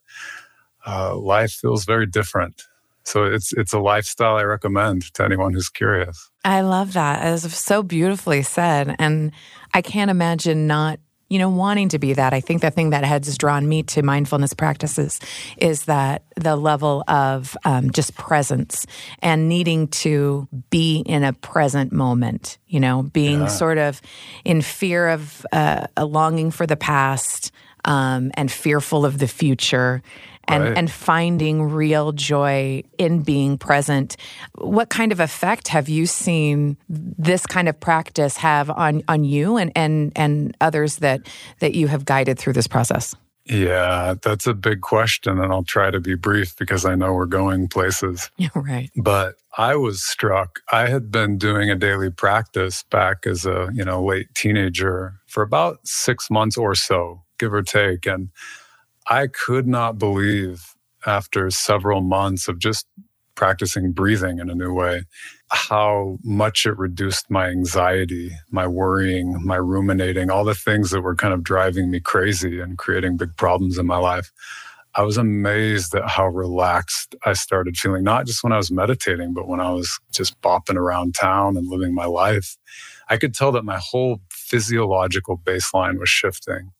uh, 0.88 1.16
life 1.16 1.52
feels 1.52 1.86
very 1.86 2.06
different. 2.06 2.64
So 3.04 3.24
it's 3.24 3.54
it's 3.54 3.74
a 3.74 3.80
lifestyle 3.80 4.38
I 4.38 4.44
recommend 4.44 5.14
to 5.14 5.24
anyone 5.24 5.54
who's 5.54 5.70
curious. 5.70 6.32
I 6.44 6.62
love 6.62 6.94
that. 6.94 7.24
Was 7.32 7.56
so 7.56 7.84
beautifully 7.84 8.42
said. 8.42 8.96
And 8.98 9.32
I 9.74 9.82
can't 9.82 10.10
imagine 10.10 10.66
not, 10.66 11.00
you 11.30 11.39
know, 11.39 11.49
wanting 11.49 11.89
to 11.89 11.99
be 11.99 12.13
that. 12.13 12.34
I 12.34 12.39
think 12.39 12.61
the 12.61 12.71
thing 12.71 12.91
that 12.91 13.03
has 13.03 13.38
drawn 13.38 13.67
me 13.67 13.84
to 13.84 14.03
mindfulness 14.03 14.53
practices 14.53 15.19
is 15.57 15.86
that 15.86 16.23
the 16.36 16.55
level 16.55 17.03
of 17.07 17.57
um, 17.65 17.91
just 17.91 18.15
presence 18.15 18.86
and 19.19 19.49
needing 19.49 19.88
to 19.88 20.47
be 20.69 20.99
in 20.99 21.23
a 21.23 21.34
present 21.34 21.91
moment, 21.91 22.57
you 22.67 22.80
know, 22.80 23.03
being 23.03 23.47
sort 23.49 23.78
of 23.78 24.01
in 24.43 24.61
fear 24.61 25.09
of 25.09 25.45
uh, 25.51 25.88
a 25.97 26.05
longing 26.05 26.51
for 26.51 26.67
the 26.67 26.78
past 26.78 27.51
um, 27.86 28.32
and 28.36 28.51
fearful 28.51 29.05
of 29.05 29.17
the 29.19 29.28
future 29.28 30.01
and, 30.48 30.64
Right. 30.64 30.78
and 30.78 30.89
finding 30.91 31.64
real 31.64 32.12
joy 32.12 32.84
in 32.98 33.22
being 33.24 33.58
present. 33.58 34.18
What 34.56 34.89
kind 34.89 35.12
of 35.12 35.20
effect 35.20 35.68
have 35.70 35.89
you 35.89 36.06
seen 36.06 36.78
this 36.89 37.46
kind 37.46 37.68
of 37.70 37.80
practice 37.80 38.38
have 38.38 38.70
on, 38.70 39.04
on 39.08 39.24
you 39.24 39.58
and, 39.58 39.72
and, 39.76 40.12
and 40.16 40.56
others 40.62 40.98
that, 40.98 41.22
that 41.60 41.76
you 41.76 41.88
have 41.88 42.06
guided 42.06 42.38
through 42.39 42.54
this 42.54 42.68
process? 42.68 43.16
Yeah, 43.48 44.16
that's 44.24 44.48
a 44.48 44.56
big 44.56 44.82
question, 44.82 45.39
and 45.39 45.54
I'll 45.54 45.64
try 45.64 45.91
to 45.91 46.00
be 46.00 46.16
brief 46.16 46.56
because 46.58 46.84
I 46.84 46.96
know 46.96 47.14
we're 47.14 47.28
going 47.28 47.68
places. 47.68 48.32
Yeah, 48.38 48.50
right. 48.56 48.89
But 48.96 49.36
I 49.56 49.76
was 49.76 50.04
struck. 50.04 50.62
I 50.72 50.88
had 50.89 51.12
been 51.12 51.38
doing 51.38 51.70
a 51.70 51.76
daily 51.76 52.10
practice 52.10 52.82
back 52.89 53.28
as 53.28 53.46
a 53.46 53.70
you 53.72 53.86
know 53.86 54.04
late 54.04 54.34
teenager 54.34 55.14
for 55.28 55.43
about 55.43 55.88
six 55.88 56.32
months 56.32 56.58
or 56.58 56.74
so, 56.74 57.22
give 57.38 57.54
or 57.54 57.62
take, 57.62 58.08
and 58.08 58.30
I 59.08 59.28
could 59.28 59.68
not 59.68 59.99
believe 59.99 60.76
after 61.06 61.49
several 61.51 62.01
months 62.01 62.47
of 62.47 62.60
just 62.60 62.88
practicing 63.36 63.91
breathing 63.91 64.39
in 64.39 64.49
a 64.49 64.56
new 64.56 64.74
way 64.74 65.03
how 65.51 66.18
much 66.24 66.66
it 66.66 66.78
reduced 66.78 67.30
my 67.30 67.47
anxiety, 67.49 68.32
my 68.51 68.68
worrying, 68.68 69.45
my 69.45 69.58
ruminating, 69.58 70.32
all 70.32 70.43
the 70.45 70.56
things 70.56 70.91
that 70.91 71.01
were 71.01 71.16
kind 71.16 71.34
of 71.34 71.43
driving 71.43 71.91
me 71.91 71.99
crazy 71.99 72.60
and 72.60 72.78
creating 72.78 73.18
big 73.18 73.36
problems 73.38 73.78
in 73.78 73.86
my 73.86 73.97
life. 73.97 74.32
I 74.95 75.03
was 75.03 75.18
amazed 75.18 75.93
at 75.95 76.10
how 76.10 76.28
relaxed 76.28 77.16
I 77.26 77.34
started 77.34 77.78
feeling, 77.78 78.03
not 78.03 78.26
just 78.28 78.43
when 78.43 78.53
I 78.53 78.58
was 78.58 78.72
meditating, 78.72 79.34
but 79.34 79.47
when 79.47 79.60
I 79.60 79.72
was 79.72 79.99
just 80.14 80.39
bopping 80.41 80.78
around 80.78 81.16
town 81.16 81.58
and 81.58 81.68
living 81.70 81.93
my 81.93 82.06
life. 82.06 82.58
I 83.10 83.18
could 83.18 83.34
tell 83.34 83.51
that 83.53 83.66
my 83.66 83.80
whole 83.82 84.22
physiological 84.32 85.38
baseline 85.38 85.99
was 85.99 86.10
shifting. 86.10 86.72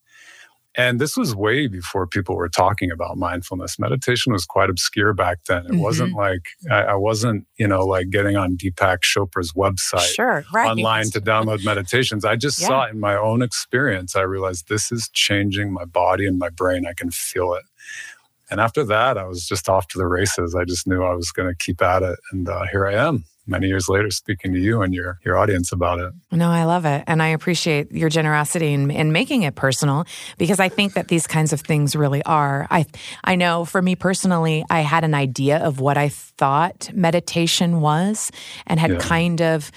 And 0.76 1.00
this 1.00 1.16
was 1.16 1.34
way 1.34 1.68
before 1.68 2.06
people 2.06 2.36
were 2.36 2.50
talking 2.50 2.90
about 2.90 3.16
mindfulness. 3.16 3.78
Meditation 3.78 4.32
was 4.32 4.44
quite 4.44 4.68
obscure 4.68 5.14
back 5.14 5.38
then. 5.48 5.64
It 5.66 5.76
wasn't 5.76 6.12
like, 6.14 6.48
I, 6.70 6.82
I 6.82 6.94
wasn't, 6.94 7.46
you 7.56 7.66
know, 7.66 7.86
like 7.86 8.10
getting 8.10 8.36
on 8.36 8.56
Deepak 8.58 8.98
Chopra's 9.00 9.52
website 9.52 10.14
Sure, 10.14 10.44
right. 10.52 10.68
online 10.68 11.10
to 11.12 11.20
download 11.20 11.64
meditations. 11.64 12.24
I 12.26 12.36
just 12.36 12.60
Yeah. 12.60 12.68
saw 12.68 12.86
in 12.88 13.00
my 13.00 13.16
own 13.16 13.40
experience. 13.40 14.14
I 14.16 14.20
realized 14.22 14.68
this 14.68 14.92
is 14.92 15.08
changing 15.14 15.72
my 15.72 15.86
body 15.86 16.26
and 16.26 16.38
my 16.38 16.50
brain. 16.50 16.86
I 16.86 16.92
can 16.92 17.10
feel 17.10 17.54
it. 17.54 17.64
And 18.50 18.60
after 18.60 18.84
that, 18.84 19.16
I 19.18 19.24
was 19.24 19.46
just 19.46 19.68
off 19.68 19.88
to 19.88 19.98
the 19.98 20.06
races. 20.06 20.54
I 20.54 20.64
just 20.64 20.86
knew 20.86 21.02
I 21.02 21.14
was 21.14 21.32
going 21.32 21.48
to 21.48 21.54
keep 21.56 21.80
at 21.82 22.02
it. 22.02 22.18
And 22.32 22.48
uh, 22.48 22.64
here 22.70 22.86
I 22.86 22.94
am 22.94 23.24
many 23.46 23.66
years 23.68 23.88
later 23.88 24.10
speaking 24.10 24.52
to 24.52 24.58
you 24.58 24.82
and 24.82 24.92
your, 24.94 25.18
your 25.24 25.36
audience 25.38 25.72
about 25.72 25.98
it. 26.00 26.12
No, 26.32 26.50
I 26.50 26.64
love 26.64 26.84
it. 26.84 27.04
And 27.06 27.22
I 27.22 27.28
appreciate 27.28 27.92
your 27.92 28.08
generosity 28.08 28.72
in, 28.72 28.90
in 28.90 29.12
making 29.12 29.42
it 29.42 29.54
personal 29.54 30.04
because 30.38 30.60
I 30.60 30.68
think 30.68 30.94
that 30.94 31.08
these 31.08 31.26
kinds 31.26 31.52
of 31.52 31.60
things 31.60 31.94
really 31.96 32.22
are. 32.24 32.66
I, 32.70 32.86
I 33.24 33.36
know 33.36 33.64
for 33.64 33.80
me 33.80 33.94
personally, 33.96 34.64
I 34.70 34.80
had 34.80 35.04
an 35.04 35.14
idea 35.14 35.58
of 35.58 35.80
what 35.80 35.96
I 35.96 36.08
thought 36.08 36.90
meditation 36.92 37.80
was 37.80 38.30
and 38.66 38.78
had 38.80 38.90
Yeah. 38.92 38.98
kind 38.98 39.40
of 39.42 39.70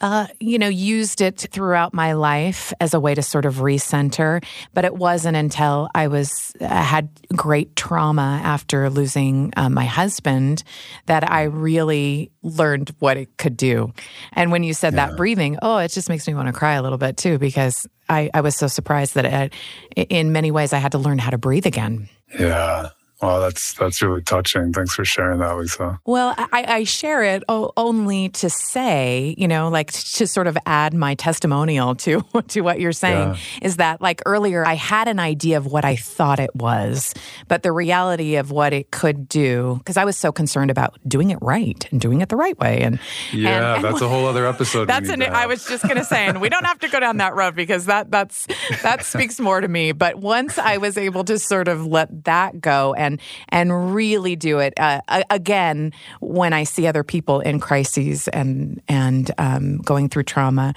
uh, 0.00 0.26
you 0.40 0.58
know, 0.58 0.68
used 0.68 1.20
it 1.20 1.48
throughout 1.50 1.92
my 1.92 2.12
life 2.12 2.72
as 2.80 2.94
a 2.94 3.00
way 3.00 3.14
to 3.14 3.22
sort 3.22 3.44
of 3.44 3.56
recenter. 3.56 4.44
But 4.74 4.84
it 4.84 4.94
wasn't 4.94 5.36
until 5.36 5.88
I 5.94 6.08
was 6.08 6.52
uh, 6.60 6.66
had 6.66 7.08
great 7.34 7.76
trauma 7.76 8.40
after 8.42 8.90
losing 8.90 9.52
uh, 9.56 9.68
my 9.68 9.84
husband 9.84 10.62
that 11.06 11.28
I 11.30 11.44
really 11.44 12.30
learned 12.42 12.94
what 12.98 13.16
it 13.16 13.36
could 13.36 13.56
do. 13.56 13.92
And 14.32 14.52
when 14.52 14.62
you 14.62 14.74
said 14.74 14.94
yeah. 14.94 15.08
that 15.08 15.16
breathing, 15.16 15.58
oh, 15.62 15.78
it 15.78 15.90
just 15.90 16.08
makes 16.08 16.26
me 16.26 16.34
want 16.34 16.46
to 16.46 16.52
cry 16.52 16.74
a 16.74 16.82
little 16.82 16.98
bit 16.98 17.16
too 17.16 17.38
because 17.38 17.86
I, 18.08 18.30
I 18.32 18.40
was 18.40 18.56
so 18.56 18.66
surprised 18.68 19.14
that 19.14 19.52
it, 19.96 20.06
in 20.08 20.32
many 20.32 20.50
ways 20.50 20.72
I 20.72 20.78
had 20.78 20.92
to 20.92 20.98
learn 20.98 21.18
how 21.18 21.30
to 21.30 21.38
breathe 21.38 21.66
again. 21.66 22.08
Yeah. 22.38 22.90
Well, 23.20 23.40
that's 23.40 23.74
that's 23.74 24.00
really 24.00 24.22
touching. 24.22 24.72
Thanks 24.72 24.94
for 24.94 25.04
sharing 25.04 25.40
that, 25.40 25.56
Lisa. 25.56 25.98
Well, 26.06 26.34
I, 26.38 26.64
I 26.68 26.84
share 26.84 27.24
it 27.24 27.42
only 27.48 28.28
to 28.28 28.48
say, 28.48 29.34
you 29.36 29.48
know, 29.48 29.68
like 29.68 29.90
to 29.90 30.26
sort 30.26 30.46
of 30.46 30.56
add 30.66 30.94
my 30.94 31.16
testimonial 31.16 31.96
to 31.96 32.22
to 32.48 32.60
what 32.60 32.78
you're 32.78 32.92
saying. 32.92 33.30
Yeah. 33.30 33.36
Is 33.62 33.76
that 33.78 34.00
like 34.00 34.22
earlier 34.24 34.64
I 34.64 34.74
had 34.74 35.08
an 35.08 35.18
idea 35.18 35.56
of 35.56 35.66
what 35.66 35.84
I 35.84 35.96
thought 35.96 36.38
it 36.38 36.54
was, 36.54 37.12
but 37.48 37.64
the 37.64 37.72
reality 37.72 38.36
of 38.36 38.52
what 38.52 38.72
it 38.72 38.92
could 38.92 39.28
do, 39.28 39.74
because 39.78 39.96
I 39.96 40.04
was 40.04 40.16
so 40.16 40.30
concerned 40.30 40.70
about 40.70 40.96
doing 41.08 41.30
it 41.30 41.38
right 41.42 41.88
and 41.90 42.00
doing 42.00 42.20
it 42.20 42.28
the 42.28 42.36
right 42.36 42.58
way. 42.60 42.82
And 42.82 43.00
yeah, 43.32 43.48
and, 43.48 43.64
and 43.76 43.84
that's 43.84 44.00
a 44.00 44.08
whole 44.08 44.26
other 44.26 44.46
episode. 44.46 44.84
That's 44.86 45.08
an. 45.08 45.22
I 45.22 45.46
was 45.46 45.66
just 45.66 45.82
gonna 45.82 46.04
say, 46.04 46.26
and 46.26 46.40
we 46.40 46.48
don't 46.48 46.64
have 46.64 46.78
to 46.80 46.88
go 46.88 47.00
down 47.00 47.16
that 47.16 47.34
road 47.34 47.56
because 47.56 47.86
that 47.86 48.12
that's 48.12 48.46
that 48.84 49.04
speaks 49.04 49.40
more 49.40 49.60
to 49.60 49.66
me. 49.66 49.90
But 49.90 50.18
once 50.18 50.56
I 50.56 50.76
was 50.76 50.96
able 50.96 51.24
to 51.24 51.36
sort 51.40 51.66
of 51.66 51.84
let 51.84 52.24
that 52.24 52.60
go 52.60 52.94
and 52.94 53.07
and 53.08 53.20
and 53.48 53.94
really 53.94 54.36
do 54.36 54.58
it 54.58 54.74
uh, 54.78 55.00
again 55.30 55.92
when 56.20 56.52
I 56.52 56.64
see 56.64 56.86
other 56.86 57.02
people 57.02 57.40
in 57.40 57.60
crises 57.60 58.28
and 58.28 58.80
and 58.88 59.30
um, 59.38 59.78
going 59.78 60.08
through 60.08 60.24
trauma 60.24 60.74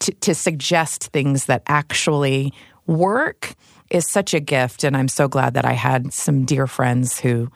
to, 0.00 0.12
to 0.12 0.34
suggest 0.34 1.04
things 1.12 1.46
that 1.46 1.62
actually 1.66 2.52
work 2.86 3.54
is 3.90 4.10
such 4.10 4.34
a 4.34 4.40
gift 4.40 4.84
and 4.84 4.96
I'm 4.96 5.08
so 5.08 5.28
glad 5.28 5.54
that 5.54 5.64
I 5.64 5.72
had 5.72 6.12
some 6.12 6.44
dear 6.44 6.66
friends 6.66 7.20
who 7.20 7.50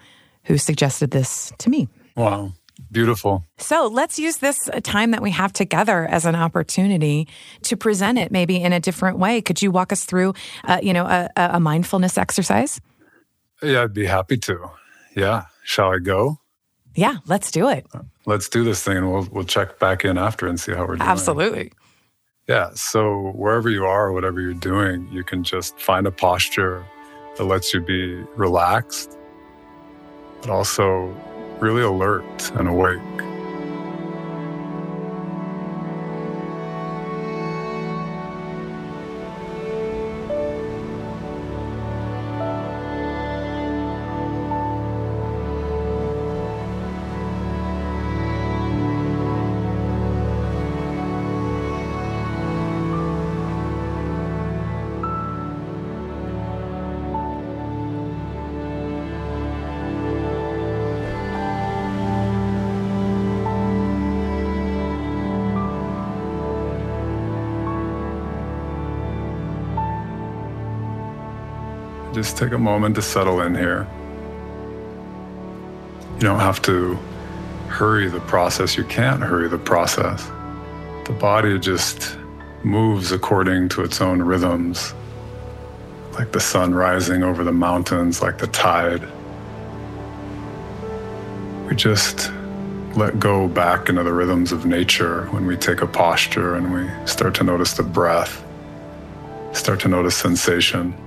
who 0.44 0.58
suggested 0.58 1.10
this 1.10 1.52
to 1.58 1.70
me. 1.70 1.88
Wow. 2.16 2.52
Beautiful. 2.90 3.44
So 3.58 3.88
let's 3.92 4.18
use 4.18 4.38
this 4.38 4.70
time 4.82 5.10
that 5.10 5.20
we 5.20 5.30
have 5.32 5.52
together 5.52 6.06
as 6.06 6.24
an 6.24 6.34
opportunity 6.34 7.28
to 7.62 7.76
present 7.76 8.18
it 8.18 8.32
maybe 8.32 8.56
in 8.56 8.72
a 8.72 8.80
different 8.80 9.18
way. 9.18 9.42
Could 9.42 9.60
you 9.60 9.70
walk 9.70 9.92
us 9.92 10.04
through, 10.04 10.34
uh, 10.64 10.78
you 10.82 10.92
know, 10.92 11.04
a, 11.04 11.28
a 11.36 11.60
mindfulness 11.60 12.16
exercise? 12.16 12.80
Yeah, 13.62 13.82
I'd 13.82 13.94
be 13.94 14.06
happy 14.06 14.36
to. 14.38 14.70
Yeah. 15.16 15.46
Shall 15.64 15.92
I 15.92 15.98
go? 15.98 16.38
Yeah, 16.94 17.16
let's 17.26 17.50
do 17.50 17.68
it. 17.68 17.86
Let's 18.26 18.48
do 18.48 18.64
this 18.64 18.82
thing 18.82 18.96
and 18.98 19.12
we'll 19.12 19.28
we'll 19.30 19.44
check 19.44 19.78
back 19.78 20.04
in 20.04 20.18
after 20.18 20.46
and 20.46 20.59
see 20.59 20.72
how 20.72 20.80
we're 20.80 20.96
doing. 20.96 21.09
Absolutely. 21.09 21.72
Yeah. 22.48 22.70
So 22.74 23.32
wherever 23.34 23.68
you 23.68 23.84
are, 23.84 24.12
whatever 24.12 24.40
you're 24.40 24.54
doing, 24.54 25.09
you 25.12 25.22
can 25.22 25.44
just 25.44 25.78
find 25.78 26.06
a 26.06 26.11
posture 26.11 26.84
that 27.36 27.44
lets 27.44 27.72
you 27.72 27.80
be 27.80 28.14
relaxed, 28.36 29.16
but 30.40 30.50
also 30.50 31.14
really 31.61 31.82
alert 31.82 32.50
and 32.52 32.68
awake. 32.68 33.00
Just 72.18 72.36
take 72.36 72.50
a 72.50 72.58
moment 72.58 72.96
to 72.96 73.02
settle 73.02 73.42
in 73.42 73.54
here. 73.54 73.86
You 76.16 76.22
don't 76.22 76.40
have 76.40 76.60
to 76.62 76.96
hurry 77.68 78.08
the 78.08 78.18
process. 78.18 78.76
You 78.76 78.82
can't 78.82 79.22
hurry 79.22 79.48
the 79.48 79.56
process. 79.56 80.26
The 81.06 81.12
body 81.12 81.60
just 81.60 82.18
moves 82.64 83.12
according 83.12 83.68
to 83.68 83.84
its 83.84 84.00
own 84.00 84.20
rhythms, 84.20 84.94
like 86.14 86.32
the 86.32 86.40
sun 86.40 86.74
rising 86.74 87.22
over 87.22 87.44
the 87.44 87.52
mountains, 87.52 88.20
like 88.20 88.38
the 88.38 88.48
tide. 88.48 89.06
We 91.68 91.76
just 91.76 92.32
let 92.96 93.20
go 93.20 93.46
back 93.46 93.88
into 93.88 94.02
the 94.02 94.12
rhythms 94.12 94.50
of 94.50 94.66
nature 94.66 95.26
when 95.26 95.46
we 95.46 95.56
take 95.56 95.82
a 95.82 95.86
posture 95.86 96.56
and 96.56 96.74
we 96.74 97.06
start 97.06 97.36
to 97.36 97.44
notice 97.44 97.74
the 97.74 97.84
breath, 97.84 98.44
start 99.52 99.78
to 99.82 99.88
notice 99.88 100.16
sensation. 100.16 101.00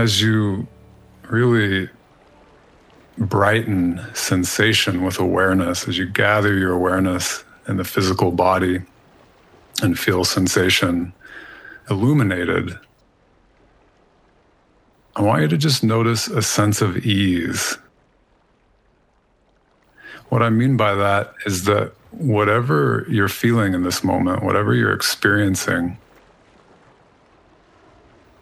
As 0.00 0.22
you 0.22 0.66
really 1.28 1.86
brighten 3.18 4.00
sensation 4.14 5.04
with 5.04 5.20
awareness, 5.20 5.86
as 5.86 5.98
you 5.98 6.06
gather 6.06 6.56
your 6.56 6.72
awareness 6.72 7.44
in 7.68 7.76
the 7.76 7.84
physical 7.84 8.32
body 8.32 8.80
and 9.82 9.98
feel 9.98 10.24
sensation 10.24 11.12
illuminated, 11.90 12.78
I 15.16 15.22
want 15.22 15.42
you 15.42 15.48
to 15.48 15.58
just 15.58 15.84
notice 15.84 16.28
a 16.28 16.40
sense 16.40 16.80
of 16.80 16.96
ease. 17.04 17.76
What 20.30 20.42
I 20.42 20.48
mean 20.48 20.78
by 20.78 20.94
that 20.94 21.34
is 21.44 21.64
that 21.64 21.92
whatever 22.12 23.04
you're 23.10 23.28
feeling 23.28 23.74
in 23.74 23.82
this 23.82 24.02
moment, 24.02 24.44
whatever 24.44 24.74
you're 24.74 24.94
experiencing, 24.94 25.98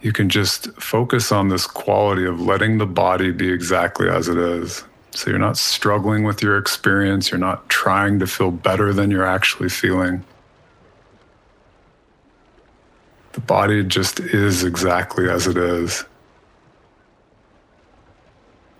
you 0.00 0.12
can 0.12 0.28
just 0.28 0.70
focus 0.80 1.32
on 1.32 1.48
this 1.48 1.66
quality 1.66 2.24
of 2.24 2.40
letting 2.40 2.78
the 2.78 2.86
body 2.86 3.32
be 3.32 3.50
exactly 3.50 4.08
as 4.08 4.28
it 4.28 4.38
is. 4.38 4.84
So 5.10 5.30
you're 5.30 5.38
not 5.38 5.56
struggling 5.56 6.22
with 6.22 6.42
your 6.42 6.56
experience, 6.58 7.30
you're 7.30 7.38
not 7.38 7.68
trying 7.68 8.18
to 8.20 8.26
feel 8.26 8.50
better 8.50 8.92
than 8.92 9.10
you're 9.10 9.26
actually 9.26 9.68
feeling. 9.68 10.24
The 13.32 13.40
body 13.40 13.82
just 13.82 14.20
is 14.20 14.62
exactly 14.62 15.28
as 15.28 15.46
it 15.46 15.56
is. 15.56 16.04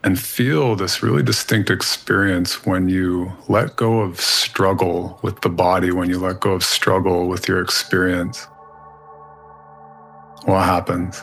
And 0.04 0.18
feel 0.18 0.76
this 0.76 1.02
really 1.02 1.24
distinct 1.24 1.70
experience 1.70 2.64
when 2.64 2.88
you 2.88 3.32
let 3.48 3.74
go 3.74 4.00
of 4.00 4.20
struggle 4.20 5.18
with 5.22 5.40
the 5.40 5.48
body, 5.48 5.90
when 5.90 6.08
you 6.08 6.20
let 6.20 6.38
go 6.38 6.52
of 6.52 6.62
struggle 6.62 7.26
with 7.26 7.48
your 7.48 7.60
experience 7.60 8.46
what 10.48 10.64
happens? 10.64 11.22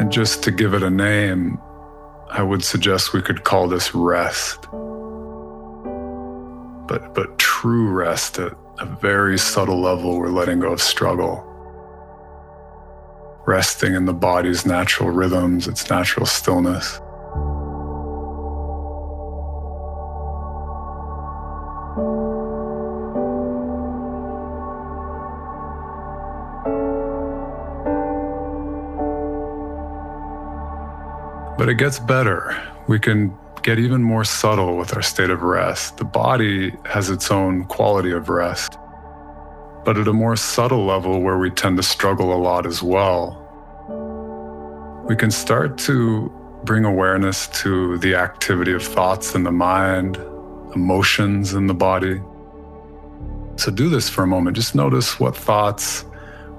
And 0.00 0.10
just 0.10 0.42
to 0.44 0.50
give 0.50 0.72
it 0.72 0.82
a 0.82 0.88
name, 0.88 1.58
I 2.30 2.42
would 2.42 2.64
suggest 2.64 3.12
we 3.12 3.20
could 3.20 3.44
call 3.44 3.68
this 3.68 3.94
rest. 3.94 4.62
But, 6.88 7.14
but 7.14 7.38
true 7.38 7.90
rest 7.90 8.38
at 8.38 8.56
a 8.78 8.86
very 8.86 9.38
subtle 9.38 9.82
level, 9.82 10.18
we're 10.18 10.30
letting 10.30 10.60
go 10.60 10.72
of 10.72 10.80
struggle. 10.80 11.46
Resting 13.46 13.94
in 13.94 14.06
the 14.06 14.14
body's 14.14 14.64
natural 14.64 15.10
rhythms, 15.10 15.68
its 15.68 15.90
natural 15.90 16.24
stillness. 16.24 17.01
But 31.62 31.68
it 31.68 31.74
gets 31.74 32.00
better. 32.00 32.60
We 32.88 32.98
can 32.98 33.32
get 33.62 33.78
even 33.78 34.02
more 34.02 34.24
subtle 34.24 34.76
with 34.76 34.96
our 34.96 35.00
state 35.00 35.30
of 35.30 35.42
rest. 35.42 35.96
The 35.96 36.04
body 36.04 36.74
has 36.86 37.08
its 37.08 37.30
own 37.30 37.66
quality 37.66 38.10
of 38.10 38.28
rest. 38.28 38.76
But 39.84 39.96
at 39.96 40.08
a 40.08 40.12
more 40.12 40.34
subtle 40.34 40.84
level, 40.84 41.20
where 41.20 41.38
we 41.38 41.50
tend 41.50 41.76
to 41.76 41.84
struggle 41.84 42.34
a 42.34 42.40
lot 42.42 42.66
as 42.66 42.82
well, 42.82 43.38
we 45.08 45.14
can 45.14 45.30
start 45.30 45.78
to 45.86 46.32
bring 46.64 46.84
awareness 46.84 47.46
to 47.62 47.96
the 47.98 48.16
activity 48.16 48.72
of 48.72 48.82
thoughts 48.82 49.36
in 49.36 49.44
the 49.44 49.52
mind, 49.52 50.16
emotions 50.74 51.54
in 51.54 51.68
the 51.68 51.74
body. 51.74 52.20
So 53.54 53.70
do 53.70 53.88
this 53.88 54.08
for 54.08 54.24
a 54.24 54.26
moment. 54.26 54.56
Just 54.56 54.74
notice 54.74 55.20
what 55.20 55.36
thoughts 55.36 56.04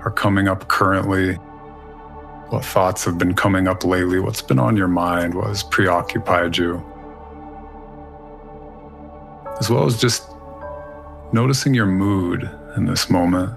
are 0.06 0.12
coming 0.12 0.48
up 0.48 0.70
currently, 0.70 1.38
what 2.54 2.64
thoughts 2.64 3.04
have 3.04 3.18
been 3.18 3.34
coming 3.34 3.68
up 3.68 3.84
lately, 3.84 4.20
what's 4.20 4.44
been 4.44 4.60
on 4.60 4.78
your 4.78 4.88
mind, 4.88 5.34
what 5.34 5.48
has 5.48 5.64
preoccupied 5.64 6.56
you. 6.56 6.76
As 9.60 9.72
well 9.72 9.88
as 9.88 10.00
just 10.00 10.30
noticing 11.32 11.74
your 11.74 11.88
mood 11.88 12.48
in 12.78 12.86
this 12.86 13.10
moment, 13.10 13.52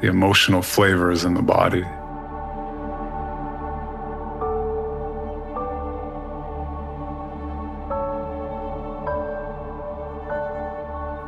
the 0.00 0.08
emotional 0.08 0.60
flavors 0.60 1.22
in 1.22 1.34
the 1.34 1.42
body. 1.42 1.84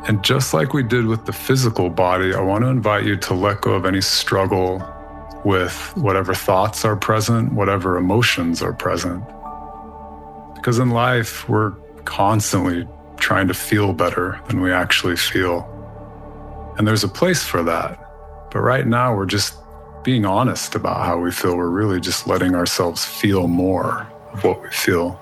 And 0.09 0.21
just 0.21 0.53
like 0.53 0.73
we 0.73 0.83
did 0.83 1.05
with 1.05 1.25
the 1.25 1.31
physical 1.31 1.89
body, 1.89 2.33
I 2.33 2.41
want 2.41 2.65
to 2.65 2.67
invite 2.67 3.05
you 3.05 3.15
to 3.15 3.33
let 3.33 3.61
go 3.61 3.71
of 3.71 3.85
any 3.85 4.01
struggle 4.01 4.85
with 5.45 5.95
whatever 5.95 6.33
thoughts 6.33 6.83
are 6.83 6.95
present, 6.95 7.53
whatever 7.53 7.97
emotions 7.97 8.63
are 8.63 8.73
present. 8.73 9.23
Because 10.55 10.79
in 10.79 10.89
life, 10.89 11.47
we're 11.47 11.71
constantly 12.03 12.87
trying 13.17 13.47
to 13.47 13.53
feel 13.53 13.93
better 13.93 14.41
than 14.47 14.59
we 14.59 14.73
actually 14.73 15.15
feel. 15.15 15.71
And 16.77 16.87
there's 16.87 17.03
a 17.03 17.07
place 17.07 17.43
for 17.43 17.61
that. 17.63 17.99
But 18.51 18.61
right 18.61 18.87
now, 18.87 19.15
we're 19.15 19.27
just 19.27 19.55
being 20.03 20.25
honest 20.25 20.73
about 20.73 21.05
how 21.05 21.19
we 21.19 21.31
feel. 21.31 21.55
We're 21.55 21.69
really 21.69 22.01
just 22.01 22.25
letting 22.25 22.55
ourselves 22.55 23.05
feel 23.05 23.47
more 23.47 24.07
of 24.33 24.43
what 24.43 24.63
we 24.63 24.69
feel. 24.69 25.21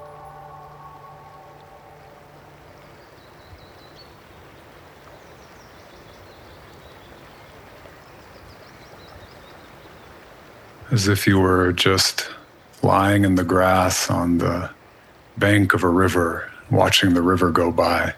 As 10.94 11.08
if 11.08 11.26
you 11.26 11.40
were 11.40 11.74
just 11.74 12.30
lying 12.84 13.24
in 13.24 13.34
the 13.34 13.44
grass 13.44 14.12
on 14.12 14.38
the 14.38 14.70
bank 15.40 15.74
of 15.74 15.84
a 15.84 15.90
river, 15.90 16.52
watching 16.70 17.16
the 17.16 17.22
river 17.22 17.50
go 17.50 17.72
by. 17.72 18.14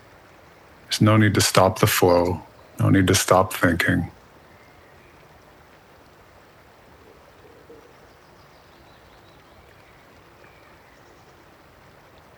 There's 0.84 0.99
no 0.99 1.15
need 1.15 1.34
to 1.36 1.41
stop 1.41 1.80
the 1.80 1.88
flow, 1.88 2.41
no 2.78 2.89
need 2.89 3.07
to 3.07 3.15
stop 3.15 3.53
thinking. 3.53 4.11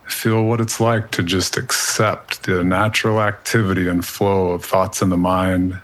Feel 0.05 0.43
what 0.43 0.61
it's 0.61 0.79
like 0.79 1.09
to 1.11 1.23
just 1.23 1.57
accept 1.57 2.43
the 2.43 2.63
natural 2.63 3.21
activity 3.21 3.87
and 3.87 4.05
flow 4.05 4.51
of 4.51 4.63
thoughts 4.63 5.01
in 5.01 5.09
the 5.09 5.17
mind, 5.17 5.79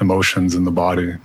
emotions 0.00 0.54
in 0.54 0.62
the 0.62 0.70
body. 0.70 1.16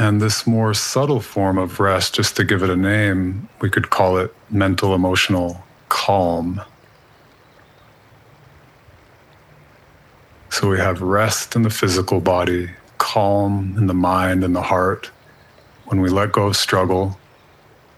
And 0.00 0.18
this 0.18 0.46
more 0.46 0.72
subtle 0.72 1.20
form 1.20 1.58
of 1.58 1.78
rest, 1.78 2.14
just 2.14 2.34
to 2.36 2.44
give 2.44 2.62
it 2.62 2.70
a 2.70 2.74
name, 2.74 3.50
we 3.60 3.68
could 3.68 3.90
call 3.90 4.16
it 4.16 4.34
mental 4.48 4.94
emotional 4.94 5.62
calm. 5.90 6.62
So 10.48 10.70
we 10.70 10.78
have 10.78 11.02
rest 11.02 11.54
in 11.54 11.64
the 11.64 11.68
physical 11.68 12.22
body, 12.22 12.70
calm 12.96 13.74
in 13.76 13.88
the 13.88 13.94
mind 13.94 14.42
and 14.42 14.56
the 14.56 14.62
heart. 14.62 15.10
When 15.84 16.00
we 16.00 16.08
let 16.08 16.32
go 16.32 16.46
of 16.46 16.56
struggle, 16.56 17.18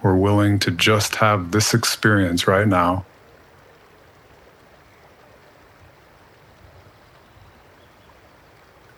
we're 0.03 0.17
willing 0.17 0.59
to 0.59 0.73
just 0.73 1.15
have 1.15 1.53
this 1.53 1.73
experience 1.73 2.49
right 2.49 2.67
now. 2.67 3.07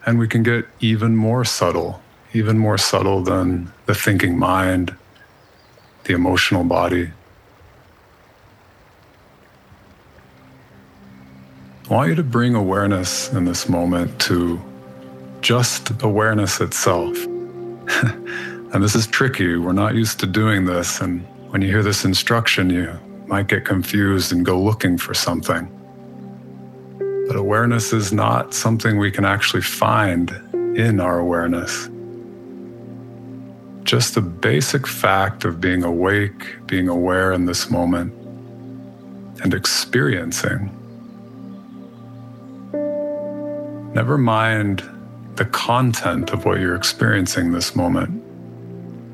And 0.06 0.18
we 0.18 0.26
can 0.26 0.42
get 0.42 0.66
even 0.80 1.16
more 1.16 1.44
subtle 1.44 2.00
even 2.34 2.58
more 2.58 2.76
subtle 2.76 3.22
than 3.22 3.72
the 3.86 3.94
thinking 3.94 4.36
mind, 4.36 4.94
the 6.02 6.12
emotional 6.12 6.64
body. 6.64 7.10
I 11.88 11.94
want 11.94 12.08
you 12.08 12.16
to 12.16 12.24
bring 12.24 12.56
awareness 12.56 13.32
in 13.32 13.44
this 13.44 13.68
moment 13.68 14.20
to 14.22 14.60
just 15.42 16.02
awareness 16.02 16.60
itself. 16.60 17.16
and 17.24 18.82
this 18.82 18.96
is 18.96 19.06
tricky. 19.06 19.56
We're 19.56 19.72
not 19.72 19.94
used 19.94 20.18
to 20.20 20.26
doing 20.26 20.64
this. 20.64 21.00
And 21.00 21.24
when 21.50 21.62
you 21.62 21.68
hear 21.68 21.84
this 21.84 22.04
instruction, 22.04 22.68
you 22.68 22.98
might 23.28 23.46
get 23.46 23.64
confused 23.64 24.32
and 24.32 24.44
go 24.44 24.60
looking 24.60 24.98
for 24.98 25.14
something. 25.14 25.70
But 27.28 27.36
awareness 27.36 27.92
is 27.92 28.12
not 28.12 28.54
something 28.54 28.98
we 28.98 29.12
can 29.12 29.24
actually 29.24 29.62
find 29.62 30.30
in 30.76 30.98
our 30.98 31.20
awareness 31.20 31.88
just 33.84 34.14
the 34.14 34.22
basic 34.22 34.86
fact 34.86 35.44
of 35.44 35.60
being 35.60 35.84
awake, 35.84 36.56
being 36.66 36.88
aware 36.88 37.32
in 37.32 37.44
this 37.44 37.70
moment, 37.70 38.12
and 39.42 39.52
experiencing. 39.52 40.70
Never 43.94 44.16
mind 44.16 44.82
the 45.36 45.44
content 45.44 46.32
of 46.32 46.44
what 46.44 46.60
you're 46.60 46.74
experiencing 46.74 47.52
this 47.52 47.76
moment. 47.76 48.22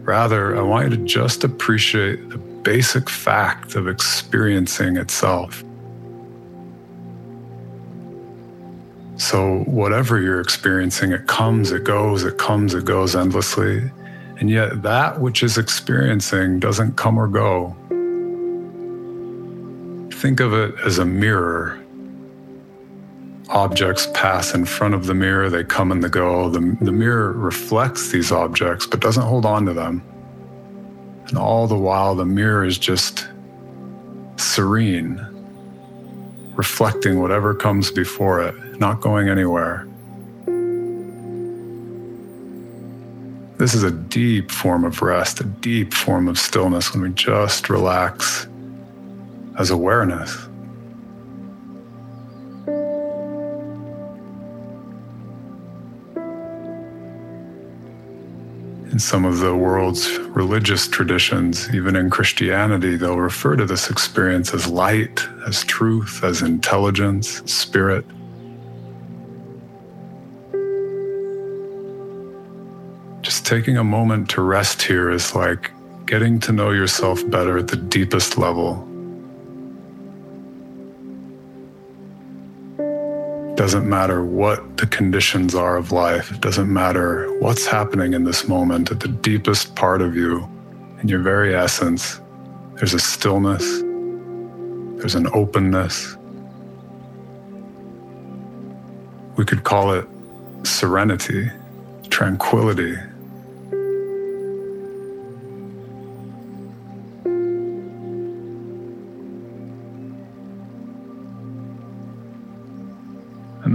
Rather, 0.02 0.56
I 0.56 0.62
want 0.62 0.90
you 0.90 0.96
to 0.96 1.04
just 1.04 1.44
appreciate 1.44 2.30
the 2.30 2.38
basic 2.38 3.10
fact 3.10 3.74
of 3.74 3.88
experiencing 3.88 4.96
itself. 4.96 5.64
So, 9.16 9.64
whatever 9.66 10.20
you're 10.20 10.40
experiencing, 10.40 11.12
it 11.12 11.26
comes, 11.26 11.72
it 11.72 11.84
goes, 11.84 12.24
it 12.24 12.38
comes, 12.38 12.72
it 12.72 12.84
goes 12.86 13.14
endlessly. 13.14 13.90
And 14.40 14.48
yet, 14.48 14.82
that 14.82 15.20
which 15.20 15.42
is 15.42 15.58
experiencing 15.58 16.60
doesn't 16.60 16.96
come 16.96 17.18
or 17.18 17.28
go. 17.28 17.76
Think 20.16 20.40
of 20.40 20.54
it 20.54 20.74
as 20.82 20.98
a 20.98 21.04
mirror. 21.04 21.78
Objects 23.50 24.08
pass 24.14 24.54
in 24.54 24.64
front 24.64 24.94
of 24.94 25.06
the 25.06 25.12
mirror, 25.14 25.50
they 25.50 25.62
come 25.62 25.92
and 25.92 26.02
they 26.02 26.08
go. 26.08 26.48
The, 26.48 26.76
the 26.80 26.92
mirror 26.92 27.32
reflects 27.32 28.10
these 28.10 28.32
objects 28.32 28.86
but 28.86 29.00
doesn't 29.00 29.22
hold 29.22 29.44
on 29.44 29.66
to 29.66 29.74
them. 29.74 30.02
And 31.28 31.36
all 31.36 31.66
the 31.66 31.76
while, 31.76 32.14
the 32.14 32.24
mirror 32.24 32.64
is 32.64 32.78
just 32.78 33.28
serene, 34.36 35.20
reflecting 36.54 37.20
whatever 37.20 37.54
comes 37.54 37.90
before 37.90 38.42
it, 38.42 38.80
not 38.80 39.02
going 39.02 39.28
anywhere. 39.28 39.86
This 43.60 43.74
is 43.74 43.82
a 43.82 43.90
deep 43.90 44.50
form 44.50 44.86
of 44.86 45.02
rest, 45.02 45.42
a 45.42 45.44
deep 45.44 45.92
form 45.92 46.28
of 46.28 46.38
stillness 46.38 46.94
when 46.94 47.02
we 47.02 47.10
just 47.10 47.68
relax 47.68 48.48
as 49.58 49.68
awareness. 49.68 50.34
In 58.90 58.98
some 58.98 59.26
of 59.26 59.40
the 59.40 59.54
world's 59.54 60.08
religious 60.28 60.88
traditions, 60.88 61.68
even 61.74 61.96
in 61.96 62.08
Christianity, 62.08 62.96
they'll 62.96 63.18
refer 63.18 63.56
to 63.56 63.66
this 63.66 63.90
experience 63.90 64.54
as 64.54 64.66
light, 64.68 65.20
as 65.46 65.64
truth, 65.64 66.24
as 66.24 66.40
intelligence, 66.40 67.42
spirit. 67.44 68.06
Taking 73.50 73.76
a 73.76 73.82
moment 73.82 74.30
to 74.30 74.40
rest 74.40 74.80
here 74.80 75.10
is 75.10 75.34
like 75.34 75.72
getting 76.06 76.38
to 76.38 76.52
know 76.52 76.70
yourself 76.70 77.28
better 77.30 77.58
at 77.58 77.66
the 77.66 77.76
deepest 77.76 78.38
level. 78.38 78.76
Doesn't 83.56 83.88
matter 83.88 84.24
what 84.24 84.76
the 84.76 84.86
conditions 84.86 85.56
are 85.56 85.76
of 85.76 85.90
life, 85.90 86.30
it 86.30 86.40
doesn't 86.40 86.72
matter 86.72 87.26
what's 87.40 87.66
happening 87.66 88.12
in 88.12 88.22
this 88.22 88.46
moment 88.46 88.92
at 88.92 89.00
the 89.00 89.08
deepest 89.08 89.74
part 89.74 90.00
of 90.00 90.14
you, 90.14 90.48
in 91.00 91.08
your 91.08 91.18
very 91.18 91.52
essence. 91.52 92.20
There's 92.76 92.94
a 92.94 93.00
stillness, 93.00 93.64
there's 95.00 95.16
an 95.16 95.26
openness. 95.34 96.16
We 99.36 99.44
could 99.44 99.64
call 99.64 99.92
it 99.94 100.06
serenity, 100.62 101.50
tranquility, 102.10 102.96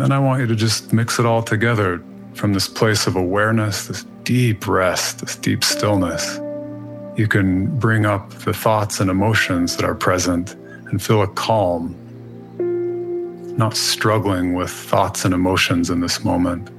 then 0.06 0.12
I 0.12 0.20
want 0.20 0.40
you 0.40 0.46
to 0.46 0.56
just 0.56 0.94
mix 0.94 1.18
it 1.18 1.26
all 1.26 1.42
together. 1.42 2.00
from 2.36 2.54
this 2.54 2.68
place 2.68 3.08
of 3.08 3.16
awareness, 3.16 3.88
this 3.88 4.06
deep 4.24 4.68
rest, 4.68 5.20
this 5.20 5.38
deep 5.38 5.64
stillness, 5.64 6.38
you 7.16 7.30
can 7.30 7.68
bring 7.80 8.06
up 8.06 8.30
the 8.44 8.54
thoughts 8.54 9.00
and 9.00 9.10
emotions 9.10 9.78
that 9.78 9.86
are 9.86 9.96
present 9.96 10.54
and 10.92 11.02
feel 11.02 11.22
a 11.22 11.28
calm, 11.28 11.96
not 13.58 13.78
struggling 13.78 14.54
with 14.54 14.70
thoughts 14.70 15.24
and 15.24 15.34
emotions 15.34 15.90
in 15.90 16.02
this 16.02 16.26
moment. 16.26 16.70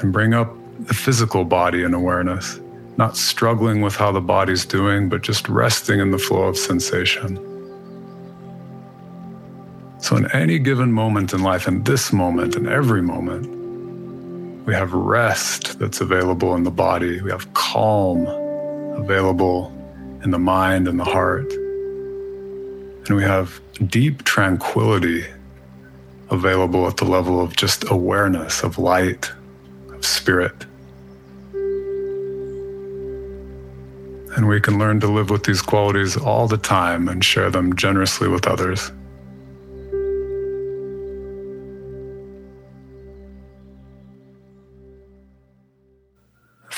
And 0.00 0.12
bring 0.12 0.34
up 0.34 0.54
the 0.80 0.94
physical 0.94 1.44
body 1.44 1.82
in 1.82 1.94
awareness, 1.94 2.60
not 2.98 3.16
struggling 3.16 3.80
with 3.80 3.96
how 3.96 4.12
the 4.12 4.20
body's 4.20 4.66
doing, 4.66 5.08
but 5.08 5.22
just 5.22 5.48
resting 5.48 5.98
in 5.98 6.10
the 6.10 6.18
flow 6.18 6.42
of 6.42 6.58
sensation. 6.58 7.47
So, 10.08 10.16
in 10.16 10.24
any 10.32 10.58
given 10.58 10.90
moment 10.90 11.34
in 11.34 11.42
life, 11.42 11.68
in 11.68 11.82
this 11.82 12.14
moment, 12.14 12.56
in 12.56 12.66
every 12.66 13.02
moment, 13.02 13.46
we 14.64 14.72
have 14.72 14.94
rest 14.94 15.78
that's 15.78 16.00
available 16.00 16.54
in 16.54 16.62
the 16.62 16.70
body. 16.70 17.20
We 17.20 17.30
have 17.30 17.52
calm 17.52 18.26
available 18.96 19.70
in 20.24 20.30
the 20.30 20.38
mind 20.38 20.88
and 20.88 20.98
the 20.98 21.04
heart. 21.04 21.52
And 21.52 23.16
we 23.16 23.22
have 23.22 23.60
deep 23.86 24.24
tranquility 24.24 25.26
available 26.30 26.86
at 26.86 26.96
the 26.96 27.04
level 27.04 27.38
of 27.38 27.54
just 27.54 27.84
awareness, 27.90 28.62
of 28.62 28.78
light, 28.78 29.30
of 29.90 30.06
spirit. 30.06 30.64
And 34.36 34.48
we 34.48 34.58
can 34.58 34.78
learn 34.78 35.00
to 35.00 35.06
live 35.06 35.28
with 35.28 35.44
these 35.44 35.60
qualities 35.60 36.16
all 36.16 36.48
the 36.48 36.56
time 36.56 37.08
and 37.08 37.22
share 37.22 37.50
them 37.50 37.76
generously 37.76 38.28
with 38.28 38.46
others. 38.46 38.90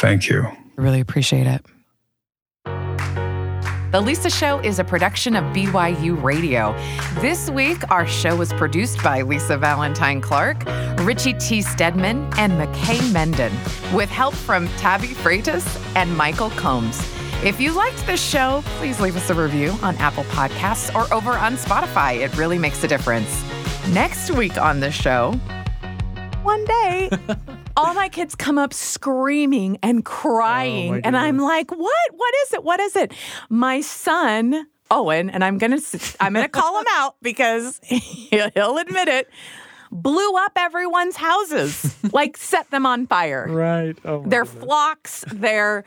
Thank 0.00 0.30
you. 0.30 0.44
I 0.44 0.56
really 0.76 1.00
appreciate 1.00 1.46
it. 1.46 1.64
The 3.92 4.00
Lisa 4.00 4.30
Show 4.30 4.60
is 4.60 4.78
a 4.78 4.84
production 4.84 5.36
of 5.36 5.44
BYU 5.54 6.22
Radio. 6.22 6.74
This 7.20 7.50
week, 7.50 7.82
our 7.90 8.06
show 8.06 8.34
was 8.34 8.50
produced 8.54 9.02
by 9.02 9.20
Lisa 9.20 9.58
Valentine 9.58 10.22
Clark, 10.22 10.64
Richie 11.00 11.34
T. 11.34 11.60
Stedman, 11.60 12.30
and 12.38 12.52
McKay 12.54 12.98
Menden, 13.12 13.52
with 13.94 14.08
help 14.08 14.32
from 14.32 14.68
Tabby 14.78 15.08
Freitas 15.08 15.66
and 15.96 16.16
Michael 16.16 16.50
Combs. 16.50 16.98
If 17.44 17.60
you 17.60 17.72
liked 17.72 18.06
this 18.06 18.22
show, 18.22 18.62
please 18.78 19.00
leave 19.00 19.16
us 19.16 19.28
a 19.28 19.34
review 19.34 19.76
on 19.82 19.96
Apple 19.96 20.24
Podcasts 20.24 20.94
or 20.94 21.12
over 21.12 21.32
on 21.32 21.56
Spotify. 21.56 22.24
It 22.24 22.34
really 22.38 22.58
makes 22.58 22.82
a 22.84 22.88
difference. 22.88 23.44
Next 23.88 24.30
week 24.30 24.56
on 24.56 24.80
the 24.80 24.90
show, 24.90 25.32
one 26.42 26.64
day, 26.64 27.10
all 27.86 27.94
my 27.94 28.08
kids 28.08 28.34
come 28.34 28.58
up 28.58 28.74
screaming 28.74 29.78
and 29.82 30.00
oh, 30.00 30.02
crying. 30.02 30.92
my 30.92 31.00
and 31.02 31.16
I'm 31.16 31.38
like, 31.38 31.70
what? 31.70 32.08
What 32.12 32.34
is 32.46 32.54
it? 32.54 32.64
What 32.64 32.80
is 32.80 32.96
it? 32.96 33.12
My 33.48 33.80
son, 33.80 34.66
Owen, 34.90 35.30
and 35.30 35.42
I'm 35.42 35.58
going 35.58 35.80
to 35.80 36.16
I'm 36.20 36.34
going 36.34 36.44
to 36.44 36.50
call 36.50 36.78
him 36.78 36.86
out 36.90 37.16
because 37.22 37.80
he'll 37.84 38.78
admit 38.78 39.08
it, 39.08 39.30
blew 39.90 40.36
up 40.36 40.52
everyone's 40.56 41.16
houses, 41.16 41.94
like 42.12 42.36
set 42.36 42.70
them 42.70 42.86
on 42.86 43.06
fire. 43.06 43.46
Right. 43.48 43.96
Oh, 44.04 44.22
Their 44.26 44.44
goodness. 44.44 44.64
flocks, 44.64 45.24
their 45.32 45.84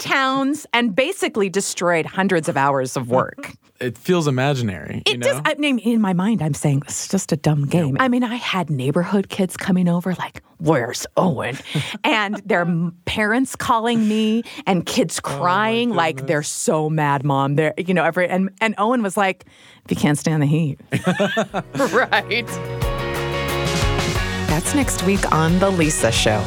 towns, 0.00 0.66
and 0.72 0.94
basically 0.94 1.48
destroyed 1.48 2.06
hundreds 2.06 2.48
of 2.48 2.56
hours 2.56 2.96
of 2.96 3.10
work. 3.10 3.52
It 3.78 3.98
feels 3.98 4.26
imaginary. 4.26 5.02
It 5.04 5.12
you 5.12 5.18
know? 5.18 5.26
does. 5.26 5.42
I 5.44 5.54
mean, 5.56 5.78
in 5.80 6.00
my 6.00 6.14
mind, 6.14 6.40
I'm 6.40 6.54
saying 6.54 6.80
this 6.86 7.02
is 7.02 7.08
just 7.08 7.30
a 7.32 7.36
dumb 7.36 7.66
game. 7.66 7.98
I 8.00 8.08
mean, 8.08 8.24
I 8.24 8.36
had 8.36 8.70
neighborhood 8.70 9.28
kids 9.28 9.54
coming 9.54 9.86
over, 9.86 10.14
like, 10.14 10.42
"Where's 10.56 11.06
Owen?" 11.18 11.58
and 12.04 12.36
their 12.46 12.66
parents 13.04 13.54
calling 13.54 14.08
me, 14.08 14.44
and 14.66 14.86
kids 14.86 15.20
oh, 15.22 15.28
crying, 15.28 15.90
like, 15.90 16.26
"They're 16.26 16.42
so 16.42 16.88
mad, 16.88 17.22
mom." 17.22 17.56
They're, 17.56 17.74
you 17.76 17.92
know, 17.92 18.02
every 18.04 18.26
and 18.28 18.48
and 18.62 18.74
Owen 18.78 19.02
was 19.02 19.14
like, 19.14 19.44
"If 19.84 19.90
you 19.90 19.96
can't 19.98 20.16
stand 20.16 20.42
the 20.42 20.46
heat, 20.46 20.80
right?" 21.92 22.95
That's 24.56 24.74
next 24.74 25.02
week 25.02 25.30
on 25.32 25.58
the 25.58 25.68
Lisa 25.68 26.10
Show. 26.10 26.42